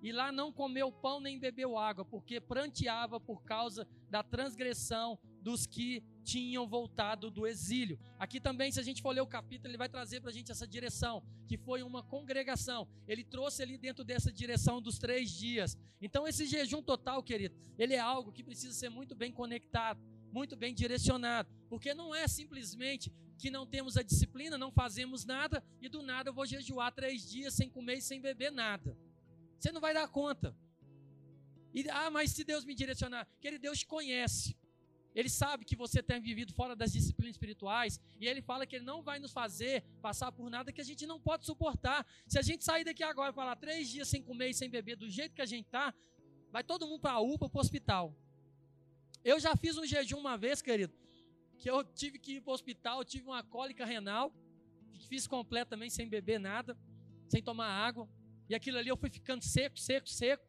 e 0.02 0.12
lá 0.12 0.30
não 0.30 0.52
comeu 0.52 0.92
pão 0.92 1.18
nem 1.18 1.38
bebeu 1.38 1.76
água, 1.76 2.04
porque 2.04 2.38
pranteava 2.38 3.18
por 3.18 3.42
causa 3.42 3.88
da 4.10 4.22
transgressão 4.22 5.18
dos 5.40 5.66
que 5.66 6.04
tinham 6.22 6.68
voltado 6.68 7.30
do 7.30 7.46
exílio. 7.46 7.98
Aqui 8.18 8.40
também, 8.40 8.70
se 8.70 8.78
a 8.78 8.82
gente 8.82 9.02
for 9.02 9.14
ler 9.14 9.22
o 9.22 9.26
capítulo, 9.26 9.70
ele 9.70 9.78
vai 9.78 9.88
trazer 9.88 10.20
para 10.20 10.30
a 10.30 10.32
gente 10.32 10.52
essa 10.52 10.68
direção, 10.68 11.22
que 11.48 11.56
foi 11.56 11.82
uma 11.82 12.02
congregação. 12.02 12.86
Ele 13.08 13.24
trouxe 13.24 13.62
ali 13.62 13.76
dentro 13.78 14.04
dessa 14.04 14.30
direção 14.30 14.80
dos 14.80 14.98
três 14.98 15.30
dias. 15.30 15.76
Então, 16.00 16.28
esse 16.28 16.46
jejum 16.46 16.82
total, 16.82 17.22
querido, 17.22 17.56
ele 17.78 17.94
é 17.94 18.00
algo 18.00 18.32
que 18.32 18.44
precisa 18.44 18.72
ser 18.72 18.88
muito 18.88 19.14
bem 19.14 19.32
conectado 19.32 20.00
muito 20.36 20.54
bem 20.54 20.74
direcionado, 20.74 21.48
porque 21.66 21.94
não 21.94 22.14
é 22.14 22.28
simplesmente 22.28 23.10
que 23.38 23.50
não 23.50 23.66
temos 23.66 23.96
a 23.96 24.02
disciplina, 24.02 24.58
não 24.58 24.70
fazemos 24.70 25.24
nada 25.24 25.64
e 25.80 25.88
do 25.88 26.02
nada 26.02 26.28
eu 26.28 26.34
vou 26.34 26.44
jejuar 26.44 26.92
três 26.92 27.26
dias 27.26 27.54
sem 27.54 27.70
comer 27.70 27.96
e 27.98 28.02
sem 28.02 28.20
beber 28.20 28.52
nada. 28.52 28.94
Você 29.58 29.72
não 29.72 29.80
vai 29.80 29.94
dar 29.94 30.06
conta. 30.08 30.54
E, 31.72 31.88
ah, 31.88 32.10
mas 32.10 32.32
se 32.32 32.44
Deus 32.44 32.66
me 32.66 32.74
direcionar, 32.74 33.26
que 33.40 33.48
Ele 33.48 33.58
Deus 33.58 33.78
te 33.78 33.86
conhece. 33.86 34.54
Ele 35.14 35.30
sabe 35.30 35.64
que 35.64 35.74
você 35.74 36.02
tem 36.02 36.20
vivido 36.20 36.52
fora 36.52 36.76
das 36.76 36.92
disciplinas 36.92 37.36
espirituais 37.36 37.98
e 38.20 38.28
ele 38.28 38.42
fala 38.42 38.66
que 38.66 38.76
ele 38.76 38.84
não 38.84 39.02
vai 39.02 39.18
nos 39.18 39.32
fazer 39.32 39.82
passar 40.02 40.30
por 40.30 40.50
nada 40.50 40.70
que 40.70 40.82
a 40.82 40.84
gente 40.84 41.06
não 41.06 41.18
pode 41.18 41.46
suportar. 41.46 42.06
Se 42.26 42.38
a 42.38 42.42
gente 42.42 42.62
sair 42.62 42.84
daqui 42.84 43.02
agora 43.02 43.30
e 43.32 43.34
falar 43.34 43.56
três 43.56 43.88
dias 43.88 44.08
sem 44.08 44.22
comer 44.22 44.50
e 44.50 44.54
sem 44.54 44.68
beber 44.68 44.96
do 44.96 45.08
jeito 45.08 45.34
que 45.34 45.40
a 45.40 45.46
gente 45.46 45.64
está, 45.64 45.94
vai 46.52 46.62
todo 46.62 46.86
mundo 46.86 47.00
para 47.00 47.12
a 47.12 47.20
UPA, 47.20 47.48
para 47.48 47.58
o 47.58 47.62
hospital. 47.62 48.14
Eu 49.30 49.40
já 49.40 49.56
fiz 49.56 49.76
um 49.76 49.84
jejum 49.84 50.18
uma 50.18 50.38
vez, 50.38 50.62
querido, 50.62 50.94
que 51.58 51.68
eu 51.68 51.82
tive 51.82 52.16
que 52.16 52.34
ir 52.36 52.40
para 52.40 52.52
o 52.52 52.54
hospital, 52.54 53.04
tive 53.04 53.26
uma 53.26 53.42
cólica 53.42 53.84
renal, 53.84 54.32
fiz 55.08 55.26
completo 55.26 55.70
também, 55.70 55.90
sem 55.90 56.08
beber 56.08 56.38
nada, 56.38 56.78
sem 57.28 57.42
tomar 57.42 57.66
água, 57.66 58.08
e 58.48 58.54
aquilo 58.54 58.78
ali 58.78 58.88
eu 58.88 58.96
fui 58.96 59.10
ficando 59.10 59.42
seco, 59.42 59.80
seco, 59.80 60.08
seco. 60.08 60.46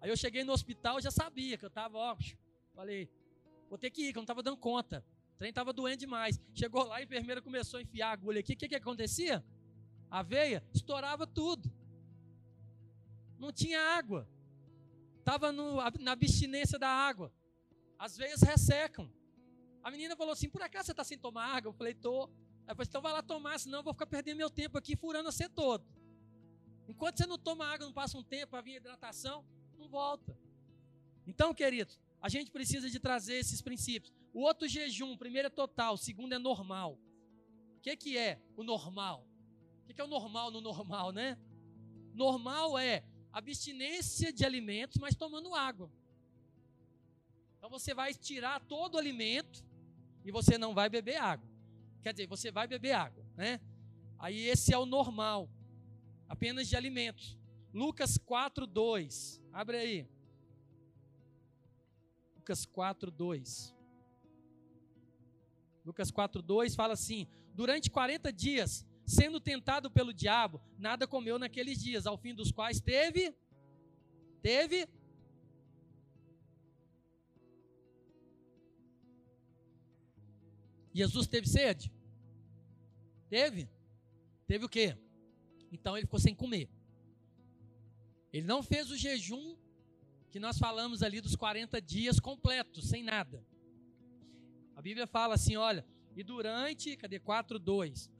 Aí 0.00 0.08
eu 0.08 0.16
cheguei 0.16 0.44
no 0.44 0.52
hospital, 0.54 0.98
já 0.98 1.10
sabia 1.10 1.58
que 1.58 1.64
eu 1.66 1.68
estava, 1.68 1.98
ó, 1.98 2.16
falei, 2.74 3.06
vou 3.68 3.76
ter 3.76 3.90
que 3.90 4.08
ir, 4.08 4.12
que 4.14 4.18
eu 4.18 4.22
não 4.22 4.24
estava 4.24 4.42
dando 4.42 4.56
conta. 4.56 5.04
O 5.34 5.36
trem 5.36 5.50
estava 5.50 5.74
doendo 5.74 5.98
demais. 5.98 6.40
Chegou 6.54 6.84
lá, 6.84 6.96
a 6.96 7.02
enfermeira 7.02 7.42
começou 7.42 7.78
a 7.78 7.82
enfiar 7.82 8.08
a 8.08 8.12
agulha 8.12 8.40
aqui. 8.40 8.54
O 8.54 8.56
que, 8.56 8.66
que 8.66 8.76
acontecia? 8.76 9.44
A 10.10 10.22
veia 10.22 10.64
estourava 10.72 11.26
tudo. 11.26 11.70
Não 13.38 13.52
tinha 13.52 13.78
água 13.78 14.26
estava 15.26 15.50
na 15.50 16.12
abstinência 16.12 16.78
da 16.78 16.88
água. 16.88 17.32
Às 17.98 18.16
vezes 18.16 18.42
ressecam. 18.42 19.10
A 19.82 19.90
menina 19.90 20.14
falou 20.14 20.32
assim: 20.32 20.48
por 20.48 20.62
acaso 20.62 20.86
você 20.86 20.92
está 20.92 21.02
sem 21.02 21.18
tomar 21.18 21.46
água? 21.56 21.70
Eu 21.70 21.74
falei: 21.74 21.94
tô. 21.94 22.30
Ela 22.64 22.76
falou: 22.76 22.86
então 22.88 23.02
vai 23.02 23.12
lá 23.12 23.22
tomar, 23.22 23.58
senão 23.58 23.80
eu 23.80 23.82
vou 23.82 23.92
ficar 23.92 24.06
perdendo 24.06 24.36
meu 24.36 24.48
tempo 24.48 24.78
aqui 24.78 24.94
furando 24.94 25.30
você 25.32 25.48
todo. 25.48 25.84
Enquanto 26.88 27.18
você 27.18 27.26
não 27.26 27.36
toma 27.36 27.66
água, 27.66 27.86
não 27.86 27.92
passa 27.92 28.16
um 28.16 28.22
tempo 28.22 28.52
para 28.52 28.60
vir 28.60 28.76
hidratação, 28.76 29.44
não 29.76 29.88
volta. 29.88 30.38
Então, 31.26 31.52
queridos, 31.52 31.98
a 32.22 32.28
gente 32.28 32.52
precisa 32.52 32.88
de 32.88 33.00
trazer 33.00 33.34
esses 33.34 33.60
princípios. 33.60 34.14
O 34.32 34.42
outro 34.42 34.68
jejum, 34.68 35.16
primeiro 35.16 35.48
é 35.48 35.50
total, 35.50 35.94
o 35.94 35.98
segundo 35.98 36.32
é 36.34 36.38
normal. 36.38 36.96
O 37.78 37.80
que, 37.80 37.96
que 37.96 38.16
é 38.16 38.40
o 38.56 38.62
normal? 38.62 39.26
O 39.82 39.86
que, 39.86 39.94
que 39.94 40.00
é 40.00 40.04
o 40.04 40.08
normal 40.08 40.52
no 40.52 40.60
normal, 40.60 41.10
né? 41.10 41.36
Normal 42.14 42.78
é 42.78 43.04
abstinência 43.36 44.32
de 44.32 44.46
alimentos, 44.46 44.96
mas 44.96 45.14
tomando 45.14 45.54
água. 45.54 45.90
Então 47.58 47.68
você 47.68 47.92
vai 47.92 48.14
tirar 48.14 48.60
todo 48.60 48.94
o 48.94 48.98
alimento 48.98 49.62
e 50.24 50.32
você 50.32 50.56
não 50.56 50.72
vai 50.72 50.88
beber 50.88 51.16
água. 51.16 51.46
Quer 52.02 52.14
dizer, 52.14 52.26
você 52.26 52.50
vai 52.50 52.66
beber 52.66 52.92
água, 52.92 53.22
né? 53.36 53.60
Aí 54.18 54.38
esse 54.48 54.72
é 54.72 54.78
o 54.78 54.86
normal, 54.86 55.50
apenas 56.26 56.66
de 56.66 56.76
alimentos. 56.76 57.36
Lucas 57.74 58.16
4, 58.16 58.66
2. 58.66 59.42
Abre 59.52 59.76
aí. 59.76 60.08
Lucas 62.36 62.64
4, 62.64 63.10
2. 63.10 63.74
Lucas 65.84 66.10
4, 66.10 66.40
2 66.40 66.74
fala 66.74 66.94
assim: 66.94 67.28
Durante 67.54 67.90
40 67.90 68.32
dias 68.32 68.86
sendo 69.06 69.40
tentado 69.40 69.90
pelo 69.90 70.12
diabo, 70.12 70.60
nada 70.76 71.06
comeu 71.06 71.38
naqueles 71.38 71.80
dias, 71.82 72.06
ao 72.06 72.18
fim 72.18 72.34
dos 72.34 72.50
quais 72.50 72.80
teve. 72.80 73.34
Teve. 74.42 74.88
Jesus 80.92 81.26
teve 81.26 81.46
sede? 81.48 81.92
Teve? 83.28 83.68
Teve 84.46 84.64
o 84.64 84.68
quê? 84.68 84.96
Então 85.70 85.96
ele 85.96 86.06
ficou 86.06 86.18
sem 86.18 86.34
comer. 86.34 86.68
Ele 88.32 88.46
não 88.46 88.62
fez 88.62 88.90
o 88.90 88.96
jejum 88.96 89.56
que 90.30 90.40
nós 90.40 90.58
falamos 90.58 91.02
ali 91.02 91.20
dos 91.20 91.36
40 91.36 91.80
dias 91.80 92.18
completos, 92.18 92.88
sem 92.88 93.02
nada. 93.02 93.44
A 94.74 94.82
Bíblia 94.82 95.06
fala 95.06 95.34
assim, 95.34 95.56
olha, 95.56 95.86
e 96.14 96.22
durante, 96.22 96.96
cadê 96.96 97.18
4, 97.18 97.58
2? 97.58 98.10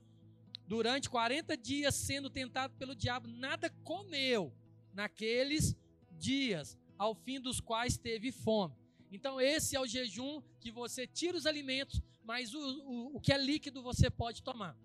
Durante 0.67 1.09
40 1.09 1.55
dias 1.55 1.95
sendo 1.95 2.29
tentado 2.29 2.75
pelo 2.75 2.93
diabo, 2.93 3.27
nada 3.27 3.69
comeu 3.83 4.53
naqueles 4.93 5.75
dias, 6.11 6.77
ao 6.97 7.15
fim 7.15 7.39
dos 7.39 7.61
quais 7.61 7.97
teve 7.97 8.31
fome. 8.31 8.75
Então, 9.11 9.39
esse 9.39 9.75
é 9.75 9.79
o 9.79 9.87
jejum 9.87 10.41
que 10.59 10.69
você 10.69 11.07
tira 11.07 11.37
os 11.37 11.45
alimentos, 11.45 12.01
mas 12.23 12.53
o, 12.53 12.59
o, 12.59 13.15
o 13.15 13.21
que 13.21 13.31
é 13.31 13.37
líquido 13.37 13.81
você 13.81 14.09
pode 14.09 14.43
tomar. 14.43 14.77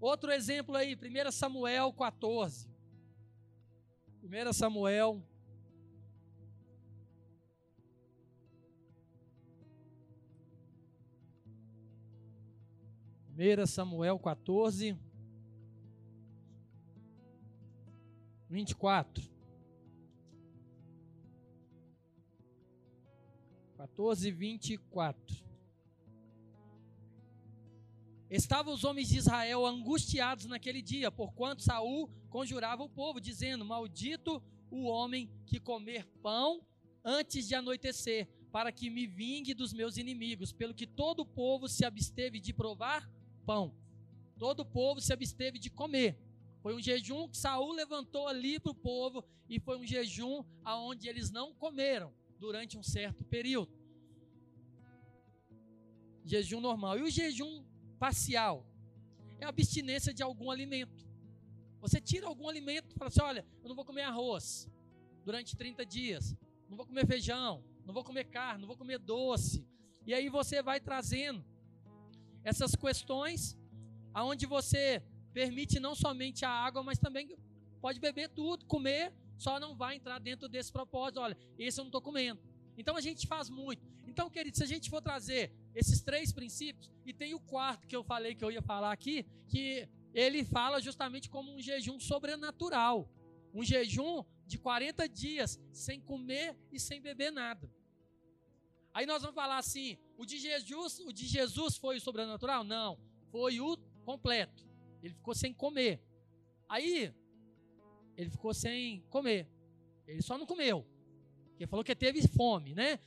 Outro 0.00 0.32
exemplo 0.32 0.74
aí, 0.74 0.96
1 0.96 1.32
Samuel 1.32 1.92
14. 1.92 2.68
1 4.22 4.52
Samuel 4.52 5.22
1 13.44 13.66
Samuel 13.66 14.18
14, 14.18 14.96
24. 18.48 19.30
14, 23.76 24.30
24. 24.30 25.44
Estavam 28.30 28.72
os 28.72 28.82
homens 28.82 29.10
de 29.10 29.18
Israel 29.18 29.66
angustiados 29.66 30.46
naquele 30.46 30.80
dia, 30.80 31.10
porquanto 31.10 31.62
Saul 31.62 32.08
conjurava 32.30 32.82
o 32.82 32.88
povo, 32.88 33.20
dizendo: 33.20 33.62
Maldito 33.62 34.42
o 34.70 34.84
homem 34.84 35.30
que 35.44 35.60
comer 35.60 36.06
pão 36.22 36.62
antes 37.04 37.46
de 37.46 37.54
anoitecer, 37.54 38.26
para 38.50 38.72
que 38.72 38.88
me 38.88 39.06
vingue 39.06 39.52
dos 39.52 39.74
meus 39.74 39.98
inimigos, 39.98 40.50
pelo 40.50 40.72
que 40.72 40.86
todo 40.86 41.20
o 41.20 41.26
povo 41.26 41.68
se 41.68 41.84
absteve 41.84 42.40
de 42.40 42.54
provar 42.54 43.06
pão. 43.44 43.74
Todo 44.38 44.60
o 44.60 44.66
povo 44.66 45.00
se 45.00 45.12
absteve 45.12 45.58
de 45.58 45.70
comer. 45.70 46.18
Foi 46.62 46.74
um 46.74 46.80
jejum 46.80 47.28
que 47.28 47.36
Saul 47.36 47.72
levantou 47.72 48.26
ali 48.26 48.58
para 48.58 48.72
o 48.72 48.74
povo 48.74 49.24
e 49.48 49.60
foi 49.60 49.78
um 49.78 49.86
jejum 49.86 50.42
aonde 50.64 51.08
eles 51.08 51.30
não 51.30 51.52
comeram 51.54 52.12
durante 52.38 52.78
um 52.78 52.82
certo 52.82 53.24
período. 53.24 53.72
Jejum 56.24 56.60
normal. 56.60 56.98
E 56.98 57.02
o 57.02 57.10
jejum 57.10 57.64
parcial 57.98 58.66
é 59.38 59.44
a 59.44 59.50
abstinência 59.50 60.12
de 60.12 60.22
algum 60.22 60.50
alimento. 60.50 61.06
Você 61.80 62.00
tira 62.00 62.26
algum 62.26 62.48
alimento 62.48 62.94
e 62.94 62.98
fala 62.98 63.08
assim: 63.08 63.20
olha, 63.20 63.46
eu 63.62 63.68
não 63.68 63.76
vou 63.76 63.84
comer 63.84 64.02
arroz 64.02 64.70
durante 65.22 65.56
30 65.56 65.84
dias, 65.84 66.34
não 66.68 66.76
vou 66.76 66.86
comer 66.86 67.06
feijão, 67.06 67.62
não 67.84 67.92
vou 67.92 68.02
comer 68.02 68.24
carne, 68.24 68.60
não 68.60 68.68
vou 68.68 68.76
comer 68.76 68.98
doce. 68.98 69.66
E 70.06 70.14
aí 70.14 70.28
você 70.28 70.62
vai 70.62 70.80
trazendo 70.80 71.44
essas 72.44 72.76
questões 72.76 73.58
aonde 74.12 74.46
você 74.46 75.02
permite 75.32 75.80
não 75.80 75.94
somente 75.94 76.44
a 76.44 76.50
água, 76.50 76.82
mas 76.82 76.98
também 76.98 77.36
pode 77.80 77.98
beber 77.98 78.28
tudo, 78.28 78.64
comer, 78.66 79.12
só 79.36 79.58
não 79.58 79.74
vai 79.74 79.96
entrar 79.96 80.20
dentro 80.20 80.48
desse 80.48 80.70
propósito. 80.70 81.20
Olha, 81.20 81.36
esse 81.58 81.80
eu 81.80 81.84
não 81.84 81.88
estou 81.88 82.00
comendo. 82.00 82.40
Então 82.78 82.96
a 82.96 83.00
gente 83.00 83.26
faz 83.26 83.50
muito. 83.50 83.82
Então, 84.06 84.30
querido, 84.30 84.56
se 84.56 84.62
a 84.62 84.66
gente 84.66 84.90
for 84.90 85.00
trazer 85.00 85.52
esses 85.74 86.00
três 86.00 86.32
princípios, 86.32 86.90
e 87.04 87.12
tem 87.12 87.34
o 87.34 87.40
quarto 87.40 87.86
que 87.86 87.96
eu 87.96 88.04
falei 88.04 88.34
que 88.34 88.44
eu 88.44 88.52
ia 88.52 88.62
falar 88.62 88.92
aqui, 88.92 89.26
que 89.48 89.88
ele 90.12 90.44
fala 90.44 90.80
justamente 90.80 91.28
como 91.28 91.52
um 91.52 91.60
jejum 91.60 91.98
sobrenatural. 91.98 93.08
Um 93.52 93.64
jejum 93.64 94.24
de 94.46 94.58
40 94.58 95.08
dias 95.08 95.60
sem 95.72 96.00
comer 96.00 96.56
e 96.70 96.78
sem 96.78 97.00
beber 97.00 97.30
nada. 97.32 97.70
Aí 98.92 99.06
nós 99.06 99.22
vamos 99.22 99.34
falar 99.34 99.58
assim: 99.58 99.98
o 100.16 100.24
de 100.24 100.38
Jesus, 100.38 101.00
o 101.00 101.12
de 101.12 101.26
Jesus 101.26 101.76
foi 101.76 101.96
o 101.96 102.00
sobrenatural? 102.00 102.64
Não, 102.64 102.98
foi 103.30 103.60
o 103.60 103.76
completo. 104.04 104.66
Ele 105.02 105.14
ficou 105.14 105.34
sem 105.34 105.52
comer. 105.52 106.00
Aí 106.68 107.12
ele 108.16 108.30
ficou 108.30 108.54
sem 108.54 109.02
comer. 109.10 109.48
Ele 110.06 110.22
só 110.22 110.38
não 110.38 110.46
comeu. 110.46 110.86
Ele 111.58 111.66
falou 111.66 111.84
que 111.84 111.94
teve 111.94 112.26
fome, 112.28 112.74
né? 112.74 112.98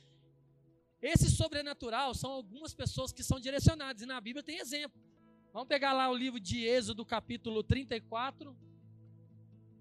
Esse 1.00 1.30
sobrenatural 1.30 2.14
são 2.14 2.32
algumas 2.32 2.74
pessoas 2.74 3.12
que 3.12 3.22
são 3.22 3.38
direcionadas, 3.38 4.02
e 4.02 4.06
na 4.06 4.20
Bíblia 4.20 4.42
tem 4.42 4.58
exemplo. 4.58 5.00
Vamos 5.52 5.68
pegar 5.68 5.92
lá 5.92 6.10
o 6.10 6.14
livro 6.14 6.40
de 6.40 6.64
Êxodo, 6.64 7.04
capítulo 7.04 7.62
34. 7.62 8.56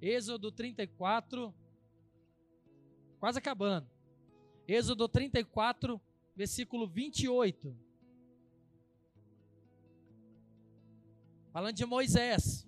Êxodo 0.02 0.52
34. 0.52 1.54
Quase 3.20 3.40
acabando. 3.40 3.90
Êxodo 4.68 5.08
34, 5.08 6.00
versículo 6.38 6.88
28. 6.88 7.76
Falando 11.52 11.76
de 11.76 11.86
Moisés. 11.86 12.68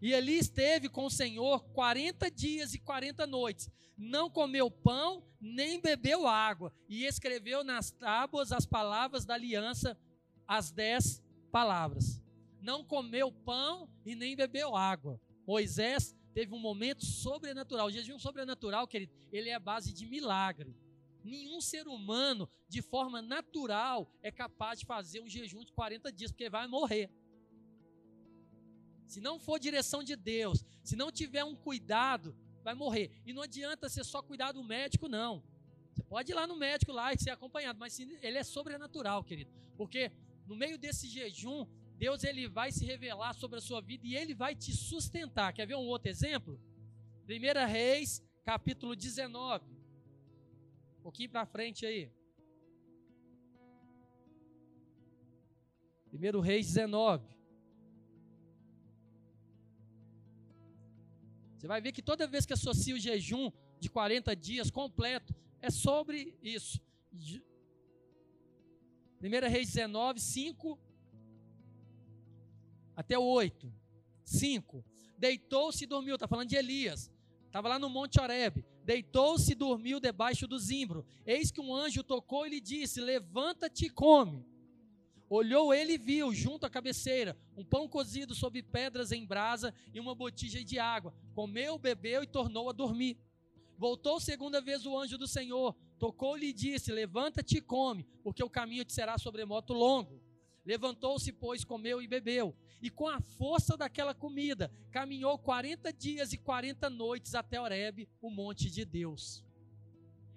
E 0.00 0.14
ali 0.14 0.38
esteve 0.38 0.88
com 0.88 1.06
o 1.06 1.10
Senhor 1.10 1.64
40 1.70 2.30
dias 2.30 2.72
e 2.72 2.78
40 2.78 3.26
noites. 3.26 3.68
Não 3.96 4.30
comeu 4.30 4.70
pão, 4.70 5.24
nem 5.40 5.80
bebeu 5.80 6.28
água. 6.28 6.72
E 6.88 7.04
escreveu 7.04 7.64
nas 7.64 7.90
tábuas 7.90 8.52
as 8.52 8.64
palavras 8.64 9.24
da 9.24 9.34
aliança, 9.34 9.98
as 10.46 10.70
dez 10.70 11.20
palavras. 11.50 12.22
Não 12.60 12.84
comeu 12.84 13.32
pão 13.32 13.90
e 14.06 14.14
nem 14.14 14.36
bebeu 14.36 14.76
água. 14.76 15.20
Moisés 15.44 16.14
teve 16.32 16.54
um 16.54 16.60
momento 16.60 17.04
sobrenatural. 17.04 17.88
O 17.88 17.90
jejum 17.90 18.20
sobrenatural, 18.20 18.86
querido, 18.86 19.12
ele 19.32 19.48
é 19.48 19.54
a 19.54 19.60
base 19.60 19.92
de 19.92 20.06
milagre. 20.06 20.76
Nenhum 21.24 21.60
ser 21.60 21.86
humano, 21.86 22.48
de 22.68 22.80
forma 22.80 23.20
natural, 23.20 24.10
é 24.22 24.30
capaz 24.30 24.80
de 24.80 24.86
fazer 24.86 25.20
um 25.20 25.28
jejum 25.28 25.64
de 25.64 25.72
40 25.72 26.12
dias, 26.12 26.30
porque 26.30 26.48
vai 26.48 26.66
morrer. 26.66 27.10
Se 29.06 29.20
não 29.20 29.38
for 29.38 29.58
direção 29.58 30.02
de 30.02 30.14
Deus, 30.14 30.64
se 30.82 30.94
não 30.94 31.10
tiver 31.10 31.44
um 31.44 31.56
cuidado, 31.56 32.36
vai 32.62 32.74
morrer. 32.74 33.10
E 33.26 33.32
não 33.32 33.42
adianta 33.42 33.88
ser 33.88 34.04
só 34.04 34.22
cuidar 34.22 34.52
do 34.52 34.62
médico, 34.62 35.08
não. 35.08 35.42
Você 35.92 36.02
pode 36.02 36.30
ir 36.30 36.34
lá 36.34 36.46
no 36.46 36.56
médico 36.56 36.92
lá 36.92 37.12
e 37.12 37.18
ser 37.18 37.30
acompanhado, 37.30 37.78
mas 37.78 37.98
ele 37.98 38.38
é 38.38 38.44
sobrenatural, 38.44 39.24
querido. 39.24 39.50
Porque 39.76 40.12
no 40.46 40.54
meio 40.54 40.78
desse 40.78 41.08
jejum, 41.08 41.66
Deus 41.96 42.22
ele 42.22 42.46
vai 42.46 42.70
se 42.70 42.84
revelar 42.84 43.32
sobre 43.34 43.58
a 43.58 43.62
sua 43.62 43.80
vida 43.80 44.06
e 44.06 44.14
ele 44.14 44.34
vai 44.34 44.54
te 44.54 44.72
sustentar. 44.72 45.52
Quer 45.52 45.66
ver 45.66 45.74
um 45.74 45.86
outro 45.86 46.08
exemplo? 46.08 46.60
1 47.26 47.66
Reis, 47.66 48.22
capítulo 48.44 48.94
19 48.94 49.77
pouquinho 51.08 51.30
para 51.30 51.46
frente 51.46 51.86
aí. 51.86 52.12
1 56.12 56.40
Reis 56.40 56.66
19. 56.66 57.26
Você 61.56 61.66
vai 61.66 61.80
ver 61.80 61.92
que 61.92 62.02
toda 62.02 62.26
vez 62.26 62.44
que 62.44 62.52
associa 62.52 62.94
o 62.94 62.98
jejum 62.98 63.50
de 63.80 63.88
40 63.88 64.36
dias 64.36 64.70
completo, 64.70 65.34
é 65.62 65.70
sobre 65.70 66.36
isso. 66.42 66.78
1 69.22 69.48
Reis 69.48 69.72
19, 69.72 70.20
5 70.20 70.78
até 72.94 73.18
o 73.18 73.24
8. 73.24 73.72
5. 74.24 74.84
Deitou-se 75.16 75.84
e 75.84 75.86
dormiu. 75.86 76.16
Está 76.16 76.28
falando 76.28 76.50
de 76.50 76.56
Elias. 76.56 77.10
Estava 77.46 77.66
lá 77.70 77.78
no 77.78 77.88
Monte 77.88 78.20
Oreb. 78.20 78.62
Deitou-se 78.88 79.52
e 79.52 79.54
dormiu 79.54 80.00
debaixo 80.00 80.46
do 80.46 80.58
zimbro. 80.58 81.04
Eis 81.26 81.50
que 81.50 81.60
um 81.60 81.74
anjo 81.74 82.02
tocou 82.02 82.46
e 82.46 82.48
lhe 82.48 82.58
disse: 82.58 83.02
Levanta-te 83.02 83.84
e 83.84 83.90
come. 83.90 84.46
Olhou 85.28 85.74
ele 85.74 85.92
e 85.92 85.98
viu, 85.98 86.32
junto 86.32 86.64
à 86.64 86.70
cabeceira, 86.70 87.36
um 87.54 87.62
pão 87.62 87.86
cozido 87.86 88.34
sobre 88.34 88.62
pedras 88.62 89.12
em 89.12 89.26
brasa 89.26 89.74
e 89.92 90.00
uma 90.00 90.14
botija 90.14 90.64
de 90.64 90.78
água. 90.78 91.12
Comeu, 91.34 91.76
bebeu 91.76 92.22
e 92.22 92.26
tornou 92.26 92.70
a 92.70 92.72
dormir. 92.72 93.18
Voltou 93.76 94.18
segunda 94.18 94.58
vez 94.58 94.86
o 94.86 94.96
anjo 94.96 95.18
do 95.18 95.28
Senhor, 95.28 95.76
tocou-lhe 95.98 96.46
e 96.46 96.52
disse: 96.54 96.90
Levanta-te 96.90 97.58
e 97.58 97.60
come, 97.60 98.06
porque 98.22 98.42
o 98.42 98.48
caminho 98.48 98.86
te 98.86 98.94
será 98.94 99.18
sobremoto 99.18 99.74
longo. 99.74 100.18
Levantou-se, 100.68 101.32
pois, 101.32 101.64
comeu 101.64 102.02
e 102.02 102.06
bebeu 102.06 102.54
e 102.80 102.90
com 102.90 103.08
a 103.08 103.20
força 103.20 103.76
daquela 103.76 104.14
comida, 104.14 104.70
caminhou 104.90 105.38
40 105.38 105.92
dias 105.92 106.32
e 106.32 106.38
40 106.38 106.88
noites 106.88 107.34
até 107.34 107.60
Horebe, 107.60 108.08
o 108.20 108.30
monte 108.30 108.70
de 108.70 108.84
Deus. 108.84 109.44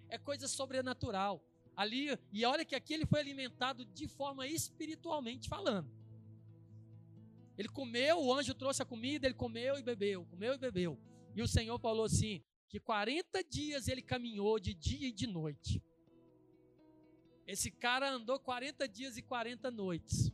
É 0.10 0.18
coisa 0.18 0.48
sobrenatural. 0.48 1.44
Ali, 1.76 2.18
e 2.32 2.44
olha 2.46 2.66
que 2.66 2.76
aqui 2.76 2.94
ele 2.94 3.06
foi 3.06 3.20
alimentado 3.20 3.86
de 3.86 4.08
forma 4.08 4.48
espiritualmente 4.48 5.48
falando. 5.48 5.90
Ele 7.58 7.70
comeu, 7.70 8.22
o 8.22 8.34
anjo 8.34 8.54
trouxe 8.54 8.82
a 8.82 8.86
comida, 8.86 9.28
ele 9.28 9.36
comeu 9.36 9.78
e 9.78 9.84
bebeu, 9.84 10.26
comeu 10.26 10.54
e 10.54 10.58
bebeu. 10.58 10.98
E 11.36 11.42
o 11.42 11.48
Senhor 11.48 11.78
falou 11.80 12.06
assim: 12.06 12.42
que 12.68 12.80
40 12.80 13.44
dias 13.44 13.88
ele 13.88 14.02
caminhou 14.02 14.60
de 14.60 14.74
dia 14.74 15.10
e 15.10 15.12
de 15.12 15.28
noite. 15.28 15.82
Esse 17.52 17.70
cara 17.70 18.10
andou 18.10 18.39
40 18.39 18.88
dias 18.88 19.18
e 19.18 19.22
40 19.22 19.70
noites. 19.70 20.32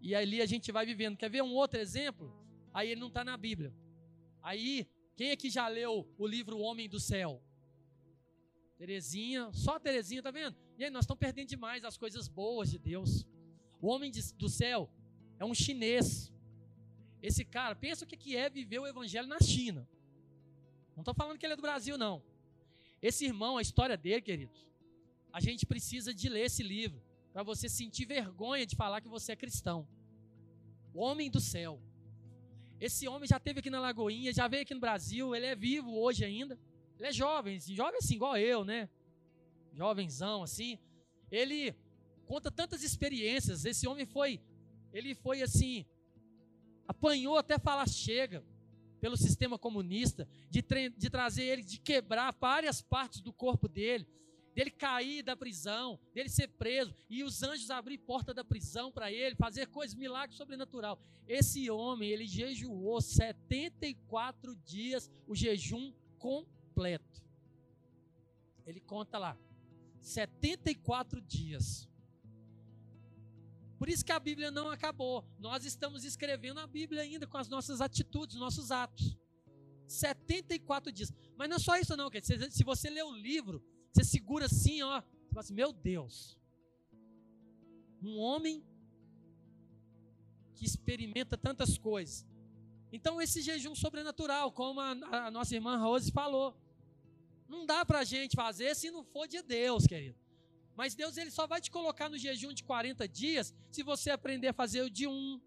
E 0.00 0.16
ali 0.16 0.42
a 0.42 0.46
gente 0.46 0.72
vai 0.72 0.84
vivendo. 0.84 1.16
Quer 1.16 1.30
ver 1.30 1.44
um 1.44 1.54
outro 1.54 1.78
exemplo? 1.78 2.34
Aí 2.74 2.90
ele 2.90 3.00
não 3.00 3.06
está 3.06 3.22
na 3.22 3.36
Bíblia. 3.36 3.72
Aí, 4.42 4.90
quem 5.14 5.30
é 5.30 5.36
que 5.36 5.48
já 5.48 5.68
leu 5.68 6.12
o 6.18 6.26
livro 6.26 6.56
O 6.56 6.60
Homem 6.60 6.88
do 6.88 6.98
Céu? 6.98 7.40
Terezinha, 8.76 9.52
só 9.52 9.78
Terezinha, 9.78 10.24
tá 10.24 10.32
vendo? 10.32 10.56
E 10.76 10.82
aí, 10.82 10.90
nós 10.90 11.04
estamos 11.04 11.20
perdendo 11.20 11.50
demais 11.50 11.84
as 11.84 11.96
coisas 11.96 12.26
boas 12.26 12.68
de 12.68 12.78
Deus. 12.80 13.24
O 13.80 13.86
Homem 13.86 14.10
do 14.10 14.48
Céu 14.48 14.90
é 15.38 15.44
um 15.44 15.54
chinês. 15.54 16.32
Esse 17.22 17.44
cara, 17.44 17.76
pensa 17.76 18.04
o 18.04 18.08
que 18.08 18.36
é 18.36 18.50
viver 18.50 18.80
o 18.80 18.86
evangelho 18.88 19.28
na 19.28 19.38
China. 19.38 19.88
Não 20.96 21.02
estou 21.02 21.14
falando 21.14 21.38
que 21.38 21.46
ele 21.46 21.52
é 21.52 21.56
do 21.56 21.62
Brasil, 21.62 21.96
não. 21.96 22.24
Esse 23.00 23.24
irmão, 23.24 23.56
a 23.56 23.62
história 23.62 23.96
dele, 23.96 24.20
queridos, 24.20 24.66
a 25.36 25.40
gente 25.40 25.66
precisa 25.66 26.14
de 26.14 26.30
ler 26.30 26.46
esse 26.46 26.62
livro 26.62 26.98
para 27.30 27.42
você 27.42 27.68
sentir 27.68 28.06
vergonha 28.06 28.64
de 28.64 28.74
falar 28.74 29.02
que 29.02 29.08
você 29.16 29.32
é 29.32 29.36
cristão. 29.36 29.86
O 30.94 31.00
homem 31.00 31.30
do 31.30 31.40
céu. 31.40 31.78
Esse 32.80 33.06
homem 33.06 33.28
já 33.28 33.38
teve 33.38 33.60
aqui 33.60 33.68
na 33.68 33.78
Lagoinha, 33.78 34.32
já 34.32 34.48
veio 34.48 34.62
aqui 34.62 34.72
no 34.72 34.80
Brasil, 34.80 35.34
ele 35.34 35.44
é 35.44 35.54
vivo 35.54 35.94
hoje 35.94 36.24
ainda. 36.24 36.58
Ele 36.98 37.08
é 37.08 37.12
jovem, 37.12 37.60
jovem 37.60 37.98
assim, 37.98 38.14
igual 38.14 38.38
eu, 38.38 38.64
né? 38.64 38.88
Jovenzão, 39.74 40.42
assim. 40.42 40.78
Ele 41.30 41.76
conta 42.24 42.50
tantas 42.50 42.82
experiências. 42.82 43.66
Esse 43.66 43.86
homem 43.86 44.06
foi, 44.06 44.40
ele 44.90 45.14
foi 45.14 45.42
assim, 45.42 45.84
apanhou 46.88 47.36
até 47.36 47.58
falar 47.58 47.86
chega 47.86 48.42
pelo 49.02 49.18
sistema 49.18 49.58
comunista, 49.58 50.26
de, 50.48 50.64
de 50.96 51.10
trazer 51.10 51.44
ele, 51.44 51.62
de 51.62 51.78
quebrar 51.78 52.34
várias 52.40 52.80
partes 52.80 53.20
do 53.20 53.34
corpo 53.34 53.68
dele, 53.68 54.08
dele 54.56 54.70
cair 54.70 55.22
da 55.22 55.36
prisão, 55.36 56.00
dele 56.14 56.30
ser 56.30 56.48
preso, 56.48 56.94
e 57.10 57.22
os 57.22 57.42
anjos 57.42 57.70
abrir 57.70 57.98
porta 57.98 58.32
da 58.32 58.42
prisão 58.42 58.90
para 58.90 59.12
ele, 59.12 59.36
fazer 59.36 59.66
coisas, 59.66 59.94
milagres 59.94 60.38
sobrenatural. 60.38 60.98
Esse 61.28 61.70
homem, 61.70 62.08
ele 62.08 62.26
jejuou 62.26 62.98
74 63.02 64.56
dias, 64.64 65.10
o 65.26 65.34
jejum 65.34 65.92
completo. 66.18 67.22
Ele 68.66 68.80
conta 68.80 69.18
lá, 69.18 69.36
74 70.00 71.20
dias. 71.20 71.86
Por 73.78 73.90
isso 73.90 74.06
que 74.06 74.12
a 74.12 74.18
Bíblia 74.18 74.50
não 74.50 74.70
acabou. 74.70 75.22
Nós 75.38 75.66
estamos 75.66 76.02
escrevendo 76.02 76.60
a 76.60 76.66
Bíblia 76.66 77.02
ainda 77.02 77.26
com 77.26 77.36
as 77.36 77.46
nossas 77.46 77.82
atitudes, 77.82 78.36
nossos 78.36 78.70
atos. 78.70 79.18
74 79.86 80.90
dias. 80.90 81.12
Mas 81.36 81.46
não 81.46 81.56
é 81.56 81.60
só 81.60 81.76
isso, 81.76 81.94
não. 81.94 82.08
Se 82.50 82.64
você 82.64 82.88
lê 82.88 83.02
o 83.02 83.12
livro, 83.12 83.62
você 83.96 84.04
segura 84.04 84.44
assim, 84.44 84.82
ó. 84.82 85.00
Você 85.00 85.28
fala 85.30 85.40
assim, 85.40 85.54
meu 85.54 85.72
Deus. 85.72 86.38
Um 88.02 88.18
homem 88.18 88.62
que 90.54 90.66
experimenta 90.66 91.36
tantas 91.36 91.78
coisas. 91.78 92.26
Então, 92.92 93.20
esse 93.20 93.40
jejum 93.40 93.74
sobrenatural, 93.74 94.52
como 94.52 94.80
a, 94.80 94.90
a 95.26 95.30
nossa 95.30 95.54
irmã 95.54 95.76
Rose 95.78 96.12
falou, 96.12 96.54
não 97.48 97.64
dá 97.64 97.84
para 97.86 98.00
a 98.00 98.04
gente 98.04 98.36
fazer 98.36 98.74
se 98.76 98.90
não 98.90 99.02
for 99.02 99.26
de 99.26 99.42
Deus, 99.42 99.86
querido. 99.86 100.18
Mas 100.74 100.94
Deus 100.94 101.16
ele 101.16 101.30
só 101.30 101.46
vai 101.46 101.60
te 101.60 101.70
colocar 101.70 102.10
no 102.10 102.18
jejum 102.18 102.52
de 102.52 102.62
40 102.62 103.08
dias 103.08 103.54
se 103.70 103.82
você 103.82 104.10
aprender 104.10 104.48
a 104.48 104.52
fazer 104.52 104.82
o 104.82 104.90
de 104.90 105.06
um, 105.06 105.40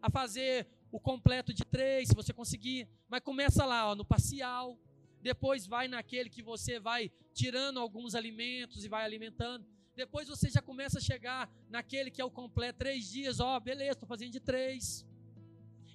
a 0.00 0.08
fazer 0.08 0.68
o 0.92 1.00
completo 1.00 1.52
de 1.52 1.64
três, 1.64 2.08
se 2.08 2.14
você 2.14 2.32
conseguir. 2.32 2.88
Mas 3.08 3.20
começa 3.20 3.64
lá, 3.64 3.90
ó, 3.90 3.94
no 3.96 4.04
parcial. 4.04 4.78
Depois 5.20 5.66
vai 5.66 5.86
naquele 5.88 6.30
que 6.30 6.42
você 6.42 6.78
vai 6.78 7.10
tirando 7.34 7.78
alguns 7.78 8.14
alimentos 8.14 8.84
e 8.84 8.88
vai 8.88 9.04
alimentando. 9.04 9.66
Depois 9.94 10.28
você 10.28 10.48
já 10.48 10.62
começa 10.62 10.98
a 10.98 11.00
chegar 11.00 11.50
naquele 11.68 12.10
que 12.10 12.20
é 12.20 12.24
o 12.24 12.30
completo, 12.30 12.78
três 12.78 13.10
dias, 13.10 13.38
ó, 13.40 13.58
beleza, 13.60 13.92
estou 13.92 14.08
fazendo 14.08 14.32
de 14.32 14.40
três. 14.40 15.04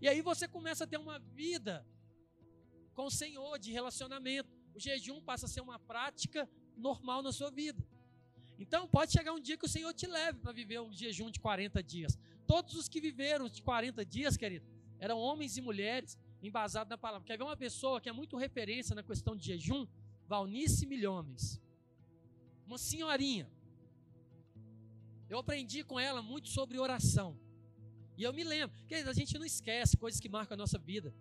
E 0.01 0.07
aí 0.07 0.21
você 0.21 0.47
começa 0.47 0.83
a 0.83 0.87
ter 0.87 0.97
uma 0.97 1.17
vida 1.19 1.85
com 2.93 3.05
o 3.05 3.11
Senhor, 3.11 3.57
de 3.57 3.71
relacionamento. 3.71 4.49
O 4.73 4.79
jejum 4.79 5.21
passa 5.21 5.45
a 5.45 5.49
ser 5.49 5.61
uma 5.61 5.79
prática 5.79 6.47
normal 6.77 7.23
na 7.23 7.31
sua 7.31 7.49
vida. 7.49 7.83
Então 8.59 8.87
pode 8.87 9.11
chegar 9.11 9.33
um 9.33 9.39
dia 9.39 9.57
que 9.57 9.65
o 9.65 9.69
Senhor 9.69 9.93
te 9.93 10.07
leve 10.07 10.39
para 10.39 10.51
viver 10.51 10.79
um 10.81 10.93
jejum 10.93 11.29
de 11.29 11.39
40 11.39 11.81
dias. 11.81 12.17
Todos 12.45 12.75
os 12.75 12.87
que 12.87 13.01
viveram 13.01 13.49
de 13.49 13.61
40 13.61 14.05
dias, 14.05 14.37
querido, 14.37 14.65
eram 14.99 15.17
homens 15.17 15.57
e 15.57 15.61
mulheres 15.61 16.17
embasados 16.47 16.89
na 16.89 16.97
palavra. 16.97 17.25
Quer 17.25 17.37
ver 17.37 17.43
uma 17.43 17.57
pessoa 17.57 17.99
que 17.99 18.09
é 18.09 18.11
muito 18.11 18.37
referência 18.37 18.95
na 18.95 19.03
questão 19.03 19.35
de 19.35 19.45
jejum? 19.45 19.85
Valnice 20.27 20.85
Milhomes. 20.85 21.61
Uma 22.65 22.77
senhorinha. 22.77 23.49
Eu 25.29 25.39
aprendi 25.39 25.83
com 25.83 25.99
ela 25.99 26.21
muito 26.21 26.49
sobre 26.49 26.79
oração. 26.79 27.37
E 28.17 28.23
eu 28.23 28.31
me 28.31 28.43
lembro, 28.43 28.75
querido, 28.87 29.09
a 29.09 29.13
gente 29.13 29.37
não 29.37 29.45
esquece 29.45 29.97
coisas 29.97 30.19
que 30.19 30.29
marcam 30.29 30.55
a 30.55 30.57
nossa 30.57 30.77
vida. 30.77 31.13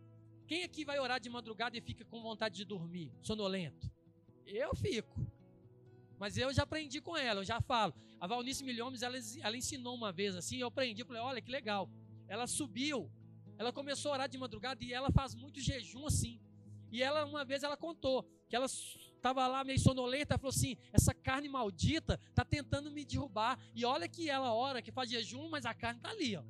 Quem 0.46 0.62
aqui 0.62 0.84
vai 0.84 0.98
orar 0.98 1.18
de 1.18 1.28
madrugada 1.30 1.76
e 1.76 1.80
fica 1.80 2.04
com 2.04 2.22
vontade 2.22 2.54
de 2.56 2.64
dormir, 2.64 3.10
sonolento? 3.22 3.90
Eu 4.46 4.74
fico. 4.74 5.26
Mas 6.18 6.36
eu 6.36 6.52
já 6.52 6.62
aprendi 6.62 7.00
com 7.00 7.16
ela, 7.16 7.40
eu 7.40 7.44
já 7.44 7.60
falo. 7.60 7.94
A 8.20 8.26
Valnice 8.26 8.62
Milhomes, 8.62 9.02
ela, 9.02 9.16
ela 9.40 9.56
ensinou 9.56 9.94
uma 9.94 10.12
vez 10.12 10.36
assim, 10.36 10.58
eu 10.58 10.68
aprendi, 10.68 11.02
eu 11.02 11.06
falei, 11.06 11.22
olha 11.22 11.42
que 11.42 11.50
legal. 11.50 11.90
Ela 12.28 12.46
subiu, 12.46 13.10
ela 13.58 13.72
começou 13.72 14.10
a 14.10 14.14
orar 14.14 14.28
de 14.28 14.38
madrugada 14.38 14.82
e 14.84 14.92
ela 14.92 15.10
faz 15.10 15.34
muito 15.34 15.60
jejum 15.60 16.06
assim. 16.06 16.40
E 16.90 17.02
ela, 17.02 17.24
uma 17.24 17.44
vez, 17.44 17.62
ela 17.62 17.76
contou 17.76 18.28
que 18.48 18.54
ela 18.54 18.66
estava 18.66 19.46
lá 19.46 19.64
meio 19.64 19.78
sonolenta, 19.80 20.38
falou 20.38 20.50
assim, 20.50 20.76
essa 20.92 21.12
carne 21.12 21.48
maldita 21.48 22.20
está 22.30 22.44
tentando 22.44 22.90
me 22.90 23.04
derrubar. 23.04 23.58
E 23.74 23.84
olha 23.84 24.08
que 24.08 24.30
ela 24.30 24.52
ora, 24.52 24.80
que 24.80 24.92
faz 24.92 25.10
jejum, 25.10 25.48
mas 25.48 25.66
a 25.66 25.74
carne 25.74 25.98
está 25.98 26.10
ali, 26.10 26.36
ó. 26.36 26.42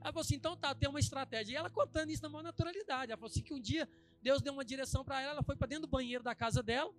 Ela 0.00 0.12
falou 0.12 0.20
assim, 0.20 0.36
então 0.36 0.56
tá, 0.56 0.74
tem 0.74 0.88
uma 0.88 1.00
estratégia. 1.00 1.52
E 1.52 1.56
ela 1.56 1.68
contando 1.68 2.10
isso 2.10 2.22
na 2.22 2.28
maior 2.28 2.44
naturalidade. 2.44 3.10
Ela 3.10 3.18
falou 3.18 3.30
assim 3.30 3.42
que 3.42 3.52
um 3.52 3.60
dia 3.60 3.88
Deus 4.22 4.40
deu 4.40 4.52
uma 4.52 4.64
direção 4.64 5.04
para 5.04 5.20
ela, 5.20 5.32
ela 5.32 5.42
foi 5.42 5.56
para 5.56 5.66
dentro 5.66 5.86
do 5.86 5.90
banheiro 5.90 6.22
da 6.22 6.34
casa 6.34 6.62
dela, 6.62 6.92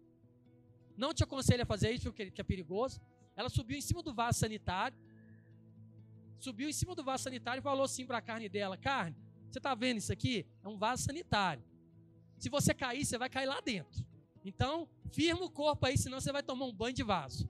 não 0.97 1.13
te 1.13 1.23
aconselho 1.23 1.63
a 1.63 1.65
fazer 1.65 1.91
isso, 1.91 2.11
porque 2.11 2.33
é 2.35 2.43
perigoso. 2.43 2.99
Ela 3.35 3.49
subiu 3.49 3.77
em 3.77 3.81
cima 3.81 4.03
do 4.03 4.13
vaso 4.13 4.39
sanitário. 4.39 4.97
Subiu 6.37 6.67
em 6.67 6.73
cima 6.73 6.93
do 6.93 7.03
vaso 7.03 7.23
sanitário 7.23 7.61
e 7.61 7.63
falou 7.63 7.83
assim 7.83 8.05
para 8.05 8.17
a 8.17 8.21
carne 8.21 8.49
dela: 8.49 8.75
Carne, 8.77 9.15
você 9.51 9.59
está 9.59 9.75
vendo 9.75 9.97
isso 9.97 10.11
aqui? 10.11 10.45
É 10.63 10.67
um 10.67 10.77
vaso 10.77 11.03
sanitário. 11.03 11.63
Se 12.37 12.49
você 12.49 12.73
cair, 12.73 13.05
você 13.05 13.17
vai 13.17 13.29
cair 13.29 13.45
lá 13.45 13.59
dentro. 13.59 14.05
Então, 14.43 14.87
firma 15.11 15.43
o 15.43 15.49
corpo 15.49 15.85
aí, 15.85 15.97
senão 15.97 16.19
você 16.19 16.31
vai 16.31 16.41
tomar 16.41 16.65
um 16.65 16.73
banho 16.73 16.95
de 16.95 17.03
vaso. 17.03 17.49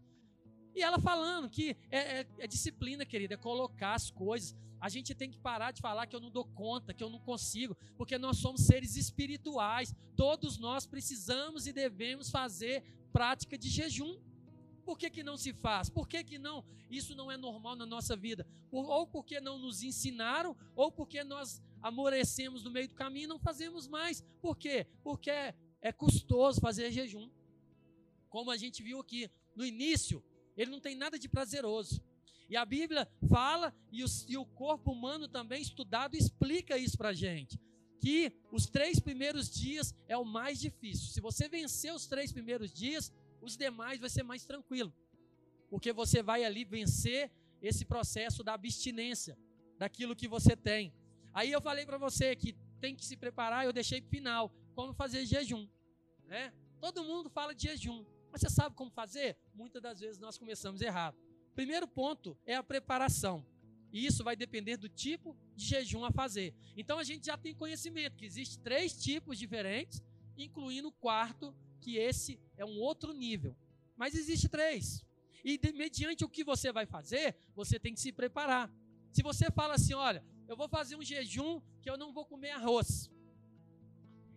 E 0.75 0.81
ela 0.81 0.99
falando 0.99 1.49
que 1.49 1.75
é, 1.91 2.21
é, 2.21 2.27
é 2.39 2.47
disciplina, 2.47 3.05
querida, 3.05 3.33
é 3.33 3.37
colocar 3.37 3.93
as 3.93 4.09
coisas. 4.09 4.55
A 4.79 4.87
gente 4.87 5.13
tem 5.13 5.29
que 5.29 5.37
parar 5.37 5.71
de 5.71 5.81
falar 5.81 6.07
que 6.07 6.15
eu 6.15 6.21
não 6.21 6.31
dou 6.31 6.45
conta, 6.45 6.93
que 6.93 7.03
eu 7.03 7.09
não 7.09 7.19
consigo, 7.19 7.75
porque 7.97 8.17
nós 8.17 8.37
somos 8.37 8.61
seres 8.61 8.95
espirituais. 8.95 9.93
Todos 10.15 10.57
nós 10.57 10.85
precisamos 10.85 11.67
e 11.67 11.73
devemos 11.73 12.29
fazer 12.29 12.83
prática 13.11 13.57
de 13.57 13.69
jejum. 13.69 14.17
Por 14.85 14.97
que, 14.97 15.09
que 15.09 15.21
não 15.21 15.37
se 15.37 15.53
faz? 15.53 15.89
Por 15.89 16.07
que, 16.07 16.23
que 16.23 16.39
não? 16.39 16.63
Isso 16.89 17.13
não 17.13 17.29
é 17.31 17.37
normal 17.37 17.75
na 17.75 17.85
nossa 17.85 18.15
vida. 18.15 18.47
ou 18.71 19.05
porque 19.05 19.39
não 19.39 19.59
nos 19.59 19.83
ensinaram, 19.83 20.55
ou 20.75 20.91
porque 20.91 21.23
nós 21.23 21.61
amorecemos 21.81 22.63
no 22.63 22.71
meio 22.71 22.87
do 22.87 22.95
caminho 22.95 23.25
e 23.25 23.27
não 23.27 23.39
fazemos 23.39 23.87
mais. 23.87 24.21
Por 24.41 24.57
quê? 24.57 24.87
Porque 25.03 25.29
é, 25.29 25.55
é 25.81 25.91
custoso 25.91 26.61
fazer 26.61 26.91
jejum. 26.91 27.29
Como 28.29 28.51
a 28.51 28.57
gente 28.57 28.83
viu 28.83 28.99
aqui 28.99 29.29
no 29.55 29.65
início, 29.65 30.23
ele 30.55 30.71
não 30.71 30.79
tem 30.79 30.95
nada 30.95 31.17
de 31.17 31.27
prazeroso. 31.27 32.03
E 32.49 32.57
a 32.57 32.65
Bíblia 32.65 33.07
fala, 33.29 33.73
e 33.91 34.03
o, 34.03 34.07
e 34.27 34.37
o 34.37 34.45
corpo 34.45 34.91
humano 34.91 35.27
também 35.27 35.61
estudado 35.61 36.15
explica 36.15 36.77
isso 36.77 36.97
para 36.97 37.09
a 37.09 37.13
gente 37.13 37.59
que 37.99 38.31
os 38.51 38.65
três 38.65 38.99
primeiros 38.99 39.49
dias 39.49 39.93
é 40.07 40.17
o 40.17 40.23
mais 40.23 40.59
difícil. 40.59 41.07
Se 41.07 41.21
você 41.21 41.47
vencer 41.47 41.93
os 41.93 42.07
três 42.07 42.31
primeiros 42.31 42.73
dias, 42.73 43.11
os 43.41 43.57
demais 43.57 43.99
vai 43.99 44.09
ser 44.09 44.23
mais 44.23 44.45
tranquilo. 44.45 44.93
Porque 45.69 45.91
você 45.91 46.23
vai 46.23 46.43
ali 46.43 46.63
vencer 46.63 47.31
esse 47.61 47.85
processo 47.85 48.43
da 48.43 48.53
abstinência 48.53 49.37
daquilo 49.77 50.15
que 50.15 50.27
você 50.27 50.55
tem. 50.55 50.93
Aí 51.39 51.53
eu 51.53 51.61
falei 51.61 51.85
para 51.85 51.97
você 51.97 52.35
que 52.35 52.51
tem 52.81 52.93
que 52.93 53.05
se 53.05 53.15
preparar, 53.15 53.63
eu 53.63 53.71
deixei 53.71 54.01
para 54.01 54.09
final, 54.09 54.53
como 54.75 54.93
fazer 54.93 55.25
jejum, 55.25 55.69
né? 56.27 56.51
Todo 56.81 57.01
mundo 57.01 57.29
fala 57.29 57.55
de 57.55 57.63
jejum, 57.63 58.03
mas 58.29 58.41
você 58.41 58.49
sabe 58.49 58.75
como 58.75 58.91
fazer? 58.91 59.37
Muitas 59.53 59.81
das 59.81 60.01
vezes 60.01 60.19
nós 60.19 60.37
começamos 60.37 60.81
errado. 60.81 61.17
Primeiro 61.55 61.87
ponto 61.87 62.37
é 62.45 62.55
a 62.55 62.61
preparação. 62.61 63.45
E 63.93 64.05
isso 64.05 64.21
vai 64.21 64.35
depender 64.35 64.75
do 64.75 64.89
tipo 64.89 65.33
de 65.55 65.63
jejum 65.63 66.03
a 66.03 66.11
fazer. 66.11 66.53
Então 66.75 66.99
a 66.99 67.05
gente 67.05 67.27
já 67.27 67.37
tem 67.37 67.55
conhecimento 67.55 68.17
que 68.17 68.25
existe 68.25 68.59
três 68.59 69.01
tipos 69.01 69.37
diferentes, 69.37 70.03
incluindo 70.37 70.89
o 70.89 70.91
quarto, 70.91 71.55
que 71.79 71.95
esse 71.95 72.37
é 72.57 72.65
um 72.65 72.79
outro 72.79 73.13
nível. 73.13 73.55
Mas 73.95 74.13
existe 74.13 74.49
três. 74.49 75.05
E 75.41 75.57
de, 75.57 75.71
mediante 75.71 76.25
o 76.25 76.29
que 76.29 76.43
você 76.43 76.69
vai 76.73 76.85
fazer, 76.85 77.33
você 77.55 77.79
tem 77.79 77.93
que 77.93 78.01
se 78.01 78.11
preparar. 78.11 78.69
Se 79.13 79.23
você 79.23 79.49
fala 79.49 79.75
assim, 79.75 79.93
olha, 79.93 80.21
eu 80.49 80.57
vou 80.57 80.67
fazer 80.67 80.95
um 80.95 81.03
jejum 81.03 81.61
que 81.79 81.87
eu 81.87 81.95
não 81.95 82.11
vou 82.11 82.25
comer 82.25 82.49
arroz. 82.49 83.11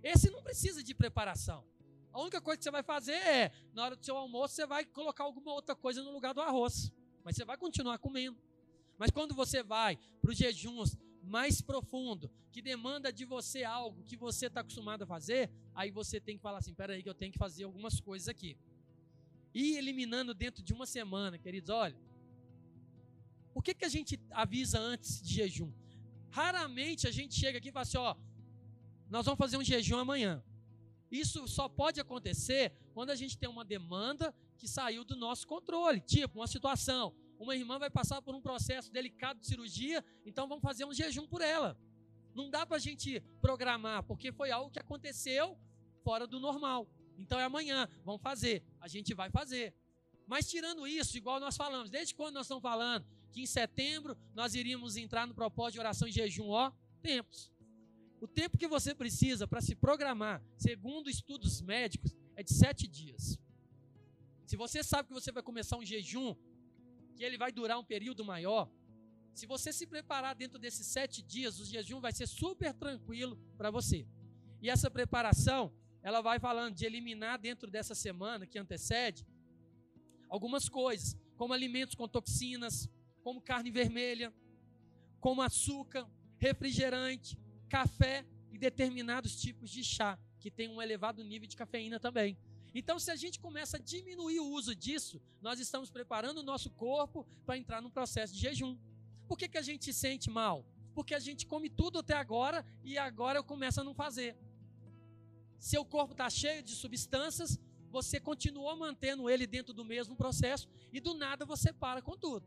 Esse 0.02 0.28
não 0.30 0.42
precisa 0.42 0.82
de 0.82 0.94
preparação. 0.94 1.64
A 2.12 2.20
única 2.20 2.38
coisa 2.38 2.58
que 2.58 2.64
você 2.64 2.70
vai 2.70 2.82
fazer 2.82 3.14
é, 3.14 3.50
na 3.72 3.82
hora 3.82 3.96
do 3.96 4.04
seu 4.04 4.14
almoço, 4.18 4.54
você 4.54 4.66
vai 4.66 4.84
colocar 4.84 5.24
alguma 5.24 5.54
outra 5.54 5.74
coisa 5.74 6.02
no 6.02 6.12
lugar 6.12 6.34
do 6.34 6.42
arroz. 6.42 6.92
Mas 7.24 7.34
você 7.34 7.46
vai 7.46 7.56
continuar 7.56 7.96
comendo. 7.98 8.38
Mas 8.98 9.10
quando 9.10 9.34
você 9.34 9.62
vai 9.62 9.98
para 10.20 10.30
os 10.30 10.36
jejuns 10.36 10.98
mais 11.22 11.62
profundo, 11.62 12.30
que 12.52 12.60
demanda 12.60 13.10
de 13.10 13.24
você 13.24 13.64
algo 13.64 14.02
que 14.04 14.14
você 14.16 14.48
está 14.48 14.60
acostumado 14.60 15.04
a 15.04 15.06
fazer, 15.06 15.50
aí 15.74 15.90
você 15.90 16.20
tem 16.20 16.36
que 16.36 16.42
falar 16.42 16.58
assim: 16.58 16.74
peraí, 16.74 17.02
que 17.02 17.08
eu 17.08 17.14
tenho 17.14 17.32
que 17.32 17.38
fazer 17.38 17.64
algumas 17.64 17.98
coisas 18.00 18.28
aqui. 18.28 18.54
E 19.54 19.78
eliminando 19.78 20.34
dentro 20.34 20.62
de 20.62 20.74
uma 20.74 20.84
semana, 20.84 21.38
queridos, 21.38 21.70
olha. 21.70 21.96
O 23.54 23.62
que, 23.62 23.72
que 23.72 23.84
a 23.86 23.88
gente 23.88 24.20
avisa 24.30 24.78
antes 24.78 25.22
de 25.22 25.34
jejum? 25.34 25.72
Raramente 26.32 27.06
a 27.06 27.10
gente 27.10 27.34
chega 27.34 27.58
aqui 27.58 27.68
e 27.68 27.72
fala 27.72 27.82
assim: 27.82 27.98
ó, 27.98 28.16
nós 29.10 29.26
vamos 29.26 29.38
fazer 29.38 29.58
um 29.58 29.64
jejum 29.64 29.98
amanhã. 29.98 30.42
isso 31.10 31.46
só 31.46 31.68
pode 31.68 32.00
acontecer 32.00 32.72
quando 32.94 33.10
a 33.10 33.14
gente 33.14 33.36
tem 33.36 33.48
uma 33.48 33.64
demanda 33.64 34.34
que 34.56 34.66
saiu 34.66 35.04
do 35.04 35.14
nosso 35.14 35.46
controle. 35.46 36.00
Tipo, 36.00 36.38
uma 36.38 36.46
situação, 36.46 37.14
uma 37.38 37.54
irmã 37.54 37.78
vai 37.78 37.90
passar 37.90 38.22
por 38.22 38.34
um 38.34 38.40
processo 38.40 38.90
delicado 38.90 39.40
de 39.40 39.46
cirurgia, 39.46 40.02
então 40.24 40.48
vamos 40.48 40.62
fazer 40.62 40.86
um 40.86 40.94
jejum 40.94 41.26
por 41.26 41.42
ela. 41.42 41.78
Não 42.34 42.48
dá 42.48 42.64
para 42.64 42.78
a 42.78 42.80
gente 42.80 43.20
programar, 43.42 44.02
porque 44.02 44.32
foi 44.32 44.50
algo 44.50 44.70
que 44.70 44.78
aconteceu 44.78 45.58
fora 46.02 46.26
do 46.26 46.40
normal. 46.40 46.88
Então 47.18 47.38
é 47.38 47.44
amanhã, 47.44 47.86
vamos 48.06 48.22
fazer. 48.22 48.64
A 48.80 48.88
gente 48.88 49.12
vai 49.12 49.28
fazer. 49.30 49.74
Mas 50.26 50.48
tirando 50.48 50.86
isso, 50.86 51.14
igual 51.18 51.38
nós 51.38 51.58
falamos, 51.58 51.90
desde 51.90 52.14
quando 52.14 52.36
nós 52.36 52.46
estamos 52.46 52.62
falando 52.62 53.04
que 53.32 53.42
em 53.42 53.46
setembro 53.46 54.16
nós 54.34 54.54
iríamos 54.54 54.96
entrar 54.96 55.26
no 55.26 55.34
propósito 55.34 55.74
de 55.74 55.80
oração 55.80 56.06
e 56.06 56.12
jejum, 56.12 56.48
ó, 56.48 56.70
tempos. 57.00 57.50
O 58.20 58.28
tempo 58.28 58.56
que 58.56 58.68
você 58.68 58.94
precisa 58.94 59.48
para 59.48 59.60
se 59.60 59.74
programar, 59.74 60.40
segundo 60.56 61.10
estudos 61.10 61.60
médicos, 61.60 62.14
é 62.36 62.42
de 62.42 62.52
sete 62.52 62.86
dias. 62.86 63.38
Se 64.46 64.56
você 64.56 64.82
sabe 64.82 65.08
que 65.08 65.14
você 65.14 65.32
vai 65.32 65.42
começar 65.42 65.76
um 65.76 65.84
jejum, 65.84 66.36
que 67.16 67.24
ele 67.24 67.38
vai 67.38 67.50
durar 67.50 67.78
um 67.78 67.84
período 67.84 68.24
maior, 68.24 68.70
se 69.34 69.46
você 69.46 69.72
se 69.72 69.86
preparar 69.86 70.34
dentro 70.34 70.58
desses 70.58 70.86
sete 70.86 71.22
dias, 71.22 71.58
o 71.58 71.64
jejum 71.64 72.00
vai 72.00 72.12
ser 72.12 72.26
super 72.26 72.74
tranquilo 72.74 73.36
para 73.56 73.70
você. 73.70 74.06
E 74.60 74.68
essa 74.68 74.90
preparação, 74.90 75.72
ela 76.02 76.20
vai 76.20 76.38
falando 76.38 76.74
de 76.74 76.84
eliminar 76.84 77.38
dentro 77.38 77.70
dessa 77.70 77.94
semana 77.94 78.46
que 78.46 78.58
antecede 78.58 79.26
algumas 80.28 80.68
coisas, 80.68 81.16
como 81.36 81.52
alimentos 81.52 81.94
com 81.94 82.06
toxinas, 82.06 82.88
como 83.22 83.40
carne 83.40 83.70
vermelha, 83.70 84.32
como 85.20 85.42
açúcar, 85.42 86.08
refrigerante, 86.38 87.38
café 87.68 88.26
e 88.50 88.58
determinados 88.58 89.40
tipos 89.40 89.70
de 89.70 89.82
chá, 89.82 90.18
que 90.40 90.50
tem 90.50 90.68
um 90.68 90.82
elevado 90.82 91.24
nível 91.24 91.48
de 91.48 91.56
cafeína 91.56 91.98
também. 92.00 92.36
Então, 92.74 92.98
se 92.98 93.10
a 93.10 93.16
gente 93.16 93.38
começa 93.38 93.76
a 93.76 93.80
diminuir 93.80 94.40
o 94.40 94.48
uso 94.48 94.74
disso, 94.74 95.20
nós 95.40 95.60
estamos 95.60 95.90
preparando 95.90 96.38
o 96.38 96.42
nosso 96.42 96.70
corpo 96.70 97.26
para 97.44 97.56
entrar 97.56 97.80
num 97.82 97.90
processo 97.90 98.34
de 98.34 98.40
jejum. 98.40 98.76
Por 99.28 99.36
que, 99.38 99.48
que 99.48 99.58
a 99.58 99.62
gente 99.62 99.84
se 99.84 99.92
sente 99.92 100.30
mal? 100.30 100.66
Porque 100.94 101.14
a 101.14 101.18
gente 101.18 101.46
come 101.46 101.68
tudo 101.70 101.98
até 101.98 102.14
agora 102.14 102.64
e 102.82 102.98
agora 102.98 103.38
eu 103.38 103.44
começo 103.44 103.80
a 103.80 103.84
não 103.84 103.94
fazer. 103.94 104.36
Seu 105.58 105.84
corpo 105.84 106.12
está 106.12 106.28
cheio 106.28 106.62
de 106.62 106.74
substâncias, 106.74 107.58
você 107.90 108.18
continuou 108.18 108.74
mantendo 108.76 109.28
ele 109.28 109.46
dentro 109.46 109.72
do 109.72 109.84
mesmo 109.84 110.16
processo 110.16 110.68
e 110.92 110.98
do 110.98 111.14
nada 111.14 111.44
você 111.44 111.72
para 111.72 112.02
com 112.02 112.16
tudo. 112.16 112.46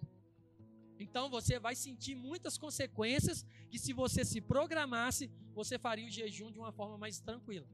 Então 0.99 1.29
você 1.29 1.59
vai 1.59 1.75
sentir 1.75 2.15
muitas 2.15 2.57
consequências 2.57 3.45
que 3.69 3.77
se 3.77 3.93
você 3.93 4.23
se 4.23 4.39
programasse, 4.39 5.29
você 5.53 5.77
faria 5.77 6.05
o 6.05 6.09
jejum 6.09 6.51
de 6.51 6.59
uma 6.59 6.71
forma 6.71 6.97
mais 6.97 7.19
tranquila. 7.19 7.67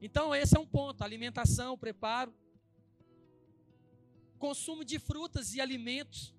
Então 0.00 0.34
esse 0.34 0.56
é 0.56 0.60
um 0.60 0.66
ponto, 0.66 1.02
alimentação, 1.02 1.78
preparo, 1.78 2.34
consumo 4.38 4.84
de 4.84 4.98
frutas 4.98 5.54
e 5.54 5.60
alimentos 5.60 6.34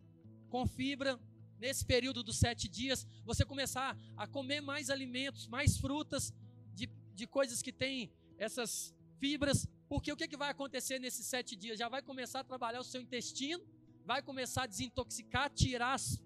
com 0.50 0.66
fibra 0.68 1.20
nesse 1.60 1.84
período 1.84 2.24
dos 2.24 2.38
sete 2.38 2.68
dias, 2.68 3.08
você 3.26 3.44
começar 3.44 3.98
a 4.16 4.28
comer 4.28 4.62
mais 4.62 4.90
alimentos, 4.90 5.48
mais 5.48 5.78
frutas 5.78 6.32
de, 6.74 6.88
de 7.16 7.26
coisas 7.26 7.62
que 7.62 7.74
têm 7.74 8.12
essas 8.38 8.94
fibras, 9.20 9.68
porque 9.90 10.12
o 10.12 10.16
que, 10.16 10.28
que 10.28 10.38
vai 10.38 10.52
acontecer 10.52 11.00
nesses 11.00 11.26
sete 11.26 11.56
dias? 11.56 11.80
Já 11.80 11.90
vai 11.90 12.04
começar 12.04 12.42
a 12.42 12.44
trabalhar 12.44 12.80
o 12.80 12.84
seu 12.84 13.02
intestino 13.02 13.66
vai 14.08 14.22
começar 14.22 14.64
a 14.64 14.68
desintoxicar, 14.68 15.50
tirar 15.50 15.94
as, 15.94 16.24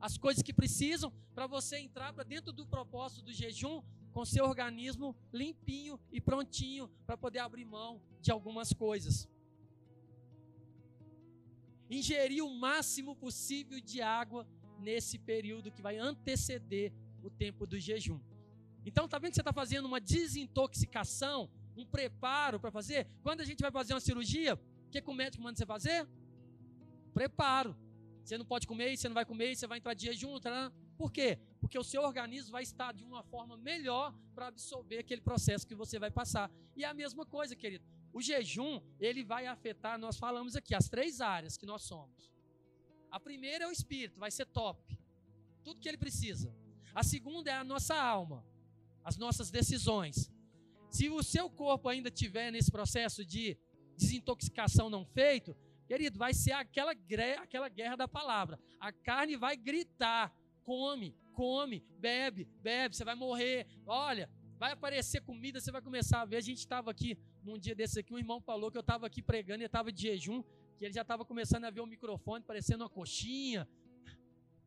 as 0.00 0.18
coisas 0.18 0.42
que 0.42 0.52
precisam, 0.52 1.12
para 1.32 1.46
você 1.46 1.78
entrar 1.78 2.12
para 2.12 2.24
dentro 2.24 2.52
do 2.52 2.66
propósito 2.66 3.22
do 3.22 3.32
jejum 3.32 3.80
com 4.12 4.24
seu 4.24 4.44
organismo 4.44 5.16
limpinho 5.32 5.98
e 6.10 6.20
prontinho 6.20 6.90
para 7.06 7.16
poder 7.16 7.38
abrir 7.38 7.64
mão 7.64 8.02
de 8.20 8.32
algumas 8.32 8.72
coisas. 8.72 9.28
Ingerir 11.88 12.44
o 12.44 12.52
máximo 12.52 13.14
possível 13.14 13.80
de 13.80 14.02
água 14.02 14.44
nesse 14.80 15.16
período 15.16 15.70
que 15.70 15.80
vai 15.80 15.98
anteceder 15.98 16.92
o 17.22 17.30
tempo 17.30 17.64
do 17.64 17.78
jejum. 17.78 18.18
Então, 18.84 19.06
tá 19.06 19.20
vendo 19.20 19.30
que 19.30 19.36
você 19.36 19.42
está 19.42 19.52
fazendo 19.52 19.86
uma 19.86 20.00
desintoxicação, 20.00 21.48
um 21.76 21.86
preparo 21.86 22.58
para 22.58 22.72
fazer? 22.72 23.06
Quando 23.22 23.40
a 23.40 23.44
gente 23.44 23.60
vai 23.60 23.70
fazer 23.70 23.94
uma 23.94 24.00
cirurgia, 24.00 24.54
o 24.54 24.90
que, 24.90 25.00
que 25.00 25.10
o 25.10 25.14
médico 25.14 25.44
manda 25.44 25.56
você 25.56 25.66
fazer? 25.66 26.08
Preparo. 27.10 27.76
Você 28.24 28.38
não 28.38 28.44
pode 28.44 28.66
comer, 28.66 28.96
você 28.96 29.08
não 29.08 29.14
vai 29.14 29.24
comer, 29.24 29.56
você 29.56 29.66
vai 29.66 29.78
entrar 29.78 29.94
de 29.94 30.06
jejum. 30.06 30.38
Tá? 30.38 30.72
Por 30.96 31.10
quê? 31.10 31.38
Porque 31.60 31.78
o 31.78 31.84
seu 31.84 32.02
organismo 32.02 32.52
vai 32.52 32.62
estar 32.62 32.92
de 32.92 33.04
uma 33.04 33.22
forma 33.24 33.56
melhor 33.56 34.14
para 34.34 34.46
absorver 34.46 34.98
aquele 34.98 35.20
processo 35.20 35.66
que 35.66 35.74
você 35.74 35.98
vai 35.98 36.10
passar. 36.10 36.50
E 36.76 36.84
é 36.84 36.86
a 36.86 36.94
mesma 36.94 37.26
coisa, 37.26 37.56
querido. 37.56 37.84
O 38.12 38.20
jejum, 38.20 38.80
ele 38.98 39.24
vai 39.24 39.46
afetar, 39.46 39.98
nós 39.98 40.16
falamos 40.16 40.56
aqui, 40.56 40.74
as 40.74 40.88
três 40.88 41.20
áreas 41.20 41.56
que 41.56 41.66
nós 41.66 41.82
somos. 41.82 42.30
A 43.10 43.18
primeira 43.18 43.64
é 43.64 43.68
o 43.68 43.72
espírito, 43.72 44.18
vai 44.18 44.30
ser 44.30 44.46
top. 44.46 44.98
Tudo 45.64 45.80
que 45.80 45.88
ele 45.88 45.98
precisa. 45.98 46.54
A 46.94 47.02
segunda 47.02 47.50
é 47.50 47.54
a 47.54 47.64
nossa 47.64 47.94
alma, 47.94 48.44
as 49.04 49.16
nossas 49.16 49.50
decisões. 49.50 50.30
Se 50.90 51.08
o 51.08 51.22
seu 51.22 51.48
corpo 51.48 51.88
ainda 51.88 52.10
tiver 52.10 52.50
nesse 52.50 52.70
processo 52.70 53.24
de 53.24 53.56
desintoxicação 53.96 54.90
não 54.90 55.04
feito, 55.04 55.56
Querido, 55.90 56.20
vai 56.20 56.32
ser 56.32 56.52
aquela, 56.52 56.92
aquela 57.42 57.68
guerra 57.68 57.96
da 57.96 58.06
palavra. 58.06 58.60
A 58.78 58.92
carne 58.92 59.36
vai 59.36 59.56
gritar: 59.56 60.32
come, 60.62 61.16
come, 61.32 61.84
bebe, 61.98 62.44
bebe, 62.62 62.94
você 62.94 63.04
vai 63.04 63.16
morrer. 63.16 63.66
Olha, 63.84 64.30
vai 64.56 64.70
aparecer 64.70 65.20
comida, 65.20 65.60
você 65.60 65.72
vai 65.72 65.82
começar 65.82 66.20
a 66.20 66.24
ver. 66.24 66.36
A 66.36 66.40
gente 66.40 66.58
estava 66.58 66.92
aqui, 66.92 67.18
num 67.42 67.58
dia 67.58 67.74
desse 67.74 67.98
aqui, 67.98 68.14
um 68.14 68.18
irmão 68.18 68.40
falou 68.40 68.70
que 68.70 68.78
eu 68.78 68.82
estava 68.82 69.04
aqui 69.08 69.20
pregando, 69.20 69.56
ele 69.56 69.66
estava 69.66 69.90
de 69.90 70.02
jejum, 70.02 70.44
que 70.78 70.84
ele 70.84 70.94
já 70.94 71.02
estava 71.02 71.24
começando 71.24 71.64
a 71.64 71.70
ver 71.70 71.80
o 71.80 71.86
microfone 71.86 72.44
parecendo 72.44 72.84
uma 72.84 72.88
coxinha. 72.88 73.68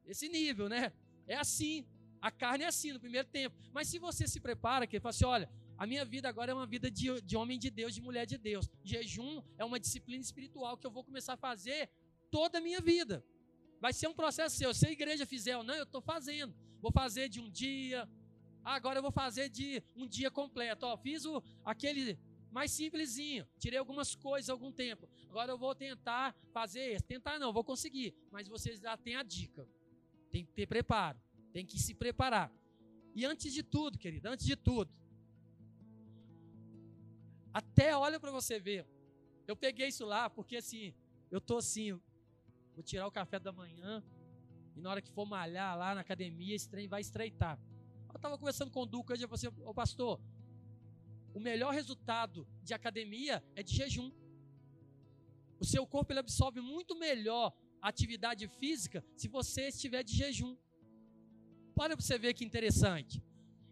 Esse 0.06 0.28
nível, 0.28 0.68
né? 0.68 0.92
É 1.26 1.38
assim. 1.38 1.86
A 2.22 2.32
carne 2.32 2.66
é 2.66 2.68
assim 2.68 2.92
no 2.92 3.00
primeiro 3.00 3.30
tempo. 3.30 3.56
Mas 3.72 3.88
se 3.88 3.98
você 3.98 4.28
se 4.28 4.42
prepara, 4.42 4.86
que 4.86 4.98
ele 4.98 5.02
fala 5.02 5.12
assim: 5.12 5.24
olha, 5.24 5.50
a 5.84 5.86
minha 5.86 6.06
vida 6.06 6.30
agora 6.30 6.50
é 6.50 6.56
uma 6.56 6.66
vida 6.66 6.90
de, 6.90 7.22
de 7.22 7.36
homem 7.36 7.60
de 7.60 7.70
Deus, 7.70 7.94
de 7.94 8.02
mulher 8.02 8.26
de 8.26 8.38
Deus. 8.38 8.70
Jejum 8.86 9.44
é 9.58 9.66
uma 9.66 9.78
disciplina 9.78 10.22
espiritual 10.22 10.78
que 10.78 10.88
eu 10.88 10.92
vou 10.92 11.04
começar 11.04 11.34
a 11.34 11.38
fazer 11.38 11.90
toda 12.32 12.60
a 12.60 12.62
minha 12.62 12.80
vida. 12.80 13.22
Vai 13.82 13.92
ser 13.92 14.08
um 14.08 14.14
processo 14.14 14.56
seu. 14.56 14.74
Se 14.74 14.88
a 14.88 14.92
igreja 14.92 15.26
fizer 15.26 15.58
ou 15.58 15.64
não, 15.64 15.74
eu 15.74 15.84
estou 15.84 16.02
fazendo. 16.02 16.56
Vou 16.82 16.90
fazer 16.90 17.28
de 17.28 17.42
um 17.42 17.50
dia. 17.50 18.10
agora 18.64 19.00
eu 19.00 19.02
vou 19.02 19.12
fazer 19.12 19.50
de 19.50 19.84
um 19.94 20.08
dia 20.08 20.32
completo. 20.32 20.86
Ó, 20.86 20.96
fiz 20.96 21.26
o, 21.26 21.44
aquele 21.66 22.18
mais 22.50 22.72
simplesinho. 22.72 23.46
Tirei 23.60 23.78
algumas 23.78 24.16
coisas 24.16 24.50
algum 24.50 24.72
tempo. 24.72 25.10
Agora 25.30 25.52
eu 25.52 25.58
vou 25.58 25.76
tentar 25.76 26.34
fazer. 26.54 27.02
Tentar 27.02 27.38
não, 27.40 27.52
vou 27.52 27.62
conseguir. 27.62 28.16
Mas 28.32 28.48
vocês 28.48 28.80
já 28.80 28.96
têm 28.96 29.18
a 29.18 29.24
dica. 29.24 29.68
Tem 30.32 30.46
que 30.46 30.54
ter 30.54 30.66
preparo. 30.66 31.20
Tem 31.52 31.66
que 31.66 31.78
se 31.78 31.94
preparar. 31.94 32.50
E 33.14 33.26
antes 33.26 33.54
de 33.54 33.64
tudo, 33.64 33.98
querido, 33.98 34.30
antes 34.30 34.46
de 34.46 34.56
tudo, 34.56 34.90
até 37.54 37.96
olha 37.96 38.20
para 38.20 38.32
você 38.32 38.60
ver. 38.60 38.86
Eu 39.48 39.56
peguei 39.56 39.88
isso 39.88 40.06
lá 40.06 40.30
porque 40.30 40.58
assim, 40.58 40.94
eu 41.30 41.40
tô 41.40 41.58
assim, 41.58 41.92
vou 42.74 42.84
tirar 42.84 43.08
o 43.08 43.12
café 43.12 43.40
da 43.40 43.52
manhã 43.52 44.04
e 44.76 44.82
na 44.82 44.90
hora 44.90 45.02
que 45.02 45.12
for 45.12 45.26
malhar 45.26 45.78
lá 45.78 45.94
na 45.94 46.02
academia, 46.02 46.56
esse 46.56 46.68
trem 46.68 46.88
vai 46.88 47.02
estreitar. 47.02 47.60
Eu 48.10 48.16
estava 48.16 48.38
conversando 48.38 48.72
com 48.72 48.82
o 48.82 48.86
Duca, 48.86 49.14
eu 49.14 49.28
falei 49.28 49.48
assim, 49.48 49.62
ô 49.64 49.74
pastor, 49.74 50.20
o 51.34 51.40
melhor 51.40 51.74
resultado 51.74 52.48
de 52.62 52.74
academia 52.74 53.44
é 53.56 53.64
de 53.64 53.76
jejum. 53.76 54.12
O 55.60 55.66
seu 55.66 55.86
corpo 55.86 56.12
ele 56.12 56.20
absorve 56.20 56.62
muito 56.62 56.96
melhor 56.98 57.54
a 57.82 57.90
atividade 57.90 58.48
física 58.48 59.04
se 59.16 59.28
você 59.28 59.68
estiver 59.68 60.04
de 60.04 60.16
jejum. 60.16 60.56
Olha 61.76 61.96
para 61.98 62.06
você 62.06 62.18
ver 62.18 62.34
que 62.34 62.46
interessante. 62.46 63.22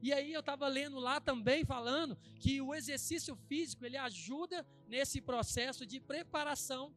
E 0.02 0.12
aí 0.12 0.34
eu 0.34 0.40
estava 0.40 0.68
lendo 0.68 1.00
lá 1.00 1.22
também 1.22 1.64
falando 1.64 2.18
que 2.40 2.60
o 2.60 2.74
exercício 2.74 3.36
físico 3.48 3.86
ele 3.86 3.98
ajuda 3.98 4.66
nesse 4.88 5.22
processo 5.22 5.86
de 5.86 6.00
preparação 6.00 6.94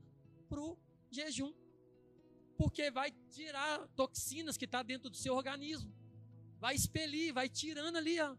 para 0.49 0.61
o 0.61 0.79
jejum. 1.11 1.53
Porque 2.57 2.91
vai 2.91 3.11
tirar 3.31 3.87
toxinas 3.89 4.57
que 4.57 4.65
está 4.65 4.83
dentro 4.83 5.11
do 5.11 5.17
seu 5.17 5.35
organismo. 5.35 5.93
Vai 6.59 6.75
expelir, 6.75 7.35
vai 7.35 7.49
tirando 7.49 7.97
ali, 7.97 8.19
ó, 8.21 8.35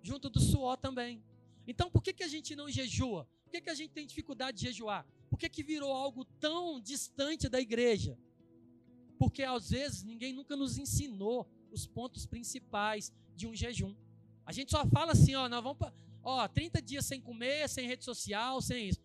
junto 0.00 0.30
do 0.30 0.38
suor 0.38 0.76
também. 0.76 1.24
Então 1.66 1.90
por 1.90 2.02
que, 2.02 2.12
que 2.12 2.22
a 2.22 2.28
gente 2.28 2.54
não 2.54 2.70
jejua? 2.70 3.28
Por 3.42 3.50
que, 3.50 3.60
que 3.62 3.70
a 3.70 3.74
gente 3.74 3.90
tem 3.90 4.06
dificuldade 4.06 4.58
de 4.58 4.66
jejuar? 4.66 5.04
Por 5.28 5.38
que, 5.38 5.48
que 5.48 5.62
virou 5.62 5.92
algo 5.92 6.24
tão 6.24 6.80
distante 6.80 7.48
da 7.48 7.60
igreja? 7.60 8.16
Porque 9.18 9.42
às 9.42 9.70
vezes 9.70 10.04
ninguém 10.04 10.32
nunca 10.32 10.54
nos 10.56 10.78
ensinou 10.78 11.50
os 11.70 11.86
pontos 11.86 12.26
principais 12.26 13.12
de 13.34 13.46
um 13.46 13.54
jejum. 13.54 13.94
A 14.44 14.52
gente 14.52 14.70
só 14.70 14.86
fala 14.86 15.12
assim, 15.12 15.34
ó, 15.34 15.48
nós 15.48 15.62
vamos 15.62 15.78
para, 15.78 15.92
ó, 16.22 16.46
30 16.48 16.82
dias 16.82 17.06
sem 17.06 17.20
comer, 17.20 17.68
sem 17.68 17.86
rede 17.86 18.04
social, 18.04 18.60
sem 18.60 18.88
isso. 18.88 19.00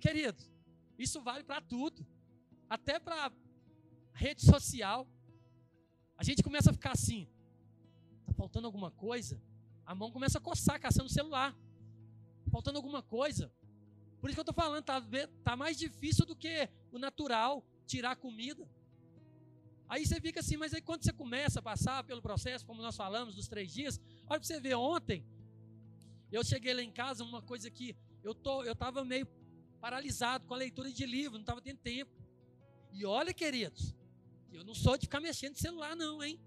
Queridos, 0.00 0.50
isso 0.98 1.20
vale 1.20 1.44
para 1.44 1.60
tudo. 1.60 2.06
Até 2.68 2.98
para 2.98 3.32
rede 4.12 4.42
social. 4.42 5.06
A 6.16 6.24
gente 6.24 6.42
começa 6.42 6.70
a 6.70 6.72
ficar 6.72 6.92
assim, 6.92 7.28
tá 8.26 8.32
faltando 8.32 8.66
alguma 8.66 8.90
coisa? 8.90 9.40
A 9.86 9.94
mão 9.94 10.10
começa 10.10 10.38
a 10.38 10.40
coçar, 10.40 10.80
caçando 10.80 11.06
o 11.06 11.12
celular. 11.12 11.56
Faltando 12.50 12.78
alguma 12.78 13.02
coisa. 13.02 13.52
Por 14.20 14.28
isso 14.28 14.36
que 14.36 14.40
eu 14.40 14.50
estou 14.50 14.54
falando, 14.54 14.84
tá, 14.84 15.02
tá 15.44 15.56
mais 15.56 15.78
difícil 15.78 16.26
do 16.26 16.34
que 16.34 16.68
o 16.90 16.98
natural, 16.98 17.64
tirar 17.86 18.16
comida. 18.16 18.68
Aí 19.88 20.06
você 20.06 20.20
fica 20.20 20.40
assim, 20.40 20.56
mas 20.56 20.74
aí 20.74 20.82
quando 20.82 21.02
você 21.02 21.12
começa 21.12 21.60
a 21.60 21.62
passar 21.62 22.04
pelo 22.04 22.20
processo, 22.20 22.66
como 22.66 22.82
nós 22.82 22.96
falamos, 22.96 23.34
dos 23.34 23.48
três 23.48 23.72
dias, 23.72 23.98
olha 24.26 24.38
para 24.38 24.46
você 24.46 24.60
ver, 24.60 24.74
ontem, 24.74 25.24
eu 26.30 26.44
cheguei 26.44 26.74
lá 26.74 26.82
em 26.82 26.90
casa, 26.92 27.24
uma 27.24 27.40
coisa 27.40 27.70
que 27.70 27.96
eu 28.22 28.34
tô, 28.34 28.62
eu 28.64 28.72
estava 28.72 29.02
meio 29.04 29.26
paralisado 29.80 30.46
com 30.46 30.54
a 30.54 30.58
leitura 30.58 30.92
de 30.92 31.06
livro, 31.06 31.34
não 31.34 31.40
estava 31.40 31.62
tendo 31.62 31.78
tempo. 31.78 32.12
E 32.92 33.06
olha, 33.06 33.32
queridos, 33.32 33.94
eu 34.52 34.62
não 34.62 34.74
sou 34.74 34.96
de 34.98 35.06
ficar 35.06 35.20
mexendo 35.20 35.52
no 35.52 35.58
celular, 35.58 35.96
não, 35.96 36.22
hein? 36.22 36.38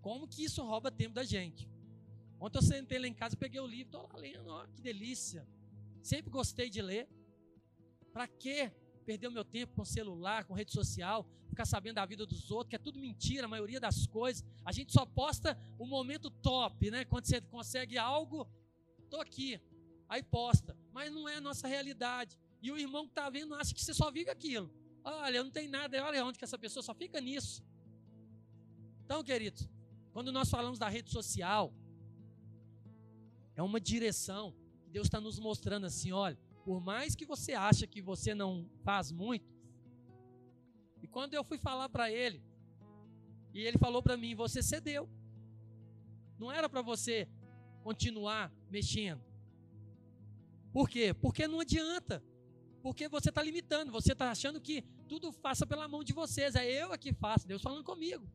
Como 0.00 0.26
que 0.26 0.44
isso 0.44 0.62
rouba 0.62 0.90
tempo 0.90 1.14
da 1.14 1.24
gente? 1.24 1.68
Ontem 2.40 2.58
eu 2.58 2.62
sentei 2.62 2.98
lá 2.98 3.06
em 3.06 3.12
casa, 3.12 3.36
peguei 3.36 3.60
o 3.60 3.66
livro, 3.66 3.86
estou 3.88 4.08
lá 4.10 4.18
lendo, 4.18 4.48
ó, 4.48 4.66
que 4.68 4.80
delícia. 4.80 5.46
Sempre 6.02 6.30
gostei 6.30 6.70
de 6.70 6.80
ler. 6.80 7.08
Para 8.12 8.26
quê? 8.26 8.72
Perder 9.08 9.28
o 9.28 9.32
meu 9.32 9.42
tempo 9.42 9.72
com 9.74 9.86
celular, 9.86 10.44
com 10.44 10.52
rede 10.52 10.70
social, 10.70 11.26
ficar 11.48 11.64
sabendo 11.64 11.94
da 11.94 12.04
vida 12.04 12.26
dos 12.26 12.50
outros, 12.50 12.68
que 12.68 12.76
é 12.76 12.78
tudo 12.78 12.98
mentira, 12.98 13.46
a 13.46 13.48
maioria 13.48 13.80
das 13.80 14.06
coisas. 14.06 14.44
A 14.62 14.70
gente 14.70 14.92
só 14.92 15.06
posta 15.06 15.58
o 15.78 15.86
momento 15.86 16.28
top, 16.28 16.90
né? 16.90 17.06
Quando 17.06 17.24
você 17.24 17.40
consegue 17.40 17.96
algo, 17.96 18.46
estou 19.02 19.18
aqui. 19.18 19.58
Aí 20.10 20.22
posta. 20.22 20.76
Mas 20.92 21.10
não 21.10 21.26
é 21.26 21.36
a 21.36 21.40
nossa 21.40 21.66
realidade. 21.66 22.38
E 22.60 22.70
o 22.70 22.76
irmão 22.76 23.06
que 23.06 23.12
está 23.12 23.30
vendo 23.30 23.54
acha 23.54 23.72
que 23.72 23.82
você 23.82 23.94
só 23.94 24.10
vive 24.10 24.28
aquilo. 24.28 24.70
Olha, 25.02 25.42
não 25.42 25.50
tem 25.50 25.68
nada, 25.68 26.04
olha 26.04 26.22
onde 26.22 26.38
que 26.38 26.44
essa 26.44 26.58
pessoa 26.58 26.82
só 26.82 26.94
fica 26.94 27.18
nisso. 27.18 27.64
Então, 29.06 29.24
queridos, 29.24 29.66
quando 30.12 30.30
nós 30.30 30.50
falamos 30.50 30.78
da 30.78 30.90
rede 30.90 31.10
social, 31.10 31.72
é 33.56 33.62
uma 33.62 33.80
direção 33.80 34.54
que 34.82 34.90
Deus 34.90 35.06
está 35.06 35.18
nos 35.18 35.38
mostrando 35.38 35.86
assim, 35.86 36.12
olha, 36.12 36.38
por 36.68 36.82
mais 36.82 37.14
que 37.14 37.24
você 37.24 37.54
acha 37.54 37.86
que 37.86 38.02
você 38.02 38.34
não 38.34 38.68
faz 38.84 39.10
muito, 39.10 39.50
e 41.02 41.08
quando 41.08 41.32
eu 41.32 41.42
fui 41.42 41.56
falar 41.56 41.88
para 41.88 42.12
ele, 42.12 42.42
e 43.54 43.60
ele 43.60 43.78
falou 43.78 44.02
para 44.02 44.18
mim, 44.18 44.34
você 44.34 44.62
cedeu. 44.62 45.08
Não 46.38 46.52
era 46.52 46.68
para 46.68 46.82
você 46.82 47.26
continuar 47.82 48.52
mexendo. 48.70 49.24
Por 50.70 50.90
quê? 50.90 51.14
Porque 51.14 51.48
não 51.48 51.60
adianta. 51.60 52.22
Porque 52.82 53.08
você 53.08 53.30
está 53.30 53.42
limitando, 53.42 53.90
você 53.90 54.12
está 54.12 54.30
achando 54.30 54.60
que 54.60 54.82
tudo 55.08 55.32
faça 55.32 55.66
pela 55.66 55.88
mão 55.88 56.04
de 56.04 56.12
vocês. 56.12 56.54
É 56.54 56.66
eu 56.70 56.90
que 56.98 57.14
faço, 57.14 57.48
Deus 57.48 57.62
falando 57.62 57.82
comigo. 57.82 58.28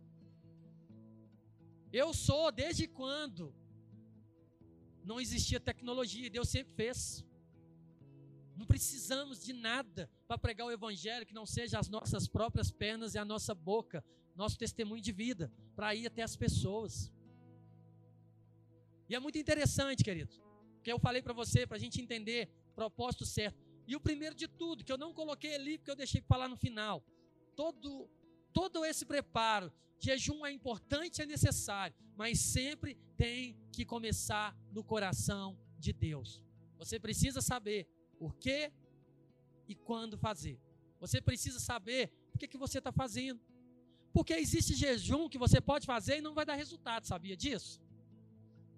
Eu 1.92 2.16
sou 2.16 2.52
desde 2.52 2.88
quando 2.88 3.54
não 5.04 5.22
existia 5.22 5.60
tecnologia, 5.60 6.32
Deus 6.32 6.50
sempre 6.50 6.74
fez. 6.74 7.24
Não 8.56 8.66
precisamos 8.66 9.44
de 9.44 9.54
nada 9.54 10.10
para 10.28 10.38
pregar 10.38 10.68
o 10.68 10.72
evangelho 10.72 11.26
que 11.26 11.34
não 11.34 11.46
seja 11.46 11.80
as 11.80 11.90
nossas 11.90 12.28
próprias 12.28 12.72
pernas 12.72 13.16
e 13.16 13.18
a 13.18 13.26
nossa 13.26 13.56
boca, 13.56 14.04
nosso 14.36 14.58
testemunho 14.58 15.02
de 15.02 15.12
vida, 15.12 15.52
para 15.76 15.96
ir 15.96 16.06
até 16.08 16.22
as 16.22 16.36
pessoas. 16.36 17.12
E 19.10 19.16
é 19.16 19.20
muito 19.20 19.38
interessante, 19.38 20.04
queridos, 20.04 20.42
que 20.84 20.92
eu 20.92 21.00
falei 21.00 21.22
para 21.22 21.34
você, 21.34 21.66
para 21.66 21.78
a 21.78 21.80
gente 21.80 22.02
entender 22.02 22.50
o 22.72 22.74
propósito 22.74 23.26
certo. 23.26 23.62
E 23.88 23.96
o 23.96 24.00
primeiro 24.00 24.36
de 24.36 24.48
tudo, 24.48 24.84
que 24.84 24.92
eu 24.92 24.98
não 24.98 25.14
coloquei 25.14 25.56
ali, 25.56 25.78
porque 25.78 25.92
eu 25.92 25.96
deixei 25.96 26.22
para 26.22 26.36
falar 26.36 26.48
no 26.48 26.56
final. 26.56 27.04
Todo, 27.56 28.10
todo 28.52 28.86
esse 28.86 29.06
preparo, 29.06 29.72
jejum 30.00 30.46
é 30.46 30.52
importante, 30.52 31.22
é 31.22 31.26
necessário, 31.26 31.96
mas 32.16 32.40
sempre 32.40 32.96
tem 33.18 33.58
que 33.72 33.86
começar 33.86 34.56
no 34.72 34.84
coração 34.84 35.58
de 35.78 35.92
Deus. 35.92 36.42
Você 36.78 37.00
precisa 37.00 37.42
saber 37.42 37.88
o 38.20 38.32
que 38.32 38.72
e 39.68 39.76
quando 39.76 40.18
fazer. 40.18 40.60
Você 41.00 41.22
precisa 41.22 41.60
saber 41.60 42.12
o 42.34 42.38
que, 42.38 42.48
que 42.48 42.58
você 42.58 42.78
está 42.78 42.92
fazendo. 42.92 43.40
Porque 44.12 44.34
existe 44.34 44.76
jejum 44.76 45.28
que 45.28 45.38
você 45.38 45.60
pode 45.60 45.86
fazer 45.86 46.18
e 46.18 46.22
não 46.22 46.34
vai 46.34 46.46
dar 46.46 46.56
resultado, 46.56 47.06
sabia 47.06 47.36
disso? 47.36 47.82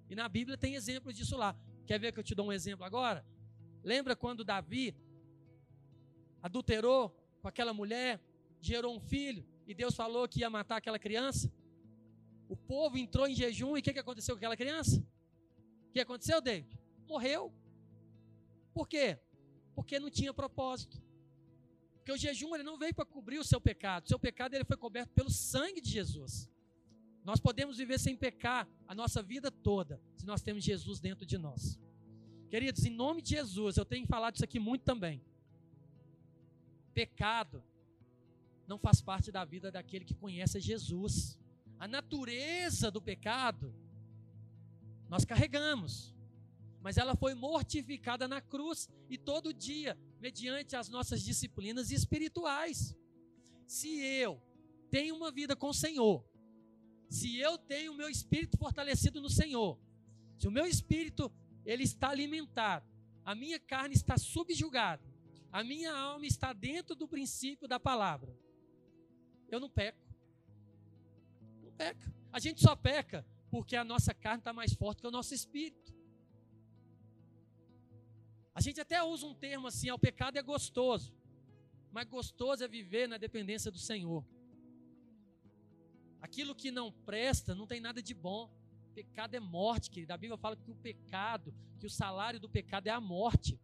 E 0.10 0.16
na 0.16 0.30
Bíblia 0.30 0.58
tem 0.58 0.76
exemplo 0.76 1.12
disso 1.12 1.36
lá. 1.36 1.56
Quer 1.86 2.00
ver 2.00 2.12
que 2.14 2.20
eu 2.20 2.24
te 2.24 2.34
dou 2.34 2.48
um 2.48 2.54
exemplo 2.54 2.86
agora? 2.86 3.26
Lembra 3.84 4.16
quando 4.16 4.44
Davi 4.44 4.96
adulterou 6.42 7.10
com 7.42 7.48
aquela 7.48 7.74
mulher, 7.74 8.20
gerou 8.62 8.96
um 8.96 9.00
filho 9.00 9.46
e 9.68 9.74
Deus 9.74 9.96
falou 9.96 10.28
que 10.28 10.40
ia 10.40 10.50
matar 10.50 10.78
aquela 10.78 10.98
criança? 10.98 11.52
O 12.48 12.56
povo 12.56 12.98
entrou 12.98 13.28
em 13.28 13.36
jejum 13.36 13.76
e 13.76 13.80
o 13.80 13.84
que, 13.84 13.94
que 13.94 14.00
aconteceu 14.00 14.36
com 14.36 14.38
aquela 14.38 14.56
criança? 14.56 15.04
O 15.90 15.92
que 15.92 16.00
aconteceu, 16.00 16.40
David? 16.40 16.80
Morreu. 17.08 17.54
Por 18.74 18.88
quê? 18.88 19.20
Porque 19.76 20.00
não 20.00 20.10
tinha 20.10 20.34
propósito. 20.34 21.02
Porque 21.96 22.12
o 22.12 22.18
jejum 22.18 22.54
ele 22.56 22.64
não 22.64 22.78
veio 22.78 22.94
para 22.94 23.06
cobrir 23.06 23.40
o 23.40 23.44
seu 23.44 23.60
pecado. 23.60 24.06
O 24.06 24.08
seu 24.08 24.20
pecado 24.20 24.54
ele 24.54 24.64
foi 24.64 24.78
coberto 24.78 25.14
pelo 25.14 25.30
sangue 25.30 25.82
de 25.82 25.90
Jesus. 25.90 26.50
Nós 27.24 27.40
podemos 27.40 27.78
viver 27.78 28.00
sem 28.00 28.16
pecar 28.16 28.68
a 28.88 28.94
nossa 28.94 29.22
vida 29.22 29.50
toda, 29.50 30.00
se 30.16 30.26
nós 30.26 30.42
temos 30.42 30.64
Jesus 30.64 31.00
dentro 31.00 31.26
de 31.26 31.38
nós. 31.38 31.80
Queridos, 32.50 32.86
em 32.86 32.92
nome 32.92 33.22
de 33.22 33.32
Jesus, 33.32 33.78
eu 33.78 33.84
tenho 33.84 34.06
falado 34.06 34.36
isso 34.36 34.44
aqui 34.44 34.60
muito 34.60 34.84
também. 34.84 35.22
Pecado 36.94 37.64
não 38.68 38.78
faz 38.78 39.02
parte 39.02 39.32
da 39.32 39.44
vida 39.44 39.72
daquele 39.72 40.06
que 40.06 40.14
conhece 40.14 40.60
Jesus. 40.60 41.38
A 41.80 41.88
natureza 41.88 42.90
do 42.90 43.02
pecado 43.02 43.74
nós 45.10 45.26
carregamos, 45.26 46.14
mas 46.86 46.98
ela 46.98 47.16
foi 47.16 47.34
mortificada 47.34 48.28
na 48.28 48.40
cruz 48.40 48.88
e 49.10 49.18
todo 49.18 49.52
dia, 49.52 49.98
mediante 50.20 50.76
as 50.76 50.88
nossas 50.88 51.24
disciplinas 51.24 51.90
espirituais. 51.90 52.96
Se 53.66 53.90
eu 54.22 54.40
tenho 54.92 55.16
uma 55.16 55.32
vida 55.32 55.56
com 55.56 55.70
o 55.70 55.74
Senhor, 55.74 56.24
se 57.10 57.40
eu 57.40 57.58
tenho 57.58 57.92
o 57.92 57.96
meu 57.96 58.08
espírito 58.08 58.56
fortalecido 58.56 59.20
no 59.20 59.32
Senhor, 59.32 59.80
se 60.38 60.48
o 60.48 60.52
meu 60.52 60.68
espírito 60.68 61.34
ele 61.66 61.82
está 61.82 62.10
alimentado, 62.10 62.86
a 63.24 63.34
minha 63.34 63.60
carne 63.60 63.96
está 63.96 64.16
subjugada, 64.16 65.04
a 65.52 65.64
minha 65.64 65.92
alma 65.92 66.28
está 66.28 66.54
dentro 66.54 66.96
do 66.96 67.08
princípio 67.08 67.68
da 67.68 67.80
palavra. 67.80 68.38
Eu 69.50 69.60
não 69.60 69.72
peco. 69.72 70.06
Não 71.64 71.72
peca. 71.72 72.14
A 72.32 72.38
gente 72.38 72.62
só 72.62 72.76
peca 72.76 73.26
porque 73.50 73.76
a 73.76 73.84
nossa 73.84 74.14
carne 74.14 74.42
está 74.42 74.54
mais 74.54 74.72
forte 74.76 75.02
que 75.02 75.08
o 75.08 75.12
nosso 75.12 75.34
espírito. 75.34 75.95
A 78.56 78.62
gente 78.62 78.80
até 78.80 79.03
usa 79.03 79.28
um 79.28 79.36
termo 79.36 79.68
assim, 79.68 79.91
o 79.91 79.99
pecado 79.99 80.38
é 80.38 80.41
gostoso. 80.41 81.14
Mas 81.91 82.08
gostoso 82.08 82.64
é 82.64 82.68
viver 82.68 83.06
na 83.06 83.18
dependência 83.18 83.70
do 83.70 83.78
Senhor. 83.78 84.26
Aquilo 86.22 86.56
que 86.56 86.72
não 86.72 86.91
presta 86.91 87.53
não 87.53 87.68
tem 87.68 87.82
nada 87.82 88.01
de 88.01 88.14
bom. 88.14 88.49
Pecado 88.93 89.36
é 89.36 89.39
morte, 89.41 89.91
querido. 89.91 90.14
A 90.14 90.18
Bíblia 90.18 90.38
fala 90.38 90.56
que 90.56 90.72
o 90.72 90.76
pecado, 90.76 91.53
que 91.78 91.86
o 91.86 91.89
salário 91.89 92.39
do 92.39 92.49
pecado 92.49 92.88
é 92.88 92.91
a 92.91 93.01
morte. 93.01 93.60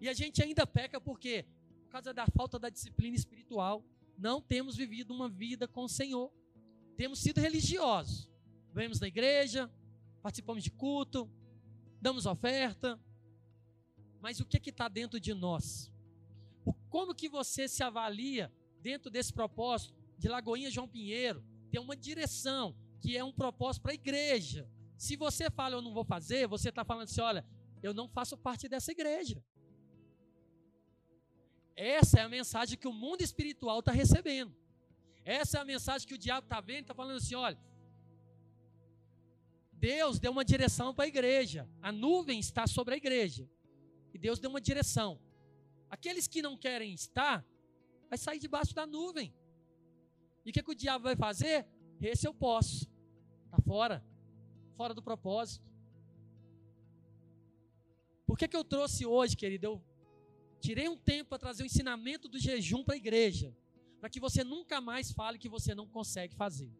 E 0.00 0.08
a 0.08 0.14
gente 0.14 0.42
ainda 0.42 0.66
peca 0.66 0.98
por 0.98 1.18
quê? 1.20 1.46
Por 1.84 1.90
causa 1.90 2.14
da 2.14 2.26
falta 2.26 2.58
da 2.58 2.70
disciplina 2.70 3.14
espiritual. 3.14 3.84
Não 4.16 4.40
temos 4.40 4.74
vivido 4.74 5.12
uma 5.12 5.28
vida 5.28 5.68
com 5.68 5.84
o 5.84 5.88
Senhor. 5.88 6.32
Temos 6.96 7.18
sido 7.18 7.40
religiosos. 7.40 8.28
Vemos 8.72 8.98
na 8.98 9.06
igreja, 9.06 9.70
participamos 10.22 10.64
de 10.64 10.70
culto, 10.70 11.30
damos 12.00 12.24
oferta. 12.24 12.98
Mas 14.22 14.38
o 14.38 14.46
que 14.46 14.70
está 14.70 14.86
dentro 14.86 15.18
de 15.18 15.34
nós? 15.34 15.92
Como 16.88 17.12
que 17.12 17.28
você 17.28 17.66
se 17.66 17.82
avalia 17.82 18.52
dentro 18.80 19.10
desse 19.10 19.32
propósito 19.32 19.92
de 20.16 20.28
Lagoinha 20.28 20.70
João 20.70 20.86
Pinheiro? 20.86 21.44
Tem 21.72 21.80
uma 21.80 21.96
direção, 21.96 22.76
que 23.00 23.16
é 23.16 23.24
um 23.24 23.32
propósito 23.32 23.82
para 23.82 23.90
a 23.90 23.94
igreja. 23.94 24.70
Se 24.96 25.16
você 25.16 25.50
fala 25.50 25.74
eu 25.74 25.82
não 25.82 25.92
vou 25.92 26.04
fazer, 26.04 26.46
você 26.46 26.68
está 26.68 26.84
falando 26.84 27.04
assim: 27.04 27.20
olha, 27.20 27.44
eu 27.82 27.92
não 27.92 28.08
faço 28.08 28.36
parte 28.36 28.68
dessa 28.68 28.92
igreja. 28.92 29.44
Essa 31.74 32.20
é 32.20 32.22
a 32.22 32.28
mensagem 32.28 32.78
que 32.78 32.86
o 32.86 32.92
mundo 32.92 33.22
espiritual 33.22 33.80
está 33.80 33.90
recebendo. 33.90 34.54
Essa 35.24 35.58
é 35.58 35.60
a 35.60 35.64
mensagem 35.64 36.06
que 36.06 36.14
o 36.14 36.18
diabo 36.18 36.44
está 36.44 36.60
vendo, 36.60 36.82
está 36.82 36.94
falando 36.94 37.16
assim: 37.16 37.34
olha, 37.34 37.58
Deus 39.72 40.20
deu 40.20 40.30
uma 40.30 40.44
direção 40.44 40.94
para 40.94 41.06
a 41.06 41.08
igreja. 41.08 41.68
A 41.82 41.90
nuvem 41.90 42.38
está 42.38 42.68
sobre 42.68 42.94
a 42.94 42.96
igreja. 42.96 43.50
E 44.12 44.18
Deus 44.18 44.38
deu 44.38 44.50
uma 44.50 44.60
direção. 44.60 45.20
Aqueles 45.88 46.26
que 46.26 46.42
não 46.42 46.56
querem 46.56 46.92
estar, 46.94 47.44
vai 48.08 48.18
sair 48.18 48.38
debaixo 48.38 48.74
da 48.74 48.86
nuvem. 48.86 49.34
E 50.44 50.50
o 50.50 50.52
que, 50.52 50.62
que 50.62 50.70
o 50.70 50.74
diabo 50.74 51.04
vai 51.04 51.16
fazer? 51.16 51.66
Esse 52.00 52.26
eu 52.26 52.34
posso. 52.34 52.88
Está 53.44 53.58
fora. 53.60 54.04
Fora 54.76 54.94
do 54.94 55.02
propósito. 55.02 55.64
Por 58.26 58.36
que, 58.38 58.48
que 58.48 58.56
eu 58.56 58.64
trouxe 58.64 59.04
hoje, 59.04 59.36
querido? 59.36 59.66
Eu 59.66 59.82
tirei 60.60 60.88
um 60.88 60.96
tempo 60.96 61.30
para 61.30 61.38
trazer 61.38 61.62
o 61.62 61.66
ensinamento 61.66 62.28
do 62.28 62.38
jejum 62.38 62.82
para 62.82 62.94
a 62.94 62.96
igreja. 62.96 63.54
Para 64.00 64.10
que 64.10 64.18
você 64.18 64.42
nunca 64.42 64.80
mais 64.80 65.12
fale 65.12 65.38
que 65.38 65.48
você 65.48 65.74
não 65.74 65.86
consegue 65.86 66.34
fazer. 66.34 66.72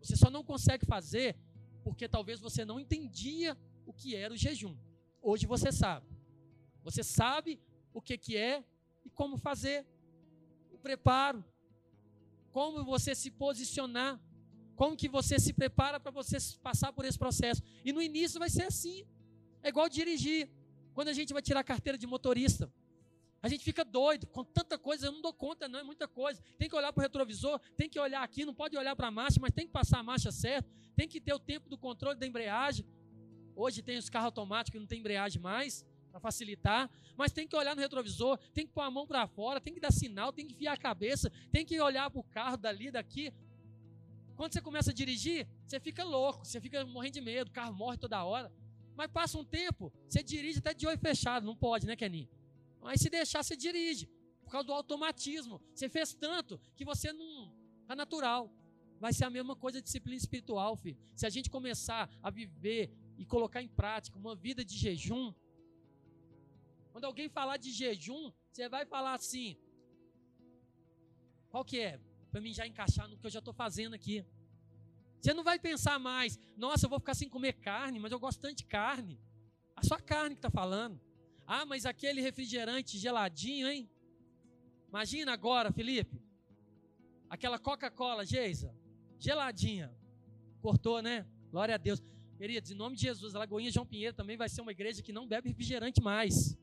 Você 0.00 0.16
só 0.16 0.30
não 0.30 0.42
consegue 0.42 0.84
fazer 0.84 1.36
porque 1.84 2.08
talvez 2.08 2.40
você 2.40 2.64
não 2.64 2.80
entendia 2.80 3.56
o 3.86 3.92
que 3.92 4.16
era 4.16 4.32
o 4.32 4.36
jejum. 4.36 4.76
Hoje 5.22 5.46
você 5.46 5.70
sabe. 5.70 6.06
Você 6.82 7.02
sabe 7.04 7.60
o 7.94 8.02
que, 8.02 8.18
que 8.18 8.36
é 8.36 8.64
e 9.04 9.10
como 9.10 9.38
fazer. 9.38 9.86
O 10.72 10.78
preparo. 10.78 11.44
Como 12.50 12.84
você 12.84 13.14
se 13.14 13.30
posicionar. 13.30 14.20
Como 14.74 14.96
que 14.96 15.08
você 15.08 15.38
se 15.38 15.52
prepara 15.52 16.00
para 16.00 16.10
você 16.10 16.38
passar 16.60 16.92
por 16.92 17.04
esse 17.04 17.18
processo. 17.18 17.62
E 17.84 17.92
no 17.92 18.02
início 18.02 18.40
vai 18.40 18.50
ser 18.50 18.64
assim. 18.64 19.06
É 19.62 19.68
igual 19.68 19.88
dirigir. 19.88 20.50
Quando 20.92 21.08
a 21.08 21.12
gente 21.12 21.32
vai 21.32 21.40
tirar 21.40 21.60
a 21.60 21.64
carteira 21.64 21.96
de 21.96 22.06
motorista. 22.06 22.70
A 23.42 23.48
gente 23.48 23.64
fica 23.64 23.84
doido 23.84 24.26
com 24.28 24.44
tanta 24.44 24.78
coisa, 24.78 25.06
eu 25.06 25.12
não 25.12 25.20
dou 25.20 25.32
conta, 25.32 25.66
não 25.66 25.80
é 25.80 25.82
muita 25.82 26.06
coisa. 26.06 26.40
Tem 26.56 26.68
que 26.68 26.76
olhar 26.76 26.92
para 26.92 27.00
o 27.00 27.02
retrovisor, 27.02 27.58
tem 27.76 27.88
que 27.88 27.98
olhar 27.98 28.22
aqui, 28.22 28.44
não 28.44 28.54
pode 28.54 28.76
olhar 28.76 28.94
para 28.94 29.08
a 29.08 29.10
marcha, 29.10 29.40
mas 29.40 29.50
tem 29.50 29.66
que 29.66 29.72
passar 29.72 29.98
a 29.98 30.02
marcha 30.02 30.30
certa, 30.30 30.70
tem 30.94 31.08
que 31.08 31.20
ter 31.20 31.34
o 31.34 31.40
tempo 31.40 31.68
do 31.68 31.76
controle 31.76 32.16
da 32.16 32.24
embreagem. 32.24 32.86
Hoje 33.54 33.82
tem 33.82 33.98
os 33.98 34.08
carros 34.08 34.26
automáticos 34.26 34.72
que 34.72 34.78
não 34.78 34.86
tem 34.86 35.00
embreagem 35.00 35.40
mais, 35.40 35.84
para 36.12 36.20
facilitar, 36.20 36.90
mas 37.16 37.32
tem 37.32 37.48
que 37.48 37.56
olhar 37.56 37.74
no 37.74 37.80
retrovisor, 37.80 38.38
tem 38.52 38.66
que 38.66 38.72
pôr 38.72 38.82
a 38.82 38.90
mão 38.90 39.06
para 39.06 39.26
fora, 39.26 39.60
tem 39.60 39.72
que 39.72 39.80
dar 39.80 39.90
sinal, 39.90 40.32
tem 40.32 40.46
que 40.46 40.52
enfiar 40.52 40.74
a 40.74 40.76
cabeça, 40.76 41.32
tem 41.50 41.64
que 41.64 41.80
olhar 41.80 42.10
para 42.10 42.20
o 42.20 42.24
carro 42.24 42.56
dali, 42.56 42.90
daqui. 42.90 43.32
Quando 44.36 44.52
você 44.52 44.60
começa 44.60 44.90
a 44.90 44.94
dirigir, 44.94 45.48
você 45.66 45.80
fica 45.80 46.04
louco, 46.04 46.44
você 46.44 46.60
fica 46.60 46.84
morrendo 46.84 47.14
de 47.14 47.20
medo, 47.22 47.48
o 47.48 47.52
carro 47.52 47.74
morre 47.74 47.96
toda 47.96 48.22
hora. 48.22 48.52
Mas 48.94 49.10
passa 49.10 49.38
um 49.38 49.44
tempo, 49.44 49.90
você 50.06 50.22
dirige 50.22 50.58
até 50.58 50.74
de 50.74 50.86
olho 50.86 50.98
fechado, 50.98 51.46
não 51.46 51.56
pode, 51.56 51.86
né, 51.86 51.96
Keninho? 51.96 52.28
Mas 52.82 53.00
se 53.00 53.08
deixar, 53.08 53.42
você 53.42 53.56
dirige. 53.56 54.08
Por 54.44 54.50
causa 54.50 54.66
do 54.66 54.72
automatismo. 54.72 55.62
Você 55.74 55.88
fez 55.88 56.12
tanto 56.12 56.60
que 56.74 56.84
você 56.84 57.12
não. 57.12 57.50
Está 57.82 57.94
natural. 57.94 58.52
Vai 59.00 59.12
ser 59.12 59.24
a 59.24 59.30
mesma 59.30 59.56
coisa 59.56 59.78
de 59.78 59.84
disciplina 59.84 60.18
espiritual, 60.18 60.76
filho. 60.76 60.98
Se 61.14 61.24
a 61.24 61.30
gente 61.30 61.48
começar 61.48 62.10
a 62.22 62.28
viver 62.28 62.92
e 63.22 63.24
colocar 63.24 63.62
em 63.62 63.68
prática 63.68 64.18
uma 64.18 64.34
vida 64.34 64.64
de 64.64 64.76
jejum. 64.76 65.32
Quando 66.90 67.04
alguém 67.04 67.28
falar 67.28 67.56
de 67.56 67.70
jejum, 67.70 68.32
você 68.50 68.68
vai 68.68 68.84
falar 68.84 69.14
assim. 69.14 69.56
Qual 71.48 71.64
que 71.64 71.78
é? 71.80 72.00
Para 72.30 72.40
mim 72.40 72.52
já 72.52 72.66
encaixar 72.66 73.08
no 73.08 73.16
que 73.16 73.26
eu 73.26 73.30
já 73.30 73.38
estou 73.38 73.54
fazendo 73.54 73.94
aqui. 73.94 74.26
Você 75.20 75.32
não 75.32 75.44
vai 75.44 75.58
pensar 75.58 75.98
mais, 76.00 76.38
nossa, 76.56 76.86
eu 76.86 76.90
vou 76.90 76.98
ficar 76.98 77.14
sem 77.14 77.28
comer 77.28 77.52
carne, 77.52 78.00
mas 78.00 78.10
eu 78.10 78.18
gosto 78.18 78.40
tanto 78.40 78.56
de 78.56 78.64
carne. 78.64 79.20
A 79.76 79.82
sua 79.84 80.00
carne 80.00 80.34
que 80.34 80.40
está 80.40 80.50
falando. 80.50 81.00
Ah, 81.46 81.64
mas 81.64 81.86
aquele 81.86 82.20
refrigerante 82.20 82.98
geladinho, 82.98 83.68
hein? 83.68 83.88
Imagina 84.88 85.32
agora, 85.32 85.70
Felipe. 85.70 86.20
Aquela 87.30 87.58
Coca-Cola, 87.58 88.26
Geisa, 88.26 88.74
geladinha. 89.18 89.94
Cortou, 90.60 91.00
né? 91.00 91.26
Glória 91.50 91.76
a 91.76 91.78
Deus. 91.78 92.02
Queridos, 92.42 92.72
em 92.72 92.74
nome 92.74 92.96
de 92.96 93.02
Jesus, 93.02 93.36
a 93.36 93.38
Lagoinha 93.38 93.70
João 93.70 93.86
Pinheiro 93.86 94.16
também 94.16 94.36
vai 94.36 94.48
ser 94.48 94.62
uma 94.62 94.72
igreja 94.72 95.00
que 95.00 95.12
não 95.12 95.28
bebe 95.28 95.50
refrigerante 95.50 96.02
mais. 96.02 96.58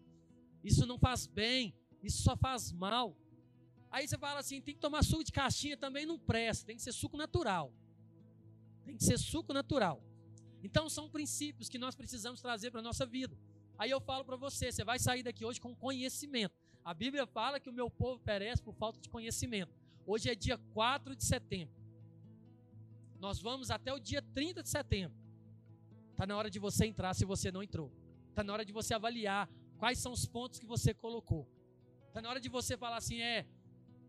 Isso 0.61 0.85
não 0.85 0.99
faz 0.99 1.25
bem, 1.25 1.73
isso 2.03 2.21
só 2.21 2.35
faz 2.35 2.73
mal. 2.73 3.15
Aí 3.89 4.05
você 4.05 4.17
fala 4.17 4.41
assim: 4.41 4.59
tem 4.59 4.73
que 4.73 4.81
tomar 4.81 5.05
suco 5.05 5.23
de 5.23 5.31
caixinha, 5.31 5.77
também 5.77 6.05
não 6.05 6.19
presta, 6.19 6.65
tem 6.65 6.75
que 6.75 6.81
ser 6.81 6.91
suco 6.91 7.15
natural. 7.15 7.71
Tem 8.83 8.97
que 8.97 9.05
ser 9.05 9.17
suco 9.17 9.53
natural. 9.53 10.03
Então 10.61 10.89
são 10.89 11.09
princípios 11.09 11.69
que 11.69 11.77
nós 11.77 11.95
precisamos 11.95 12.41
trazer 12.41 12.71
para 12.71 12.81
a 12.81 12.83
nossa 12.83 13.05
vida. 13.05 13.39
Aí 13.77 13.89
eu 13.89 14.01
falo 14.01 14.25
para 14.25 14.35
você, 14.35 14.73
você 14.73 14.83
vai 14.83 14.99
sair 14.99 15.23
daqui 15.23 15.45
hoje 15.45 15.61
com 15.61 15.73
conhecimento. 15.73 16.57
A 16.83 16.93
Bíblia 16.93 17.25
fala 17.25 17.57
que 17.57 17.69
o 17.69 17.73
meu 17.73 17.89
povo 17.89 18.19
perece 18.19 18.61
por 18.61 18.75
falta 18.75 18.99
de 18.99 19.07
conhecimento. 19.07 19.73
Hoje 20.05 20.29
é 20.29 20.35
dia 20.35 20.57
4 20.73 21.15
de 21.15 21.23
setembro. 21.23 21.73
Nós 23.17 23.39
vamos 23.39 23.71
até 23.71 23.93
o 23.93 23.97
dia 23.97 24.21
30 24.21 24.61
de 24.61 24.67
setembro. 24.67 25.28
Está 26.19 26.27
na 26.27 26.35
hora 26.35 26.49
de 26.49 26.59
você 26.59 26.85
entrar 26.85 27.13
se 27.13 27.23
você 27.23 27.49
não 27.49 27.63
entrou. 27.63 27.89
Está 28.29 28.43
na 28.43 28.51
hora 28.51 28.65
de 28.65 28.73
você 28.73 28.93
avaliar 28.93 29.49
quais 29.77 29.99
são 29.99 30.11
os 30.11 30.25
pontos 30.25 30.59
que 30.59 30.65
você 30.65 30.93
colocou. 30.93 31.47
Está 32.09 32.21
na 32.21 32.29
hora 32.29 32.41
de 32.41 32.49
você 32.49 32.75
falar 32.75 32.97
assim: 32.97 33.21
é, 33.21 33.47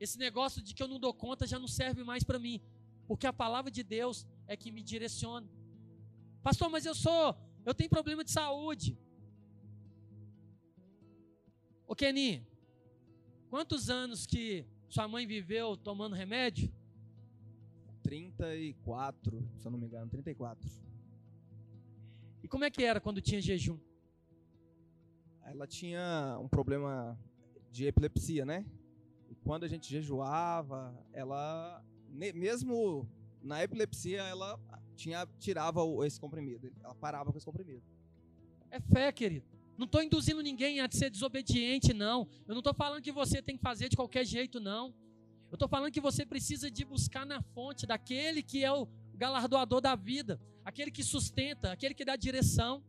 esse 0.00 0.18
negócio 0.18 0.60
de 0.60 0.74
que 0.74 0.82
eu 0.82 0.88
não 0.88 0.98
dou 0.98 1.14
conta 1.14 1.46
já 1.46 1.56
não 1.56 1.68
serve 1.68 2.02
mais 2.02 2.24
para 2.24 2.36
mim. 2.36 2.60
Porque 3.06 3.28
a 3.28 3.32
palavra 3.32 3.70
de 3.70 3.84
Deus 3.84 4.26
é 4.48 4.56
que 4.56 4.72
me 4.72 4.82
direciona. 4.82 5.48
Pastor, 6.42 6.68
mas 6.68 6.84
eu 6.84 6.96
sou, 6.96 7.36
eu 7.64 7.72
tenho 7.72 7.88
problema 7.88 8.24
de 8.24 8.32
saúde. 8.32 8.98
Ô 11.86 11.94
Kenny, 11.94 12.44
quantos 13.48 13.88
anos 13.88 14.26
que 14.26 14.66
sua 14.88 15.06
mãe 15.06 15.28
viveu 15.28 15.76
tomando 15.76 16.16
remédio? 16.16 16.74
34, 18.02 19.48
se 19.58 19.64
eu 19.64 19.70
não 19.70 19.78
me 19.78 19.86
engano, 19.86 20.10
34. 20.10 20.89
E 22.42 22.48
como 22.48 22.64
é 22.64 22.70
que 22.70 22.82
era 22.84 23.00
quando 23.00 23.20
tinha 23.20 23.40
jejum? 23.40 23.78
Ela 25.44 25.66
tinha 25.66 26.38
um 26.40 26.48
problema 26.48 27.18
de 27.70 27.86
epilepsia, 27.86 28.44
né? 28.44 28.64
E 29.28 29.34
quando 29.34 29.64
a 29.64 29.68
gente 29.68 29.88
jejuava, 29.88 30.96
ela, 31.12 31.84
mesmo 32.08 33.08
na 33.42 33.62
epilepsia, 33.62 34.22
ela 34.22 34.58
tinha, 34.94 35.26
tirava 35.38 35.80
esse 36.06 36.20
comprimido, 36.20 36.72
ela 36.82 36.94
parava 36.94 37.30
com 37.30 37.38
esse 37.38 37.46
comprimido. 37.46 37.82
É 38.70 38.80
fé, 38.80 39.10
querido. 39.10 39.46
Não 39.76 39.86
estou 39.86 40.02
induzindo 40.02 40.42
ninguém 40.42 40.80
a 40.80 40.88
ser 40.90 41.10
desobediente, 41.10 41.94
não. 41.94 42.28
Eu 42.46 42.54
não 42.54 42.58
estou 42.58 42.74
falando 42.74 43.02
que 43.02 43.10
você 43.10 43.40
tem 43.40 43.56
que 43.56 43.62
fazer 43.62 43.88
de 43.88 43.96
qualquer 43.96 44.24
jeito, 44.26 44.60
não. 44.60 44.94
Eu 45.50 45.54
estou 45.54 45.68
falando 45.68 45.92
que 45.92 46.00
você 46.00 46.24
precisa 46.24 46.70
de 46.70 46.84
buscar 46.84 47.24
na 47.26 47.42
fonte 47.42 47.86
daquele 47.86 48.42
que 48.42 48.62
é 48.62 48.70
o 48.70 48.86
galardoador 49.20 49.82
da 49.82 49.94
vida, 49.94 50.40
aquele 50.64 50.90
que 50.90 51.04
sustenta, 51.04 51.70
aquele 51.70 51.94
que 51.94 52.06
dá 52.06 52.16
direção. 52.16 52.82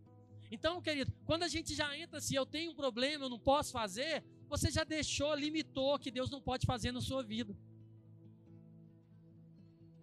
Então, 0.50 0.82
querido, 0.82 1.12
quando 1.26 1.44
a 1.44 1.50
gente 1.50 1.76
já 1.76 1.96
entra 1.98 2.20
assim, 2.20 2.36
eu 2.36 2.46
tenho 2.46 2.72
um 2.72 2.76
problema, 2.76 3.26
eu 3.26 3.30
não 3.30 3.40
posso 3.40 3.74
fazer, 3.74 4.24
você 4.48 4.72
já 4.72 4.86
deixou, 4.86 5.36
limitou 5.36 6.00
que 6.00 6.10
Deus 6.10 6.30
não 6.30 6.42
pode 6.42 6.66
fazer 6.66 6.92
na 6.94 7.02
sua 7.02 7.22
vida. 7.22 7.54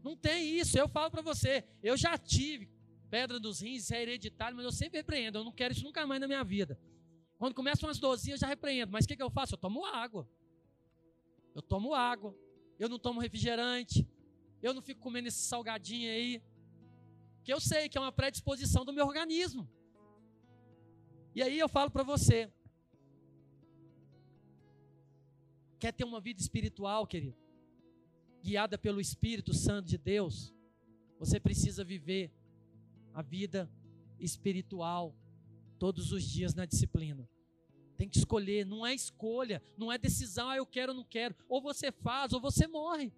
Não 0.03 0.15
tem 0.17 0.59
isso. 0.59 0.79
Eu 0.79 0.89
falo 0.89 1.11
para 1.11 1.23
você, 1.23 1.65
eu 1.83 1.97
já 1.97 2.17
tive 2.19 2.71
pedra 3.11 3.41
dos 3.41 3.61
rins, 3.63 3.91
é 3.91 4.03
hereditário, 4.03 4.55
mas 4.55 4.67
eu 4.67 4.73
sempre 4.73 4.99
repreendo, 4.99 5.39
eu 5.39 5.45
não 5.45 5.53
quero 5.53 5.73
isso 5.73 5.83
nunca 5.83 6.07
mais 6.07 6.21
na 6.21 6.27
minha 6.27 6.45
vida. 6.45 6.79
Quando 7.39 7.55
começam 7.55 7.89
umas 7.89 7.99
dorzinhas, 7.99 8.43
eu 8.43 8.47
já 8.47 8.49
repreendo, 8.49 8.93
mas 8.93 9.07
o 9.07 9.09
que, 9.09 9.17
que 9.17 9.23
eu 9.23 9.31
faço? 9.31 9.55
Eu 9.55 9.59
tomo 9.59 9.87
água. 9.87 10.29
Eu 11.55 11.63
tomo 11.63 11.95
água. 11.95 12.37
Eu 12.79 12.89
não 12.89 12.99
tomo 12.99 13.19
refrigerante. 13.19 14.07
Eu 14.63 14.75
não 14.75 14.83
fico 14.83 15.01
comendo 15.01 15.29
esse 15.29 15.43
salgadinho 15.43 16.11
aí. 16.11 16.43
Que 17.45 17.53
eu 17.53 17.61
sei 17.61 17.89
que 17.89 17.97
é 17.97 18.01
uma 18.01 18.13
predisposição 18.13 18.85
do 18.85 18.93
meu 18.93 19.07
organismo. 19.07 19.69
E 21.35 21.43
aí 21.43 21.59
eu 21.59 21.69
falo 21.69 21.91
para 21.91 22.03
você. 22.03 22.51
Quer 25.79 25.93
ter 25.93 26.05
uma 26.05 26.21
vida 26.21 26.41
espiritual, 26.41 27.07
querido? 27.07 27.37
Guiada 28.43 28.77
pelo 28.77 29.01
Espírito 29.01 29.55
Santo 29.55 29.87
de 29.87 29.97
Deus? 29.97 30.53
Você 31.19 31.39
precisa 31.39 31.85
viver 31.85 32.33
a 33.15 33.23
vida 33.23 33.71
espiritual 34.19 35.15
todos 35.79 36.13
os 36.13 36.25
dias 36.25 36.55
na 36.55 36.65
disciplina. 36.65 37.29
Tem 37.97 38.09
que 38.09 38.19
escolher, 38.19 38.65
não 38.65 38.87
é 38.87 38.95
escolha, 38.95 39.63
não 39.77 39.91
é 39.91 39.99
decisão, 39.99 40.49
ah, 40.49 40.57
eu 40.57 40.67
quero 40.67 40.93
ou 40.93 40.99
não 40.99 41.05
quero. 41.05 41.35
Ou 41.49 41.61
você 41.61 41.91
faz, 41.91 42.33
ou 42.33 42.41
você 42.41 42.67
morre. 42.67 43.13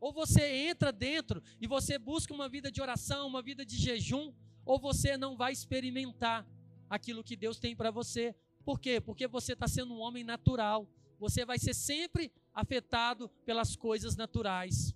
Ou 0.00 0.12
você 0.12 0.68
entra 0.68 0.92
dentro 0.92 1.42
e 1.60 1.66
você 1.66 1.98
busca 1.98 2.32
uma 2.32 2.48
vida 2.48 2.70
de 2.70 2.80
oração, 2.80 3.26
uma 3.26 3.42
vida 3.42 3.64
de 3.64 3.76
jejum, 3.76 4.32
ou 4.64 4.78
você 4.78 5.16
não 5.16 5.36
vai 5.36 5.52
experimentar 5.52 6.46
aquilo 6.88 7.24
que 7.24 7.36
Deus 7.36 7.58
tem 7.58 7.74
para 7.74 7.90
você. 7.90 8.34
Por 8.64 8.78
quê? 8.78 9.00
Porque 9.00 9.26
você 9.26 9.52
está 9.54 9.66
sendo 9.66 9.94
um 9.94 10.00
homem 10.00 10.24
natural. 10.24 10.88
Você 11.18 11.44
vai 11.44 11.58
ser 11.58 11.74
sempre 11.74 12.30
afetado 12.54 13.28
pelas 13.44 13.74
coisas 13.74 14.14
naturais. 14.14 14.94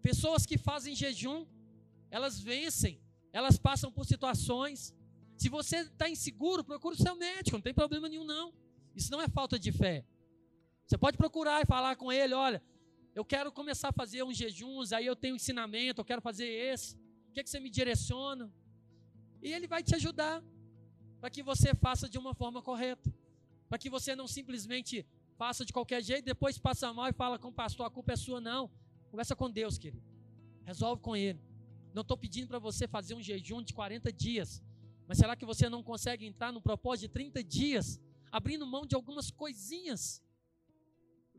Pessoas 0.00 0.46
que 0.46 0.56
fazem 0.56 0.94
jejum 0.94 1.46
elas 2.10 2.40
vencem, 2.40 3.00
elas 3.32 3.58
passam 3.58 3.90
por 3.90 4.06
situações. 4.06 4.94
Se 5.36 5.48
você 5.48 5.78
está 5.78 6.08
inseguro, 6.08 6.64
procure 6.64 6.94
o 6.94 7.02
seu 7.02 7.14
médico, 7.16 7.56
não 7.56 7.62
tem 7.62 7.74
problema 7.74 8.08
nenhum, 8.08 8.24
não. 8.24 8.52
Isso 8.94 9.10
não 9.10 9.20
é 9.20 9.28
falta 9.28 9.58
de 9.58 9.70
fé. 9.70 10.04
Você 10.86 10.96
pode 10.96 11.16
procurar 11.16 11.60
e 11.60 11.66
falar 11.66 11.96
com 11.96 12.10
ele: 12.10 12.32
olha, 12.32 12.62
eu 13.16 13.24
quero 13.24 13.50
começar 13.50 13.88
a 13.88 13.92
fazer 13.92 14.22
uns 14.22 14.36
jejuns, 14.36 14.92
aí 14.92 15.06
eu 15.06 15.16
tenho 15.16 15.36
ensinamento, 15.36 16.02
eu 16.02 16.04
quero 16.04 16.20
fazer 16.20 16.46
esse. 16.46 16.96
O 17.30 17.32
que, 17.32 17.40
é 17.40 17.42
que 17.42 17.48
você 17.48 17.58
me 17.58 17.70
direciona? 17.70 18.52
E 19.40 19.50
ele 19.54 19.66
vai 19.66 19.82
te 19.82 19.94
ajudar 19.94 20.44
para 21.18 21.30
que 21.30 21.42
você 21.42 21.74
faça 21.74 22.10
de 22.10 22.18
uma 22.18 22.34
forma 22.34 22.60
correta. 22.60 23.10
Para 23.70 23.78
que 23.78 23.88
você 23.88 24.14
não 24.14 24.28
simplesmente 24.28 25.06
faça 25.38 25.64
de 25.64 25.72
qualquer 25.72 26.02
jeito, 26.02 26.26
depois 26.26 26.58
passa 26.58 26.92
mal 26.92 27.08
e 27.08 27.14
fala 27.14 27.38
com 27.38 27.48
o 27.48 27.52
pastor, 27.52 27.86
a 27.86 27.90
culpa 27.90 28.12
é 28.12 28.16
sua, 28.16 28.38
não. 28.38 28.70
Conversa 29.10 29.34
com 29.34 29.50
Deus, 29.50 29.78
querido. 29.78 30.04
Resolve 30.62 31.00
com 31.00 31.16
ele. 31.16 31.40
Não 31.94 32.02
estou 32.02 32.18
pedindo 32.18 32.48
para 32.48 32.58
você 32.58 32.86
fazer 32.86 33.14
um 33.14 33.22
jejum 33.22 33.62
de 33.62 33.72
40 33.72 34.12
dias. 34.12 34.62
Mas 35.08 35.16
será 35.16 35.34
que 35.34 35.46
você 35.46 35.70
não 35.70 35.82
consegue 35.82 36.26
entrar 36.26 36.52
no 36.52 36.60
propósito 36.60 37.08
de 37.08 37.14
30 37.14 37.42
dias, 37.42 37.98
abrindo 38.30 38.66
mão 38.66 38.84
de 38.84 38.94
algumas 38.94 39.30
coisinhas? 39.30 40.22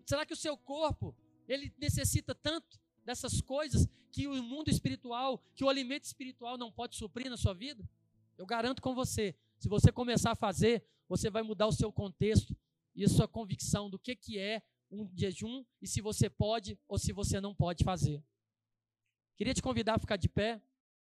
Será 0.08 0.26
que 0.26 0.34
o 0.34 0.38
seu 0.38 0.58
corpo, 0.58 1.16
ele 1.48 1.74
necessita 1.78 2.36
tanto 2.36 2.80
dessas 3.04 3.42
coisas 3.42 3.88
que 4.12 4.28
o 4.28 4.44
mundo 4.44 4.70
espiritual, 4.70 5.42
que 5.56 5.64
o 5.64 5.70
alimento 5.70 6.06
espiritual 6.06 6.58
não 6.58 6.72
pode 6.72 6.96
suprir 6.96 7.30
na 7.30 7.38
sua 7.38 7.54
vida? 7.54 7.88
Eu 8.38 8.46
garanto 8.46 8.82
com 8.82 8.94
você, 8.94 9.36
se 9.58 9.68
você 9.68 9.92
começar 9.92 10.32
a 10.32 10.36
fazer, 10.36 10.84
você 11.08 11.30
vai 11.30 11.42
mudar 11.42 11.68
o 11.68 11.72
seu 11.72 11.92
contexto 11.92 12.56
e 12.96 13.04
a 13.04 13.10
sua 13.10 13.28
convicção 13.28 13.90
do 13.90 13.98
que, 13.98 14.16
que 14.16 14.38
é 14.38 14.62
um 14.92 15.10
jejum 15.16 15.64
e 15.82 15.88
se 15.88 16.02
você 16.02 16.30
pode 16.30 16.80
ou 16.88 16.98
se 16.98 17.12
você 17.12 17.40
não 17.40 17.54
pode 17.54 17.84
fazer. 17.84 18.24
Queria 19.36 19.54
te 19.54 19.62
convidar 19.62 19.96
a 19.96 20.00
ficar 20.00 20.18
de 20.18 20.28
pé. 20.28 20.62